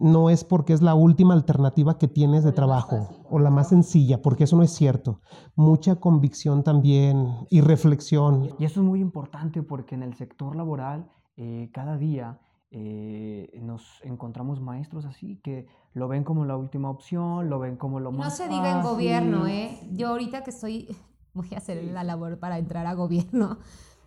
no 0.00 0.30
es 0.30 0.44
porque 0.44 0.72
es 0.72 0.80
la 0.80 0.94
última 0.94 1.34
alternativa 1.34 1.98
que 1.98 2.08
tienes 2.08 2.42
de 2.42 2.52
trabajo 2.52 3.24
o 3.30 3.38
la 3.38 3.50
más 3.50 3.68
sencilla, 3.68 4.22
porque 4.22 4.44
eso 4.44 4.56
no 4.56 4.62
es 4.62 4.72
cierto. 4.72 5.20
Mucha 5.54 5.96
convicción 5.96 6.64
también 6.64 7.28
y 7.50 7.60
reflexión. 7.60 8.48
Y 8.58 8.64
eso 8.64 8.80
es 8.80 8.86
muy 8.86 9.00
importante 9.00 9.62
porque 9.62 9.94
en 9.94 10.02
el 10.02 10.14
sector 10.14 10.56
laboral 10.56 11.10
eh, 11.36 11.70
cada 11.72 11.98
día 11.98 12.40
eh, 12.70 13.50
nos 13.62 14.00
encontramos 14.02 14.60
maestros 14.60 15.04
así 15.04 15.40
que 15.42 15.66
lo 15.92 16.08
ven 16.08 16.24
como 16.24 16.44
la 16.44 16.56
última 16.56 16.88
opción, 16.88 17.50
lo 17.50 17.58
ven 17.58 17.76
como 17.76 18.00
lo 18.00 18.10
más. 18.10 18.26
No 18.26 18.30
se 18.30 18.48
diga 18.48 18.78
en 18.78 18.82
gobierno, 18.82 19.46
¿eh? 19.46 19.78
Yo 19.92 20.08
ahorita 20.08 20.42
que 20.44 20.50
estoy, 20.50 20.96
voy 21.34 21.48
a 21.54 21.58
hacer 21.58 21.84
la 21.84 22.04
labor 22.04 22.38
para 22.38 22.58
entrar 22.58 22.86
a 22.86 22.94
gobierno. 22.94 23.58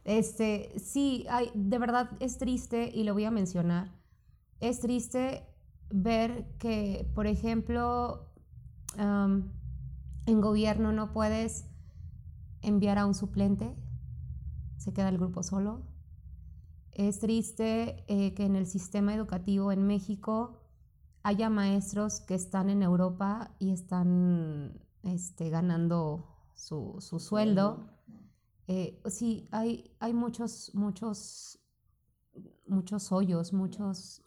Este, 0.05 0.73
sí, 0.79 1.25
hay, 1.29 1.51
de 1.53 1.77
verdad 1.77 2.09
es 2.19 2.39
triste 2.39 2.89
y 2.93 3.03
lo 3.03 3.13
voy 3.13 3.25
a 3.25 3.31
mencionar. 3.31 3.91
Es 4.59 4.79
triste 4.79 5.52
ver 5.93 6.57
que, 6.57 7.09
por 7.15 7.27
ejemplo, 7.27 8.29
en 8.97 10.41
gobierno 10.41 10.91
no 10.91 11.13
puedes 11.13 11.65
enviar 12.61 12.97
a 12.97 13.05
un 13.05 13.13
suplente, 13.13 13.75
se 14.77 14.93
queda 14.93 15.09
el 15.09 15.17
grupo 15.17 15.43
solo 15.43 15.93
es 16.95 17.19
triste 17.19 18.03
eh, 18.07 18.33
que 18.33 18.45
en 18.45 18.55
el 18.55 18.67
sistema 18.67 19.13
educativo 19.13 19.71
en 19.71 19.85
México 19.85 20.59
haya 21.23 21.49
maestros 21.49 22.19
que 22.21 22.35
están 22.35 22.69
en 22.69 22.83
Europa 22.83 23.55
y 23.59 23.71
están 23.71 24.79
este, 25.03 25.49
ganando 25.49 26.27
su, 26.53 26.99
sueldo. 26.99 27.89
Eh, 28.67 29.01
sí, 29.07 29.47
hay, 29.51 29.95
hay 29.99 30.13
muchos, 30.13 30.71
muchos, 30.75 31.59
muchos 32.67 33.11
hoyos, 33.11 33.53
muchos 33.53 34.23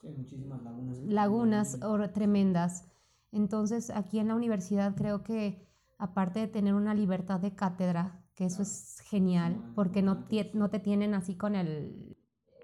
lagunas, 1.06 1.78
tremendas. 2.12 2.88
Entonces, 3.32 3.90
aquí 3.90 4.18
en 4.18 4.28
la 4.28 4.34
universidad 4.34 4.94
creo 4.94 5.22
que 5.22 5.66
aparte 5.98 6.40
de 6.40 6.48
tener 6.48 6.74
una 6.74 6.94
libertad 6.94 7.40
de 7.40 7.54
cátedra, 7.54 8.22
que 8.34 8.44
eso 8.44 8.62
es 8.62 9.00
genial, 9.04 9.72
porque 9.74 10.02
no, 10.02 10.24
no 10.54 10.70
te 10.70 10.78
tienen 10.78 11.14
así 11.14 11.36
con 11.36 11.54
el 11.54 12.16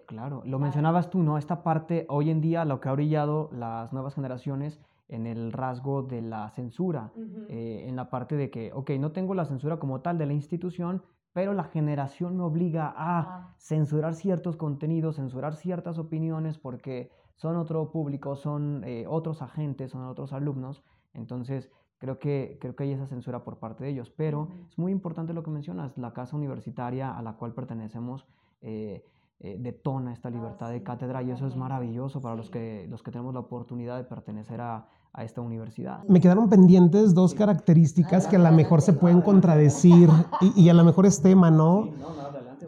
Claro, 0.06 0.42
lo 0.44 0.58
mencionabas 0.58 1.08
tú, 1.08 1.22
¿no? 1.22 1.38
Esta 1.38 1.62
parte, 1.62 2.04
hoy 2.10 2.28
en 2.28 2.42
día, 2.42 2.66
lo 2.66 2.80
que 2.80 2.90
ha 2.90 2.92
brillado 2.92 3.48
las 3.50 3.94
nuevas 3.94 4.14
generaciones 4.14 4.78
en 5.08 5.26
el 5.26 5.52
rasgo 5.52 6.02
de 6.02 6.20
la 6.20 6.50
censura, 6.50 7.12
eh, 7.48 7.86
en 7.88 7.96
la 7.96 8.10
parte 8.10 8.36
de 8.36 8.50
que, 8.50 8.72
ok, 8.74 8.90
no 8.98 9.12
tengo 9.12 9.34
la 9.34 9.46
censura 9.46 9.78
como 9.78 10.02
tal 10.02 10.18
de 10.18 10.26
la 10.26 10.34
institución, 10.34 11.02
pero 11.32 11.54
la 11.54 11.64
generación 11.64 12.36
me 12.36 12.42
obliga 12.42 12.92
a 12.96 13.54
censurar 13.58 14.14
ciertos 14.14 14.56
contenidos, 14.56 15.16
censurar 15.16 15.56
ciertas 15.56 15.98
opiniones, 15.98 16.58
porque 16.58 17.10
son 17.36 17.56
otro 17.56 17.90
público, 17.90 18.36
son 18.36 18.84
eh, 18.84 19.04
otros 19.08 19.42
agentes, 19.42 19.90
son 19.90 20.04
otros 20.04 20.32
alumnos, 20.32 20.84
entonces 21.14 21.70
creo 21.98 22.18
que, 22.18 22.58
creo 22.60 22.76
que 22.76 22.84
hay 22.84 22.92
esa 22.92 23.06
censura 23.06 23.44
por 23.44 23.58
parte 23.58 23.84
de 23.84 23.90
ellos, 23.90 24.10
pero 24.10 24.48
es 24.68 24.78
muy 24.78 24.92
importante 24.92 25.32
lo 25.32 25.42
que 25.42 25.50
mencionas, 25.50 25.96
la 25.96 26.12
casa 26.12 26.36
universitaria 26.36 27.16
a 27.16 27.22
la 27.22 27.34
cual 27.34 27.54
pertenecemos, 27.54 28.26
eh, 28.60 29.04
eh, 29.40 29.56
detona 29.58 30.12
esta 30.12 30.30
libertad 30.30 30.70
de 30.70 30.82
cátedra 30.82 31.22
y 31.22 31.30
eso 31.30 31.46
es 31.46 31.56
maravilloso 31.56 32.20
para 32.20 32.36
los 32.36 32.50
que, 32.50 32.86
los 32.88 33.02
que 33.02 33.10
tenemos 33.10 33.34
la 33.34 33.40
oportunidad 33.40 33.96
de 33.96 34.04
pertenecer 34.04 34.60
a, 34.60 34.88
a 35.12 35.24
esta 35.24 35.40
universidad. 35.40 36.04
Me 36.08 36.20
quedaron 36.20 36.48
pendientes 36.48 37.14
dos 37.14 37.34
características 37.34 38.26
que 38.26 38.36
a 38.36 38.38
lo 38.38 38.50
mejor 38.52 38.80
se 38.80 38.92
pueden 38.92 39.20
contradecir 39.20 40.08
y, 40.40 40.62
y 40.62 40.68
a 40.68 40.74
lo 40.74 40.84
mejor 40.84 41.06
es 41.06 41.20
tema, 41.20 41.50
¿no? 41.50 41.90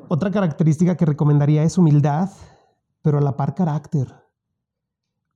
Otra 0.08 0.30
característica 0.30 0.96
que 0.96 1.06
recomendaría 1.06 1.62
es 1.62 1.78
humildad, 1.78 2.30
pero 3.02 3.18
a 3.18 3.20
la 3.22 3.36
par 3.36 3.54
carácter. 3.54 4.14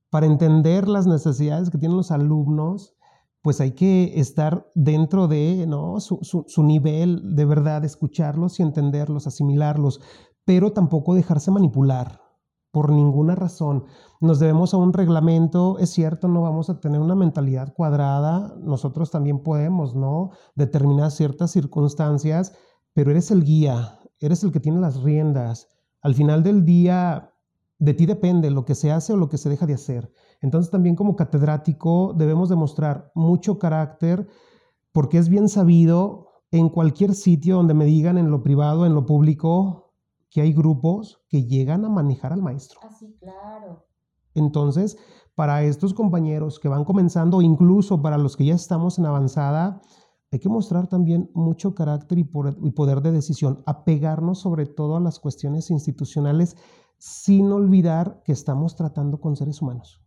Para 0.09 0.27
entender 0.27 0.87
las 0.87 1.07
necesidades 1.07 1.69
que 1.69 1.77
tienen 1.77 1.97
los 1.97 2.11
alumnos, 2.11 2.95
pues 3.41 3.61
hay 3.61 3.71
que 3.71 4.19
estar 4.19 4.69
dentro 4.75 5.27
de 5.27 5.65
¿no? 5.67 5.99
su, 5.99 6.19
su, 6.21 6.43
su, 6.47 6.63
nivel 6.63 7.35
de 7.35 7.45
verdad, 7.45 7.85
escucharlos 7.85 8.59
y 8.59 8.63
entenderlos, 8.63 9.27
asimilarlos 9.27 10.01
pero 10.49 10.71
tampoco 10.71 11.13
dejarse 11.13 11.51
manipular 11.51 12.21
por 12.71 12.91
ninguna 12.91 13.35
razón. 13.35 13.85
Nos 14.21 14.39
debemos 14.39 14.73
a 14.73 14.77
un 14.77 14.93
reglamento, 14.93 15.79
es 15.79 15.89
cierto, 15.89 16.27
no 16.27 16.41
vamos 16.41 16.69
a 16.69 16.79
tener 16.79 17.01
una 17.01 17.15
mentalidad 17.15 17.73
cuadrada, 17.73 18.55
nosotros 18.61 19.11
también 19.11 19.43
podemos, 19.43 19.95
¿no? 19.95 20.31
Determinar 20.55 21.11
ciertas 21.11 21.51
circunstancias, 21.51 22.53
pero 22.93 23.11
eres 23.11 23.31
el 23.31 23.43
guía, 23.43 23.99
eres 24.19 24.43
el 24.43 24.51
que 24.51 24.59
tiene 24.59 24.79
las 24.79 25.01
riendas. 25.01 25.67
Al 26.01 26.15
final 26.15 26.43
del 26.43 26.65
día, 26.65 27.33
de 27.79 27.93
ti 27.93 28.05
depende 28.05 28.51
lo 28.51 28.65
que 28.65 28.75
se 28.75 28.91
hace 28.91 29.13
o 29.13 29.17
lo 29.17 29.29
que 29.29 29.37
se 29.37 29.49
deja 29.49 29.65
de 29.65 29.73
hacer. 29.73 30.11
Entonces 30.41 30.69
también 30.71 30.95
como 30.95 31.15
catedrático 31.15 32.13
debemos 32.15 32.49
demostrar 32.49 33.11
mucho 33.15 33.57
carácter 33.57 34.27
porque 34.91 35.17
es 35.17 35.29
bien 35.29 35.49
sabido 35.49 36.27
en 36.51 36.69
cualquier 36.69 37.13
sitio 37.13 37.57
donde 37.57 37.73
me 37.73 37.85
digan 37.85 38.17
en 38.17 38.31
lo 38.31 38.43
privado, 38.43 38.85
en 38.85 38.93
lo 38.93 39.05
público, 39.05 39.88
que 40.29 40.41
hay 40.41 40.53
grupos 40.53 41.21
que 41.29 41.45
llegan 41.45 41.85
a 41.85 41.89
manejar 41.89 42.33
al 42.33 42.41
maestro. 42.41 42.79
Así, 42.83 43.13
ah, 43.15 43.19
claro. 43.19 43.85
Entonces, 44.35 44.97
para 45.35 45.63
estos 45.63 45.93
compañeros 45.93 46.59
que 46.59 46.67
van 46.67 46.85
comenzando, 46.85 47.41
incluso 47.41 48.01
para 48.01 48.17
los 48.17 48.37
que 48.37 48.45
ya 48.45 48.55
estamos 48.55 48.99
en 48.99 49.05
avanzada, 49.05 49.81
hay 50.31 50.39
que 50.39 50.49
mostrar 50.49 50.87
también 50.87 51.31
mucho 51.33 51.73
carácter 51.73 52.19
y 52.19 52.23
poder 52.23 53.01
de 53.01 53.11
decisión, 53.11 53.63
apegarnos 53.65 54.39
sobre 54.39 54.67
todo 54.67 54.97
a 54.97 54.99
las 54.99 55.19
cuestiones 55.19 55.71
institucionales 55.71 56.55
sin 56.97 57.51
olvidar 57.51 58.21
que 58.23 58.31
estamos 58.31 58.75
tratando 58.75 59.19
con 59.19 59.35
seres 59.35 59.61
humanos. 59.61 60.01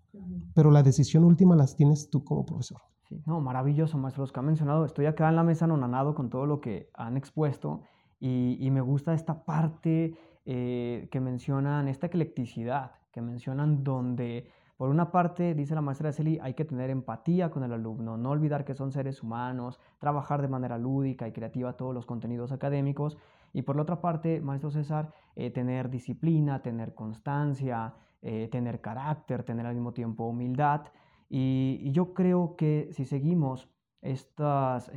Pero 0.55 0.71
la 0.71 0.83
decisión 0.83 1.25
última 1.25 1.57
las 1.57 1.75
tienes 1.75 2.11
tú 2.11 2.23
como 2.23 2.45
profesor. 2.45 2.79
Sí, 3.09 3.21
no, 3.27 3.41
maravilloso, 3.41 3.99
maestro, 3.99 4.23
los 4.23 4.33
que 4.33 4.41
han 4.41 4.47
mencionado. 4.47 4.85
Estoy 4.85 5.07
acá 5.07 5.29
en 5.29 5.37
la 5.37 5.43
mesa 5.43 5.67
nonanado 5.67 6.15
con 6.15 6.31
todo 6.31 6.47
lo 6.47 6.61
que 6.61 6.91
han 6.95 7.17
expuesto 7.17 7.83
y, 8.25 8.71
me 8.71 8.81
gusta 8.81 9.15
esta 9.15 9.45
parte 9.45 10.15
eh, 10.45 11.09
que 11.11 11.21
mencionan, 11.21 11.89
esta 11.89 12.07
eclecticidad, 12.07 12.93
que 13.11 13.21
mencionan 13.21 13.83
donde, 13.83 14.49
Por 14.77 14.91
una 14.91 15.11
parte, 15.11 15.55
dice 15.55 15.75
la 15.75 15.81
maestra 15.81 16.13
Celi, 16.13 16.39
hay 16.41 16.55
que 16.55 16.65
tener 16.65 16.91
empatía 16.91 17.51
con 17.51 17.65
el 17.65 17.73
alumno, 17.73 18.17
no 18.17 18.31
olvidar 18.31 18.65
que 18.65 18.75
son 18.75 18.93
seres 18.93 19.25
humanos, 19.25 19.81
trabajar 19.99 20.41
de 20.41 20.47
manera 20.47 20.79
lúdica 20.79 21.27
y 21.27 21.33
creativa 21.33 21.77
todos 21.77 21.93
los 21.93 22.07
contenidos 22.07 22.53
académicos. 22.53 23.19
Y 23.53 23.63
por 23.63 23.75
la 23.75 23.83
otra 23.83 24.01
parte, 24.01 24.41
maestro 24.41 24.71
César, 24.71 25.13
eh, 25.35 25.51
tener 25.51 25.91
disciplina, 25.91 26.63
tener 26.63 26.95
constancia, 26.95 27.95
eh, 28.23 28.49
tener 28.53 28.81
carácter, 28.81 29.43
tener 29.43 29.67
al 29.67 29.75
mismo 29.75 29.93
tiempo 29.93 30.29
humildad. 30.29 30.83
Y, 31.29 31.91
yo 31.91 32.15
creo 32.15 32.55
que 32.57 32.89
si 32.93 33.05
seguimos 33.05 33.69
estas 34.01 34.91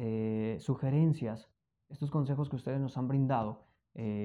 sugerencias, 0.59 1.49
estos 1.89 2.11
consejos 2.11 2.49
que 2.49 2.55
ustedes 2.55 2.79
nos 2.79 2.97
han 2.97 3.07
brindado 3.07 3.65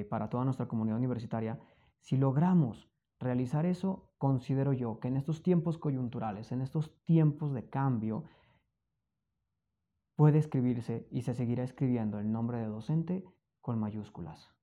para 0.08 0.28
toda 0.28 0.44
nuestra 0.44 0.66
comunidad 0.66 0.98
universitaria, 0.98 1.60
si 2.00 2.16
logramos 2.16 2.90
realizar 3.20 3.66
eso, 3.66 4.10
considero 4.18 4.72
yo 4.72 4.98
que 4.98 5.08
en 5.08 5.16
estos 5.16 5.42
tiempos 5.42 5.78
coyunturales, 5.78 6.50
en 6.52 6.62
estos 6.62 6.92
tiempos 7.04 7.52
de 7.52 7.68
cambio, 7.68 8.24
puede 10.16 10.38
escribirse 10.38 11.06
y 11.10 11.22
se 11.22 11.34
seguirá 11.34 11.62
escribiendo 11.62 12.18
el 12.18 12.32
nombre 12.32 12.58
de 12.58 12.66
docente 12.66 13.24
con 13.60 13.78
mayúsculas. 13.78 14.54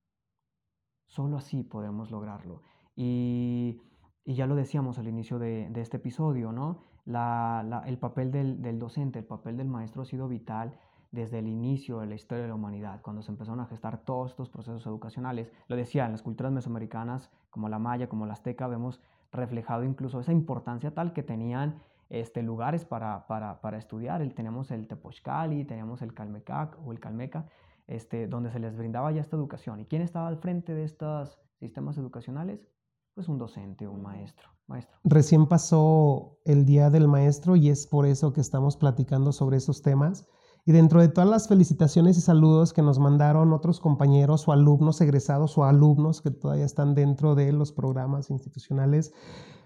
Solo 1.06 1.38
así 1.38 1.64
podemos 1.64 2.12
lograrlo. 2.12 2.62
Y, 2.96 3.82
ya 4.26 4.46
lo 4.46 4.56
decíamos 4.56 5.00
al 5.00 5.08
inicio 5.08 5.40
de, 5.40 5.72
este 5.76 5.98
episodio, 5.98 6.52
¿no? 6.52 6.84
el 7.06 7.98
papel 7.98 8.32
del, 8.32 8.62
del, 8.62 8.78
docente, 8.78 9.20
el 9.20 9.26
papel 9.26 9.56
del 9.56 9.70
maestro 9.70 10.02
ha 10.02 10.06
sido 10.06 10.28
vital 10.28 10.78
desde 11.12 11.40
el 11.40 11.48
inicio 11.48 12.00
de 12.00 12.08
la 12.08 12.16
historia 12.16 12.44
de 12.44 12.50
la 12.50 12.56
humanidad, 12.56 13.02
cuando 13.02 13.22
se 13.22 13.32
empezaron 13.32 13.60
a 13.60 13.66
gestar 13.66 14.00
todos 14.00 14.32
estos 14.32 14.50
procesos 14.50 14.86
educacionales. 14.86 15.52
Lo 15.68 15.76
decía, 15.76 16.06
en 16.06 16.12
las 16.12 16.22
culturas 16.22 16.52
mesoamericanas, 16.52 17.32
como 17.50 17.70
la 17.70 17.80
maya, 17.80 18.10
como 18.10 18.26
la 18.26 18.34
azteca, 18.34 18.68
vemos 18.68 19.02
reflejado 19.32 19.84
incluso 19.84 20.20
esa 20.20 20.32
importancia 20.32 20.94
tal 20.94 21.14
que 21.14 21.24
tenían 21.24 21.76
este, 22.10 22.42
lugares 22.42 22.86
para, 22.86 23.28
para, 23.28 23.62
para 23.62 23.78
estudiar. 23.78 24.22
El, 24.22 24.34
tenemos 24.34 24.72
el 24.72 24.88
Tepochcali, 24.88 25.66
tenemos 25.66 26.02
el 26.02 26.14
Calmecac 26.14 26.78
o 26.86 26.92
el 26.92 27.00
Calmeca, 27.00 27.46
este, 27.88 28.28
donde 28.28 28.52
se 28.52 28.60
les 28.60 28.76
brindaba 28.78 29.12
ya 29.12 29.22
esta 29.22 29.36
educación. 29.36 29.80
¿Y 29.80 29.86
quién 29.86 30.02
estaba 30.02 30.28
al 30.28 30.38
frente 30.38 30.74
de 30.74 30.84
estos 30.84 31.40
sistemas 31.60 31.98
educacionales? 31.98 32.68
Pues 33.14 33.28
un 33.28 33.40
docente, 33.40 33.88
un 33.88 34.04
maestro, 34.04 34.50
maestro. 34.68 34.96
Recién 35.04 35.48
pasó 35.48 36.38
el 36.46 36.66
Día 36.66 36.90
del 36.90 37.08
Maestro 37.08 37.56
y 37.56 37.70
es 37.70 37.88
por 37.88 38.06
eso 38.06 38.32
que 38.32 38.42
estamos 38.42 38.78
platicando 38.78 39.32
sobre 39.32 39.58
esos 39.58 39.82
temas. 39.82 40.28
Y 40.68 40.74
dentro 40.74 41.00
de 41.00 41.08
todas 41.08 41.30
las 41.30 41.48
felicitaciones 41.48 42.18
y 42.18 42.22
saludos 42.22 42.74
que 42.74 42.82
nos 42.82 43.00
mandaron 43.00 43.54
otros 43.54 43.80
compañeros 43.80 44.50
o 44.50 44.52
alumnos 44.52 45.00
egresados 45.00 45.58
o 45.58 45.64
alumnos 45.64 46.22
que 46.22 46.30
todavía 46.30 46.66
están 46.66 46.94
dentro 46.94 47.36
de 47.36 47.54
los 47.54 47.72
programas 47.72 48.30
institucionales, 48.30 49.14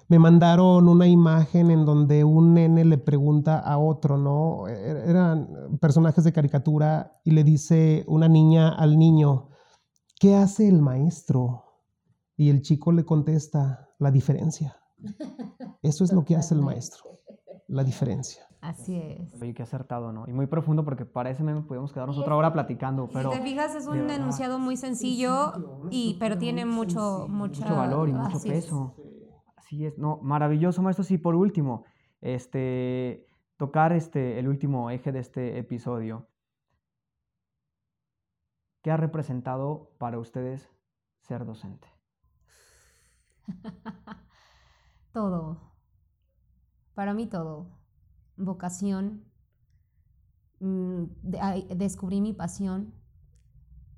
me 0.09 0.19
mandaron 0.19 0.87
una 0.87 1.07
imagen 1.07 1.71
en 1.71 1.85
donde 1.85 2.23
un 2.23 2.53
nene 2.53 2.85
le 2.85 2.99
pregunta 2.99 3.57
a 3.57 3.79
otro, 3.79 4.19
¿no? 4.19 4.67
E-, 4.67 5.09
eran 5.09 5.79
personajes 5.79 6.23
de 6.23 6.33
caricatura 6.33 7.19
y 7.25 7.31
le 7.31 7.43
dice 7.43 8.05
una 8.07 8.27
niña 8.29 8.69
al 8.69 8.99
niño, 8.99 9.49
¿qué 10.19 10.35
hace 10.35 10.67
el 10.67 10.83
maestro? 10.83 11.63
Y 12.37 12.51
el 12.51 12.61
chico 12.61 12.91
le 12.91 13.05
contesta, 13.05 13.89
la 13.97 14.11
diferencia. 14.11 14.77
Eso 15.81 16.03
es 16.03 16.13
lo 16.13 16.23
que 16.23 16.35
hace 16.35 16.53
el 16.53 16.61
maestro, 16.61 17.21
la 17.67 17.83
diferencia. 17.83 18.50
Así 18.61 18.95
es. 18.95 19.41
Oye, 19.41 19.55
qué 19.55 19.63
acertado, 19.63 20.13
¿no? 20.13 20.27
Y 20.27 20.33
muy 20.33 20.45
profundo 20.45 20.85
porque 20.85 21.03
para 21.03 21.31
ese 21.31 21.43
meme 21.43 21.61
podemos 21.63 21.91
quedarnos 21.91 22.19
otra 22.19 22.35
hora 22.35 22.53
platicando, 22.53 23.09
pero... 23.11 23.31
Si 23.31 23.39
te 23.39 23.43
fijas, 23.43 23.73
es 23.73 23.87
un 23.87 24.07
enunciado 24.07 24.59
muy 24.59 24.77
sencillo, 24.77 25.87
y, 25.89 26.15
pero 26.19 26.37
tiene 26.37 26.65
mucho, 26.65 27.25
mucho 27.27 27.63
valor 27.75 28.07
y 28.07 28.13
mucho 28.13 28.39
peso. 28.39 28.95
Así 29.57 29.85
es, 29.87 29.97
no, 29.97 30.19
maravilloso, 30.21 30.83
maestro. 30.83 31.03
Sí, 31.03 31.17
por 31.17 31.33
último, 31.33 31.85
este, 32.21 33.25
tocar 33.57 33.93
este, 33.93 34.37
el 34.37 34.47
último 34.47 34.91
eje 34.91 35.11
de 35.11 35.19
este 35.19 35.57
episodio. 35.57 36.27
¿Qué 38.83 38.91
ha 38.91 38.97
representado 38.97 39.95
para 39.97 40.19
ustedes 40.19 40.69
ser 41.21 41.45
docente? 41.45 41.87
todo. 45.13 45.73
Para 46.93 47.15
mí 47.15 47.25
todo. 47.25 47.80
Vocación. 48.43 49.23
Mm, 50.59 51.03
descubrí 51.75 52.21
mi 52.21 52.33
pasión. 52.33 52.93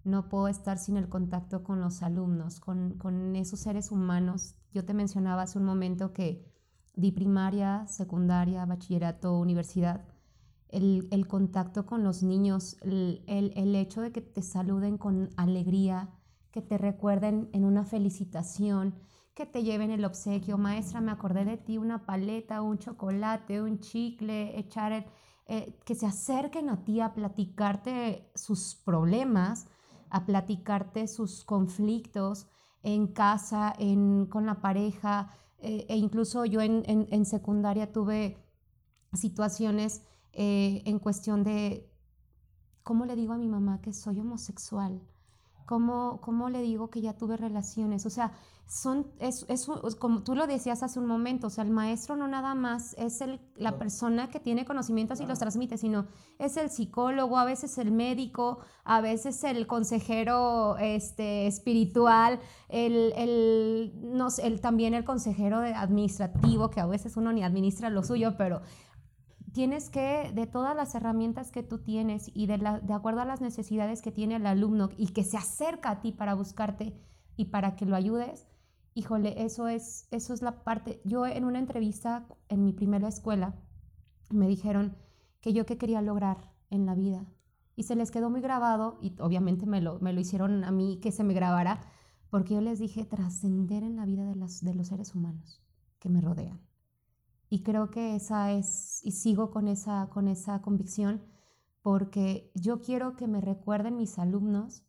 No 0.04 0.30
puedo 0.30 0.48
estar 0.48 0.78
sin 0.78 0.98
el 0.98 1.10
contacto 1.10 1.64
con 1.64 1.80
los 1.80 2.04
alumnos, 2.04 2.60
con, 2.60 2.98
con 2.98 3.36
esos 3.36 3.62
seres 3.62 3.91
humanos 3.91 4.56
yo 4.74 4.84
te 4.84 4.94
mencionaba 4.94 5.44
hace 5.44 5.60
un 5.60 5.66
momento 5.66 6.14
que 6.14 6.52
di 6.96 7.12
primaria, 7.12 7.86
secundaria, 7.88 8.66
bachillerato, 8.66 9.38
universidad. 9.38 10.06
El, 10.70 11.28
contacto 11.28 11.86
con 11.86 12.04
los 12.04 12.24
niños, 12.24 12.78
el, 12.82 13.24
el, 13.28 13.76
hecho 13.76 14.02
de 14.02 14.12
que 14.12 14.22
te 14.22 14.41
saluden 14.41 14.98
con 14.98 15.30
alegría, 15.38 16.10
que 16.50 16.64
te 16.64 16.80
recuerden 16.80 17.48
en 17.54 17.64
una 17.64 17.86
felicitación, 17.86 18.96
que 19.34 19.46
te 19.46 19.64
lleven 19.64 19.92
el 19.92 20.06
obsequio, 20.06 20.58
maestra, 20.58 21.02
me 21.02 21.12
acordé 21.12 21.46
de 21.46 21.58
ti, 21.58 21.78
una 21.78 22.06
paleta, 22.06 22.62
un 22.62 22.78
chocolate, 22.78 23.62
un 23.62 23.80
chicle, 23.80 24.58
echar 24.60 25.06
eh, 25.48 25.80
que 25.86 25.96
se 25.96 26.06
acerquen 26.06 26.70
a 26.70 26.84
ti 26.84 27.02
a 27.02 27.14
platicarte 27.14 28.30
sus 28.36 28.76
problemas, 28.76 29.68
a 30.10 30.26
platicarte 30.26 31.08
sus 31.08 31.44
conflictos, 31.44 32.48
en 32.84 33.08
casa, 33.08 33.74
en, 33.80 34.28
con 34.28 34.46
la 34.46 34.62
pareja, 34.62 35.30
eh, 35.58 35.86
e 35.90 35.96
incluso 35.98 36.46
yo 36.46 36.62
en, 36.62 36.84
en, 36.86 37.26
secundaria 37.26 37.92
tuve 37.94 38.38
situaciones 39.14 40.04
eh, 40.34 40.84
en 40.86 41.00
cuestión 41.00 41.44
de, 41.44 41.90
¿cómo 42.84 43.06
le 43.06 43.16
digo 43.16 43.34
a 43.34 43.38
mi 43.38 43.48
mamá 43.48 43.82
que 43.82 43.94
soy 43.94 44.20
homosexual? 44.20 45.02
¿Cómo, 45.66 46.20
¿Cómo 46.22 46.49
le 46.49 46.61
digo 46.61 46.89
que 46.89 47.01
ya 47.01 47.14
tuve 47.14 47.38
relaciones? 47.38 48.05
O 48.05 48.09
sea, 48.09 48.34
son, 48.68 49.05
es, 49.20 49.45
es, 49.49 49.68
como 49.99 50.24
tú 50.24 50.36
lo 50.36 50.47
decías 50.47 50.84
hace 50.84 50.99
un 50.99 51.05
momento, 51.05 51.47
o 51.47 51.49
sea, 51.49 51.64
el 51.64 51.70
maestro 51.70 52.16
no 52.16 52.28
nada 52.28 52.55
más 52.55 52.95
es 52.97 53.22
el, 53.22 53.39
la 53.55 53.78
persona 53.78 54.30
que 54.30 54.39
tiene 54.39 54.66
conocimientos 54.66 55.20
y 55.20 55.26
los 55.26 55.38
transmite, 55.38 55.78
sino 55.78 56.07
es 56.39 56.57
el 56.57 56.70
psicólogo, 56.70 57.38
a 57.38 57.45
veces 57.45 57.78
el 57.78 57.91
médico, 57.91 58.59
a 58.84 59.01
veces 59.01 59.43
el 59.43 59.68
consejero 59.68 60.78
este, 60.78 61.45
espiritual, 61.45 62.39
el, 62.70 63.14
el, 63.16 63.93
no 64.01 64.30
el, 64.41 64.59
también 64.59 64.93
el 64.93 65.03
consejero 65.03 65.57
administrativo, 65.59 66.70
que 66.70 66.80
a 66.80 66.88
veces 66.88 67.16
uno 67.16 67.32
ni 67.32 67.43
administra 67.43 67.89
lo 67.89 68.01
suyo, 68.03 68.36
pero 68.38 68.61
tienes 69.54 69.89
que, 69.89 70.32
de 70.34 70.47
todas 70.47 70.76
las 70.76 70.95
herramientas 70.95 71.51
que 71.51 71.64
tú 71.64 71.78
tienes 71.78 72.30
y 72.34 72.47
de, 72.47 72.56
acuerdo 72.93 73.22
a 73.22 73.26
las 73.26 73.39
necesidades 73.39 74.01
que 74.01 74.12
tiene 74.12 74.36
el 74.36 74.45
alumno 74.47 74.89
y 74.97 75.14
que 75.14 75.24
se 75.24 75.38
acerca 75.38 75.91
a 75.91 76.01
ti 76.01 76.12
para 76.12 76.34
buscarte 76.34 76.99
y 77.38 77.45
para 77.45 77.76
que 77.76 77.86
lo 77.86 77.95
ayudes, 77.95 78.47
híjole, 78.95 79.43
eso 79.43 79.68
es, 79.68 80.08
eso 80.12 80.34
es 80.34 80.41
la 80.41 80.64
parte. 80.64 81.01
Yo 81.06 81.26
en 81.26 81.45
una 81.45 81.60
entrevista 81.60 82.28
en 82.49 82.64
mi 82.64 82.74
primera 82.74 83.08
escuela 83.08 83.56
me 84.30 84.47
dijeron 84.47 84.97
que 85.39 85.54
yo 85.54 85.66
qué 85.66 85.78
quería 85.78 86.01
lograr 86.01 86.51
en 86.70 86.86
la 86.86 86.95
vida. 86.95 87.26
Y 87.76 87.84
se 87.84 87.95
les 87.95 88.12
quedó 88.12 88.30
muy 88.30 88.41
grabado 88.41 88.97
y 89.01 89.16
obviamente 89.20 89.66
me 89.66 89.82
lo, 89.82 89.99
me 89.99 90.14
lo 90.14 90.20
hicieron 90.20 90.64
a 90.64 90.72
mí 90.72 90.99
que 91.01 91.12
se 91.12 91.24
me 91.24 91.34
grabara, 91.34 91.82
porque 92.30 92.56
yo 92.56 92.62
les 92.62 92.80
dije 92.80 93.06
trascender 93.06 93.84
en 93.84 93.95
la 93.95 94.06
vida 94.06 94.26
de, 94.26 94.36
las, 94.36 94.64
de 94.64 94.74
los 94.74 94.88
seres 94.88 95.14
humanos 95.14 95.62
que 95.99 96.10
me 96.10 96.22
rodean. 96.22 96.60
Y 97.54 97.62
creo 97.62 97.91
que 97.91 98.16
esa 98.16 98.51
es, 98.51 98.99
y 99.04 99.12
sigo 99.12 99.51
con 99.51 99.68
esa, 99.68 100.10
con 100.10 100.28
esa 100.28 100.60
convicción, 100.64 101.22
porque 101.84 102.51
yo 102.56 102.82
quiero 102.82 103.16
que 103.16 103.28
me 103.28 103.41
recuerden 103.41 103.95
mis 103.95 104.18
alumnos 104.18 104.82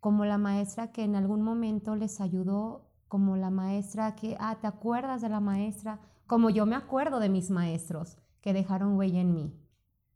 como 0.00 0.24
la 0.24 0.36
maestra 0.36 0.90
que 0.90 1.04
en 1.04 1.14
algún 1.14 1.42
momento 1.42 1.94
les 1.94 2.20
ayudó, 2.20 2.90
como 3.06 3.36
la 3.36 3.50
maestra 3.50 4.16
que, 4.16 4.36
ah, 4.40 4.58
te 4.60 4.66
acuerdas 4.66 5.22
de 5.22 5.28
la 5.28 5.38
maestra, 5.38 6.00
como 6.26 6.50
yo 6.50 6.66
me 6.66 6.74
acuerdo 6.74 7.20
de 7.20 7.28
mis 7.28 7.52
maestros 7.52 8.18
que 8.40 8.52
dejaron 8.52 8.96
huella 8.96 9.20
en 9.20 9.32
mí. 9.32 9.54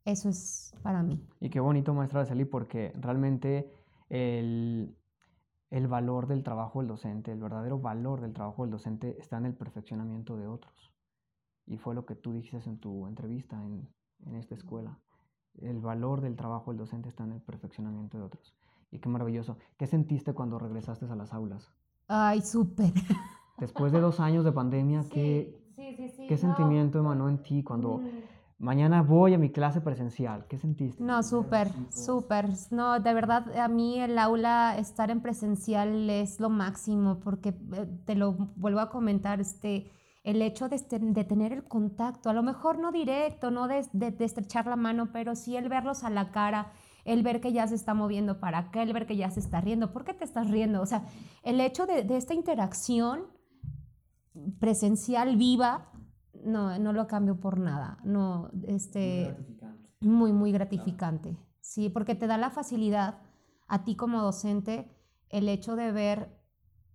Eso 0.04 0.28
es 0.28 0.74
para 0.82 1.04
mí. 1.04 1.24
Y 1.38 1.50
qué 1.50 1.60
bonito, 1.60 1.94
maestra 1.94 2.22
Araceli, 2.22 2.46
porque 2.46 2.92
realmente 2.98 3.72
el, 4.08 4.96
el 5.70 5.86
valor 5.86 6.26
del 6.26 6.42
trabajo 6.42 6.80
del 6.80 6.88
docente, 6.88 7.32
el 7.32 7.40
verdadero 7.40 7.78
valor 7.78 8.20
del 8.20 8.32
trabajo 8.32 8.62
del 8.62 8.72
docente 8.72 9.16
está 9.18 9.38
en 9.38 9.46
el 9.46 9.54
perfeccionamiento 9.54 10.36
de 10.36 10.48
otros. 10.48 10.92
Y 11.66 11.76
fue 11.76 11.94
lo 11.94 12.04
que 12.04 12.16
tú 12.16 12.32
dijiste 12.32 12.68
en 12.68 12.78
tu 12.78 13.06
entrevista 13.06 13.56
en, 13.62 13.88
en 14.26 14.34
esta 14.34 14.54
escuela. 14.54 14.98
El 15.54 15.80
valor 15.80 16.20
del 16.20 16.36
trabajo 16.36 16.72
del 16.72 16.78
docente 16.78 17.08
está 17.08 17.24
en 17.24 17.32
el 17.32 17.40
perfeccionamiento 17.40 18.18
de 18.18 18.24
otros. 18.24 18.54
Y 18.90 18.98
qué 18.98 19.08
maravilloso. 19.08 19.58
¿Qué 19.76 19.86
sentiste 19.86 20.32
cuando 20.32 20.58
regresaste 20.58 21.06
a 21.06 21.14
las 21.14 21.32
aulas? 21.32 21.70
Ay, 22.08 22.40
súper. 22.40 22.92
Después 23.58 23.92
de 23.92 24.00
dos 24.00 24.18
años 24.18 24.44
de 24.44 24.50
pandemia, 24.50 25.04
¿qué, 25.12 25.62
¿qué 26.28 26.36
sentimiento 26.36 26.98
emanó 26.98 27.28
en 27.28 27.42
ti 27.42 27.62
cuando 27.62 27.98
mm. 27.98 28.08
Mañana 28.60 29.02
voy 29.02 29.34
a 29.34 29.38
mi 29.38 29.50
clase 29.50 29.80
presencial? 29.80 30.46
¿Qué 30.46 30.58
sentiste? 30.58 31.02
No, 31.02 31.22
súper, 31.22 31.68
súper. 31.90 32.46
No, 32.70 33.00
de 33.00 33.12
verdad, 33.12 33.58
a 33.58 33.66
mí 33.66 33.98
el 33.98 34.16
aula, 34.18 34.76
estar 34.78 35.10
en 35.10 35.20
presencial 35.20 36.08
es 36.08 36.38
lo 36.38 36.50
máximo, 36.50 37.18
porque 37.18 37.48
eh, 37.48 37.86
te 38.04 38.14
lo 38.14 38.32
vuelvo 38.56 38.80
a 38.80 38.90
comentar, 38.90 39.40
este, 39.40 39.90
el 40.22 40.42
hecho 40.42 40.68
de, 40.68 40.76
este, 40.76 40.98
de, 40.98 41.24
tener 41.24 41.52
el 41.52 41.64
contacto, 41.64 42.28
a 42.30 42.34
lo 42.34 42.42
mejor 42.42 42.78
no 42.78 42.92
directo, 42.92 43.50
no 43.50 43.66
de, 43.66 43.86
de, 43.92 44.24
estrechar 44.24 44.66
la 44.66 44.76
mano, 44.76 45.10
pero 45.12 45.34
sí 45.34 45.56
el 45.56 45.68
verlos 45.68 46.04
a 46.04 46.10
la 46.10 46.30
cara, 46.30 46.72
el 47.04 47.22
ver 47.22 47.40
que 47.40 47.52
ya 47.52 47.66
se 47.66 47.74
está 47.74 47.94
moviendo 47.94 48.38
para 48.38 48.58
acá, 48.58 48.82
el 48.82 48.92
ver 48.92 49.06
que 49.06 49.16
ya 49.16 49.30
se 49.30 49.40
está 49.40 49.60
riendo. 49.60 49.92
¿Por 49.92 50.04
qué 50.04 50.12
te 50.12 50.24
estás 50.24 50.50
riendo? 50.50 50.82
O 50.82 50.86
sea, 50.86 51.06
el 51.42 51.60
hecho 51.60 51.86
de, 51.86 52.04
esta 52.16 52.34
interacción 52.34 53.22
presencial 54.58 55.36
viva, 55.36 55.90
no, 56.44 56.78
no 56.78 56.92
lo 56.92 57.06
cambio 57.06 57.40
por 57.40 57.58
nada. 57.58 57.98
No, 58.04 58.50
este, 58.66 59.36
muy, 60.00 60.32
muy 60.32 60.52
gratificante. 60.52 61.36
Sí, 61.60 61.88
porque 61.88 62.14
te 62.14 62.26
da 62.26 62.38
la 62.38 62.50
facilidad 62.50 63.18
a 63.68 63.84
ti 63.84 63.96
como 63.96 64.22
docente 64.22 64.90
el 65.28 65.48
hecho 65.48 65.76
de 65.76 65.92
ver 65.92 66.36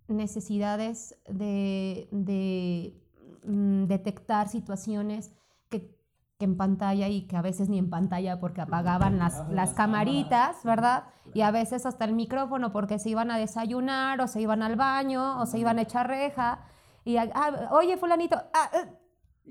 necesidades 0.08 1.18
de, 1.28 2.08
de 2.12 3.06
Mm, 3.46 3.84
detectar 3.84 4.48
situaciones 4.48 5.32
que, 5.68 5.96
en 6.40 6.56
pantalla 6.56 7.06
y 7.06 7.28
que 7.28 7.36
a 7.36 7.42
veces 7.42 7.68
ni 7.68 7.78
en 7.78 7.88
pantalla 7.88 8.40
porque 8.40 8.60
apagaban 8.60 9.18
las, 9.18 9.48
las 9.50 9.72
camaritas, 9.72 10.64
¿verdad? 10.64 11.04
Y 11.32 11.42
a 11.42 11.52
veces 11.52 11.86
hasta 11.86 12.04
el 12.04 12.12
micrófono 12.12 12.72
porque 12.72 12.98
se 12.98 13.08
iban 13.10 13.30
a 13.30 13.38
desayunar 13.38 14.20
o 14.20 14.26
se 14.26 14.40
iban 14.40 14.62
al 14.62 14.74
baño 14.74 15.40
o 15.40 15.46
se 15.46 15.60
iban 15.60 15.78
a 15.78 15.82
echar 15.82 16.08
reja. 16.08 16.58
Y, 17.04 17.18
ah, 17.18 17.68
oye, 17.70 17.96
fulanito, 17.96 18.36
ah, 18.52 18.70
eh, 18.74 18.98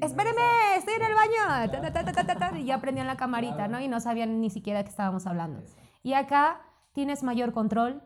espéreme, 0.01 0.41
estoy 0.77 0.93
en 0.95 1.03
el 1.03 1.13
baño. 1.13 2.59
y 2.59 2.65
ya 2.65 2.81
prendían 2.81 3.07
la 3.07 3.17
camarita, 3.17 3.67
¿no? 3.67 3.79
Y 3.79 3.87
no 3.87 3.99
sabían 3.99 4.41
ni 4.41 4.49
siquiera 4.49 4.83
qué 4.83 4.89
estábamos 4.89 5.27
hablando. 5.27 5.61
Y 6.03 6.13
acá 6.13 6.61
tienes 6.93 7.23
mayor 7.23 7.51
control, 7.53 8.01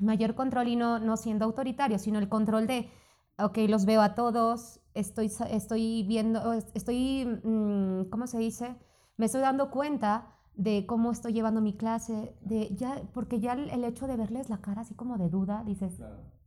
mayor 0.00 0.34
control 0.34 0.68
y 0.68 0.76
no, 0.76 0.98
no 0.98 1.16
siendo 1.16 1.44
autoritario, 1.44 1.98
sino 1.98 2.18
el 2.18 2.28
control 2.28 2.66
de 2.66 2.90
ok, 3.38 3.58
los 3.68 3.84
veo 3.84 4.00
a 4.00 4.14
todos, 4.14 4.80
estoy, 4.94 5.30
estoy 5.50 6.04
viendo, 6.04 6.52
estoy, 6.74 7.40
mm, 7.44 8.08
¿cómo 8.10 8.26
se 8.26 8.38
dice? 8.38 8.76
Me 9.16 9.26
estoy 9.26 9.40
dando 9.40 9.70
cuenta 9.70 10.35
de 10.56 10.86
cómo 10.86 11.10
estoy 11.10 11.34
llevando 11.34 11.60
mi 11.60 11.74
clase, 11.74 12.34
de 12.40 12.74
ya, 12.74 13.02
porque 13.12 13.40
ya 13.40 13.52
el, 13.52 13.84
hecho 13.84 14.06
de 14.06 14.16
verles 14.16 14.48
la 14.48 14.58
cara 14.58 14.80
así 14.80 14.94
como 14.94 15.18
de 15.18 15.28
duda, 15.28 15.62
dices, 15.66 16.00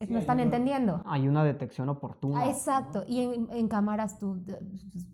no 0.09 0.17
están 0.17 0.39
entendiendo. 0.39 1.03
Hay 1.05 1.27
una 1.27 1.43
detección 1.43 1.89
oportuna. 1.89 2.41
Ah, 2.41 2.49
exacto, 2.49 3.03
y 3.07 3.21
en, 3.21 3.67
cámaras 3.67 4.17
tú, 4.17 4.41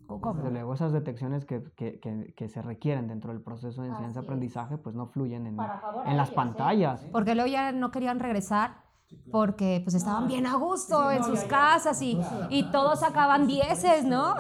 ¿cómo? 0.08 0.36
Desde 0.36 0.52
luego 0.52 0.74
esas 0.74 0.94
detecciones 0.94 1.44
que, 1.44 1.62
que, 1.76 2.00
que, 2.00 2.48
se 2.48 2.62
requieren 2.62 3.10
dentro 3.10 3.34
del 3.34 3.42
proceso 3.42 3.82
de 3.82 3.90
enseñanza-aprendizaje, 3.90 4.78
pues 4.78 4.96
no 4.96 5.08
fluyen 5.08 5.46
en, 5.46 5.58
en 6.06 6.18
las 6.18 6.32
pantallas. 6.32 7.06
Porque 7.12 7.36
luego 7.36 7.50
ya 7.50 7.74
no 7.74 7.92
querían 7.92 8.20
regresar 8.20 8.85
porque 9.32 9.82
pues 9.84 9.96
estaban 9.96 10.28
bien 10.28 10.46
a 10.46 10.56
gusto 10.56 11.12
en 11.12 11.24
sus 11.24 11.42
casas 11.42 12.02
y, 12.02 12.20
y 12.50 12.72
todos 12.72 13.00
sacaban 13.00 13.48
dieces, 13.48 14.06
¿no? 14.06 14.36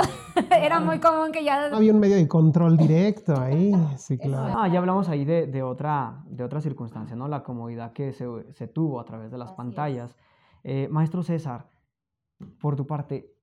Era 0.51 0.79
muy 0.79 0.99
común 0.99 1.31
que 1.31 1.43
ya... 1.43 1.67
Había 1.67 1.93
un 1.93 1.99
medio 1.99 2.15
de 2.15 2.27
control 2.27 2.77
directo 2.77 3.39
ahí, 3.39 3.73
sí, 3.97 4.17
claro. 4.17 4.53
Ah, 4.57 4.67
ya 4.67 4.79
hablamos 4.79 5.09
ahí 5.09 5.25
de, 5.25 5.47
de, 5.47 5.63
otra, 5.63 6.23
de 6.27 6.43
otra 6.43 6.61
circunstancia, 6.61 7.15
¿no? 7.15 7.27
La 7.27 7.43
comodidad 7.43 7.93
que 7.93 8.13
se, 8.13 8.25
se 8.53 8.67
tuvo 8.67 8.99
a 8.99 9.05
través 9.05 9.31
de 9.31 9.37
las 9.37 9.53
pantallas. 9.53 10.15
Eh, 10.63 10.87
maestro 10.89 11.23
César, 11.23 11.69
por 12.59 12.75
tu 12.75 12.87
parte, 12.87 13.33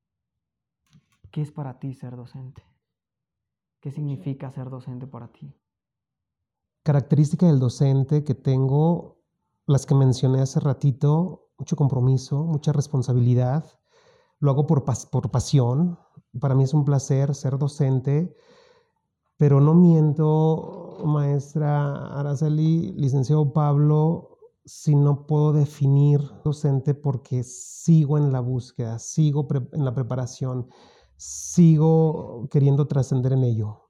¿qué 1.31 1.43
es 1.43 1.53
para 1.53 1.79
ti 1.79 1.95
ser 1.95 2.16
docente? 2.16 2.62
¿Qué 3.81 3.91
significa 3.91 4.51
ser 4.51 4.70
docente 4.70 5.07
para 5.07 5.29
ti? 5.29 5.55
Característica 6.83 7.47
del 7.47 7.59
docente 7.59 8.25
que 8.25 8.35
tengo 8.35 9.22
las 9.73 9.87
que 9.87 9.95
mencioné 9.95 10.43
hace 10.43 10.61
ratito, 10.61 11.49
mucho 11.59 11.77
compromiso, 11.77 12.45
mucha 12.45 12.73
responsabilidad. 12.73 13.64
Lo 14.39 14.51
hago 14.51 14.66
por, 14.66 14.85
por 14.85 15.31
pasión. 15.31 15.99
Para 16.41 16.55
mí 16.55 16.64
es 16.64 16.75
un 16.75 16.85
placer 16.85 17.35
ser 17.35 17.59
docente, 17.59 18.37
pero 19.37 19.61
no 19.61 19.75
miento, 19.75 20.99
maestra 21.05 22.18
Araceli, 22.18 22.93
licenciado 22.93 23.53
Pablo, 23.53 24.39
si 24.64 24.95
no 24.95 25.27
puedo 25.27 25.53
definir 25.53 26.20
docente 26.45 26.95
porque 26.95 27.43
sigo 27.43 28.18
en 28.18 28.33
la 28.33 28.41
búsqueda, 28.41 28.99
sigo 28.99 29.49
en 29.73 29.85
la 29.85 29.95
preparación, 29.95 30.68
sigo 31.16 32.49
queriendo 32.51 32.87
trascender 32.87 33.33
en 33.33 33.45
ello. 33.45 33.82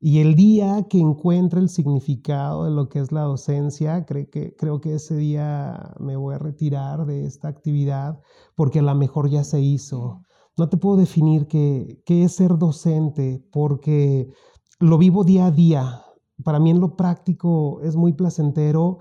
Y 0.00 0.20
el 0.20 0.34
día 0.36 0.86
que 0.88 0.98
encuentre 1.00 1.60
el 1.60 1.68
significado 1.68 2.64
de 2.64 2.70
lo 2.70 2.88
que 2.88 3.00
es 3.00 3.10
la 3.10 3.22
docencia, 3.22 4.06
creo 4.06 4.30
que, 4.30 4.54
creo 4.56 4.80
que 4.80 4.94
ese 4.94 5.16
día 5.16 5.94
me 5.98 6.16
voy 6.16 6.36
a 6.36 6.38
retirar 6.38 7.04
de 7.06 7.24
esta 7.24 7.48
actividad 7.48 8.20
porque 8.54 8.78
a 8.78 8.82
lo 8.82 8.94
mejor 8.94 9.28
ya 9.28 9.42
se 9.42 9.60
hizo. 9.60 10.22
No 10.56 10.68
te 10.68 10.76
puedo 10.76 10.96
definir 10.96 11.48
qué, 11.48 12.00
qué 12.06 12.24
es 12.24 12.32
ser 12.32 12.58
docente 12.58 13.44
porque 13.52 14.30
lo 14.78 14.98
vivo 14.98 15.24
día 15.24 15.46
a 15.46 15.50
día. 15.50 16.02
Para 16.44 16.60
mí 16.60 16.70
en 16.70 16.80
lo 16.80 16.96
práctico 16.96 17.80
es 17.82 17.96
muy 17.96 18.12
placentero 18.12 18.98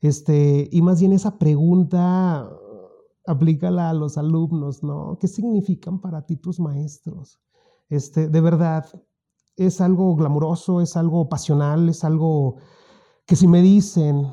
este, 0.00 0.68
y 0.72 0.82
más 0.82 1.00
bien 1.00 1.12
esa 1.12 1.38
pregunta 1.38 2.50
aplícala 3.26 3.90
a 3.90 3.94
los 3.94 4.16
alumnos, 4.16 4.82
¿no? 4.82 5.18
¿Qué 5.20 5.28
significan 5.28 6.00
para 6.00 6.24
ti 6.24 6.36
tus 6.36 6.58
maestros? 6.58 7.40
Este, 7.88 8.28
de 8.28 8.40
verdad, 8.40 8.86
es 9.66 9.82
algo 9.82 10.16
glamuroso, 10.16 10.80
es 10.80 10.96
algo 10.96 11.28
pasional, 11.28 11.90
es 11.90 12.02
algo 12.02 12.56
que 13.26 13.36
si 13.36 13.46
me 13.46 13.60
dicen, 13.60 14.26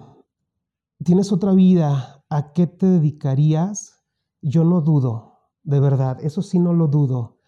tienes 1.03 1.33
otra 1.33 1.51
vida, 1.51 2.23
¿a 2.29 2.53
qué 2.53 2.65
te 2.65 2.85
dedicarías? 2.85 4.05
Yo 4.41 4.63
no 4.63 4.79
dudo, 4.79 5.39
de 5.63 5.81
verdad, 5.81 6.17
eso 6.23 6.41
sí 6.41 6.59
no 6.59 6.71
lo 6.71 6.87
dudo. 6.87 7.41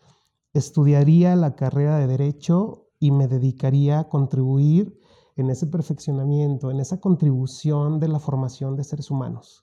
Estudiaría 0.52 1.38
la 1.38 1.56
carrera 1.56 2.00
de 2.00 2.08
derecho 2.08 2.90
y 3.00 3.12
me 3.12 3.30
dedicaría 3.30 4.00
a 4.00 4.10
contribuir 4.10 5.00
en 5.38 5.50
ese 5.50 5.66
perfeccionamiento, 5.66 6.72
en 6.72 6.82
esa 6.82 7.00
contribución 7.00 8.02
de 8.02 8.10
la 8.10 8.20
formación 8.20 8.76
de 8.76 8.84
seres 8.84 9.10
humanos. 9.10 9.62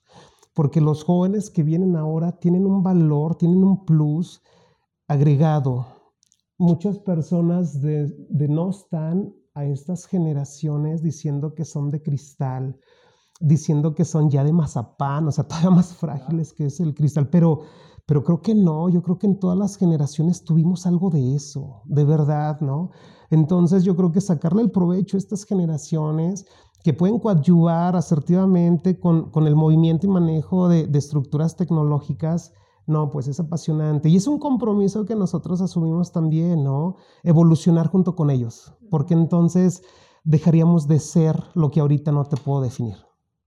Porque 0.55 0.81
los 0.81 1.05
jóvenes 1.05 1.51
que 1.51 1.63
vienen 1.63 1.97
ahora 1.97 2.33
tienen 2.33 2.65
un 2.65 2.83
valor, 2.83 3.35
tienen 3.35 3.63
un 3.63 3.85
plus 3.85 4.41
agregado 5.07 5.96
muchas 6.59 6.99
personas 6.99 7.81
de, 7.81 8.07
denostan 8.29 9.35
a 9.55 9.65
estas 9.65 10.07
generaciones 10.07 11.03
diciendo 11.03 11.55
que 11.55 11.65
son 11.65 11.91
de 11.91 12.03
cristal, 12.03 12.79
diciendo 13.41 13.95
que 13.95 14.05
son 14.05 14.31
ya 14.31 14.45
de 14.45 14.53
mazapán, 14.53 15.27
o 15.29 15.33
sea, 15.33 15.45
todavía 15.49 15.71
más 15.71 15.95
frágiles 15.95 16.53
que 16.53 16.67
es 16.67 16.81
el 16.81 16.95
cristal, 16.95 17.29
pero, 17.29 17.61
pero 18.07 18.23
creo 18.23 18.41
que 18.41 18.55
no, 18.55 18.89
yo 18.89 19.03
creo 19.03 19.19
que 19.19 19.27
en 19.27 19.39
todas 19.39 19.59
las 19.59 19.77
generaciones 19.77 20.45
tuvimos 20.45 20.87
algo 20.87 21.11
de 21.11 21.35
eso, 21.35 21.83
de 21.85 22.05
verdad, 22.05 22.61
¿no? 22.61 22.91
Entonces 23.31 23.83
yo 23.85 23.97
creo 23.97 24.13
que 24.13 24.21
sacarle 24.21 24.63
el 24.63 24.71
provecho 24.71 25.17
a 25.17 25.19
estas 25.19 25.45
generaciones 25.45 26.47
que 26.85 26.95
pueden 26.95 27.19
coadyuvar 27.19 27.97
asertivamente 27.97 29.01
con, 29.01 29.33
el 29.35 29.57
movimiento 29.57 30.07
y 30.07 30.11
manejo 30.11 30.69
de 30.69 30.89
estructuras 30.97 31.57
tecnológicas, 31.57 32.53
no, 32.87 33.11
pues 33.11 33.29
es 33.29 33.41
apasionante. 33.41 34.09
Y 34.09 34.17
es 34.17 34.27
un 34.27 34.39
compromiso 34.39 35.05
que 35.05 35.15
nosotros 35.15 35.61
asumimos 35.61 36.13
también, 36.13 36.63
¿no? 36.63 36.97
Evolucionar 37.23 37.89
junto 37.89 38.15
con 38.15 38.31
ellos, 38.31 38.73
porque 38.91 39.15
entonces 39.15 39.83
dejaríamos 40.25 40.87
de 40.89 40.99
ser 40.99 41.43
lo 41.55 41.71
que 41.71 41.81
ahorita 41.81 42.13
no 42.13 42.25
te 42.25 42.37
puedo 42.37 42.61
definir. 42.61 42.97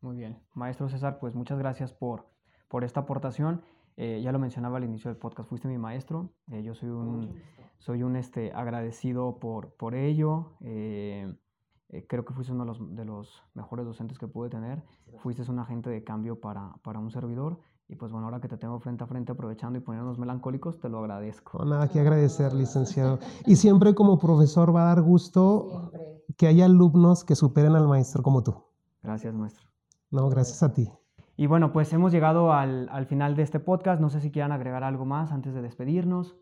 Muy 0.02 0.16
bien. 0.16 0.40
Maestro 0.54 0.90
César, 0.90 1.20
pues 1.20 1.36
muchas 1.36 1.60
gracias 1.60 1.94
por, 1.94 2.26
por 2.68 2.84
esta 2.84 3.02
aportación. 3.02 3.62
Eh, 3.98 4.22
ya 4.24 4.32
lo 4.32 4.40
mencionaba 4.40 4.78
al 4.78 4.86
inicio 4.86 5.10
del 5.10 5.18
podcast, 5.18 5.50
fuiste 5.50 5.68
mi 5.68 5.78
maestro. 5.78 6.30
Eh, 6.52 6.64
yo 6.64 6.74
soy 6.74 6.90
un, 6.90 7.42
soy 7.80 8.04
un 8.04 8.16
este, 8.16 8.54
agradecido 8.54 9.40
por, 9.40 9.74
por 9.76 9.94
ello. 9.94 10.54
Eh, 10.62 11.36
creo 12.08 12.24
que 12.24 12.34
fuiste 12.34 12.54
uno 12.54 12.64
de 12.64 12.68
los, 12.68 12.96
de 12.96 13.04
los, 13.04 13.44
mejores 13.54 13.86
docentes 13.86 14.18
que 14.18 14.28
pude 14.28 14.50
tener. 14.50 14.84
Fuiste 15.18 15.50
un 15.52 15.60
agente 15.60 15.90
de 15.90 16.04
cambio 16.04 16.40
para, 16.40 16.76
para 16.82 17.00
un 17.00 17.12
servidor 17.12 17.60
y 17.90 17.96
pues 17.96 18.12
bueno, 18.12 18.28
ahora 18.28 18.40
que 18.40 18.48
te 18.48 18.56
tengo 18.56 18.80
frente 18.80 19.04
a 19.04 19.08
frente, 19.08 19.32
aprovechando 19.32 19.80
y 19.80 19.82
poniéndonos 19.82 20.20
melancólicos, 20.20 20.80
te 20.80 20.90
lo 20.90 21.00
agradezco. 21.00 21.66
nada 21.66 21.88
que 21.88 22.00
agradecer, 22.00 22.54
licenciado. 22.54 23.18
Y 23.48 23.56
siempre 23.56 23.96
como 23.96 24.20
profesor 24.20 24.74
va 24.74 24.84
a 24.84 24.96
dar 24.96 25.02
gusto 25.02 25.92
que 26.38 26.46
haya 26.46 26.66
alumnos 26.66 27.24
que 27.24 27.36
superen 27.36 27.76
al 27.76 27.88
maestro 27.88 28.22
como 28.22 28.44
tú. 28.44 28.64
Gracias, 29.02 29.34
maestro. 29.34 29.68
No, 30.12 30.30
gracias 30.30 30.62
a 30.62 30.72
ti. 30.72 30.88
Y 31.36 31.48
bueno, 31.48 31.72
pues 31.72 31.92
hemos 31.92 32.12
llegado 32.12 32.54
al, 32.54 32.90
al 32.92 33.08
final 33.08 33.36
de 33.36 33.42
este 33.42 33.60
podcast. 33.60 34.00
No 34.00 34.10
sé 34.10 34.22
si 34.22 34.30
quieran 34.30 34.52
agregar 34.52 34.84
algo 34.84 35.06
más 35.06 35.32
antes 35.32 35.56
de 35.56 35.64
despedirnos. 35.64 36.36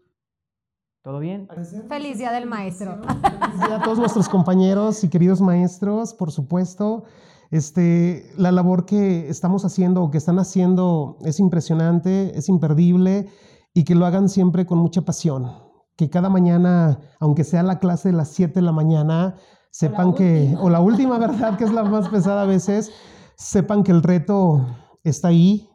¿Todo 1.02 1.20
bien? 1.20 1.48
Feliz 1.88 2.18
Día 2.18 2.34
del 2.34 2.48
Maestro. 2.48 2.98
Feliz 3.02 3.60
día 3.66 3.78
a 3.78 3.82
todos 3.82 4.00
nuestros 4.00 4.28
compañeros 4.28 5.02
y 5.06 5.10
queridos 5.10 5.40
maestros, 5.40 6.14
por 6.14 6.32
supuesto. 6.32 7.06
Este, 7.52 8.32
la 8.38 8.52
labor 8.52 8.86
que 8.86 9.30
estamos 9.30 9.64
haciendo 9.66 10.04
o 10.04 10.12
que 10.12 10.18
están 10.18 10.40
haciendo 10.40 11.18
es 11.24 11.40
impresionante, 11.40 12.38
es 12.38 12.50
imperdible 12.50 13.30
y 13.74 13.84
que 13.84 13.96
lo 13.96 14.06
hagan 14.06 14.30
siempre 14.30 14.66
con 14.66 14.78
mucha 14.78 15.02
pasión. 15.02 15.52
Que 15.96 16.10
cada 16.10 16.30
mañana, 16.30 17.00
aunque 17.20 17.44
sea 17.44 17.64
la 17.64 17.80
clase 17.80 18.10
de 18.10 18.18
las 18.18 18.30
7 18.30 18.56
de 18.56 18.62
la 18.62 18.72
mañana, 18.72 19.36
sepan 19.72 20.14
que, 20.14 20.56
o 20.60 20.70
la 20.70 20.80
última 20.80 21.18
verdad, 21.18 21.58
que 21.58 21.64
es 21.64 21.74
la 21.74 21.84
más 21.84 22.10
pesada 22.10 22.44
a 22.44 22.46
veces, 22.46 22.92
sepan 23.36 23.84
que 23.84 23.92
el 23.92 24.04
reto 24.04 24.66
está 25.04 25.30
ahí 25.30 25.70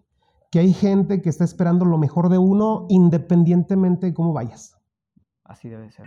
que 0.53 0.59
hay 0.59 0.75
gente 0.75 1.23
que 1.23 1.31
está 1.31 1.45
esperando 1.45 1.87
lo 1.87 1.97
mejor 1.97 2.29
de 2.29 2.37
uno 2.37 2.85
independientemente 2.91 4.07
de 4.09 4.14
cómo 4.14 4.35
vayas. 4.35 4.77
Así 5.45 5.70
debe 5.70 5.91
ser, 5.91 6.05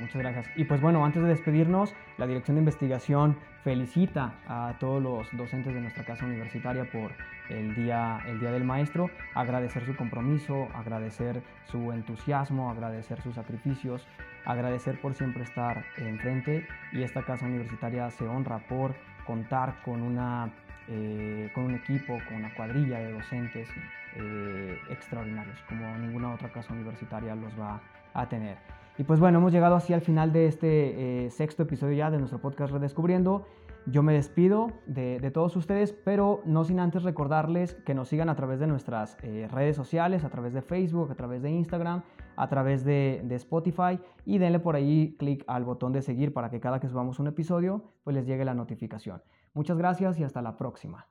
Muchas 0.00 0.16
gracias. 0.16 0.46
Y 0.56 0.64
pues 0.64 0.80
bueno, 0.80 1.04
antes 1.04 1.22
de 1.22 1.28
despedirnos, 1.28 1.94
la 2.16 2.26
Dirección 2.26 2.56
de 2.56 2.60
Investigación 2.60 3.36
felicita 3.62 4.34
a 4.48 4.74
todos 4.80 5.02
los 5.02 5.28
docentes 5.36 5.74
de 5.74 5.80
nuestra 5.80 6.04
casa 6.04 6.24
universitaria 6.24 6.90
por 6.90 7.12
el 7.50 7.74
día, 7.74 8.20
el 8.26 8.40
día 8.40 8.50
del 8.50 8.64
maestro, 8.64 9.10
agradecer 9.34 9.84
su 9.84 9.94
compromiso, 9.96 10.68
agradecer 10.74 11.42
su 11.64 11.92
entusiasmo, 11.92 12.70
agradecer 12.70 13.20
sus 13.20 13.34
sacrificios, 13.34 14.06
agradecer 14.46 14.98
por 15.00 15.14
siempre 15.14 15.42
estar 15.42 15.84
enfrente 15.98 16.66
y 16.92 17.02
esta 17.02 17.22
casa 17.22 17.44
universitaria 17.44 18.10
se 18.10 18.26
honra 18.26 18.58
por 18.68 18.94
contar 19.26 19.82
con, 19.82 20.00
una, 20.00 20.50
eh, 20.88 21.50
con 21.54 21.64
un 21.64 21.74
equipo, 21.74 22.18
con 22.26 22.36
una 22.36 22.54
cuadrilla 22.54 23.00
de 23.00 23.12
docentes 23.12 23.68
eh, 24.16 24.78
extraordinarios, 24.88 25.60
como 25.68 25.98
ninguna 25.98 26.32
otra 26.32 26.48
casa 26.48 26.72
universitaria 26.72 27.34
los 27.34 27.52
va 27.60 27.80
a 28.14 28.28
tener. 28.28 28.79
Y 29.00 29.04
pues 29.04 29.18
bueno, 29.18 29.38
hemos 29.38 29.50
llegado 29.50 29.76
así 29.76 29.94
al 29.94 30.02
final 30.02 30.30
de 30.30 30.44
este 30.44 31.24
eh, 31.24 31.30
sexto 31.30 31.62
episodio 31.62 31.94
ya 31.94 32.10
de 32.10 32.18
nuestro 32.18 32.38
podcast 32.38 32.70
Redescubriendo. 32.70 33.46
Yo 33.86 34.02
me 34.02 34.12
despido 34.12 34.72
de, 34.84 35.30
todos 35.30 35.56
ustedes, 35.56 35.94
pero 35.94 36.42
no 36.44 36.64
sin 36.64 36.80
antes 36.80 37.02
recordarles 37.02 37.72
que 37.86 37.94
nos 37.94 38.10
sigan 38.10 38.28
a 38.28 38.36
través 38.36 38.60
de 38.60 38.66
nuestras 38.66 39.16
eh, 39.22 39.48
redes 39.50 39.74
sociales, 39.74 40.22
a 40.22 40.28
través 40.28 40.52
de 40.52 40.60
Facebook, 40.60 41.10
a 41.10 41.14
través 41.14 41.40
de 41.40 41.50
Instagram, 41.50 42.02
a 42.36 42.48
través 42.50 42.84
de, 42.84 43.22
de 43.24 43.34
Spotify 43.36 43.98
y 44.26 44.36
denle 44.36 44.60
por 44.60 44.76
ahí 44.76 45.16
clic 45.18 45.44
al 45.46 45.64
botón 45.64 45.94
de 45.94 46.02
seguir 46.02 46.34
para 46.34 46.50
que 46.50 46.60
cada 46.60 46.78
que 46.78 46.90
subamos 46.90 47.18
un 47.20 47.28
episodio 47.28 47.82
pues 48.04 48.14
les 48.14 48.26
llegue 48.26 48.44
la 48.44 48.52
notificación. 48.52 49.22
Muchas 49.54 49.78
gracias 49.78 50.20
y 50.20 50.24
hasta 50.24 50.42
la 50.42 50.58
próxima. 50.58 51.06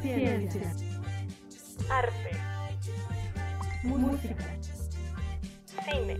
Ciencia, 0.00 0.72
arte 1.90 2.53
música, 3.84 4.44
cine, 5.84 6.16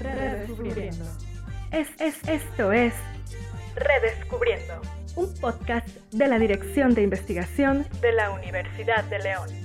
redescubriendo. 0.00 1.04
Es, 1.70 1.88
es, 2.00 2.16
esto 2.28 2.72
es 2.72 2.94
Redescubriendo, 3.76 4.80
un 5.16 5.32
podcast 5.34 5.86
de 6.10 6.26
la 6.26 6.38
Dirección 6.38 6.94
de 6.94 7.02
Investigación 7.02 7.86
de 8.00 8.12
la 8.12 8.30
Universidad 8.30 9.04
de 9.04 9.20
León. 9.20 9.59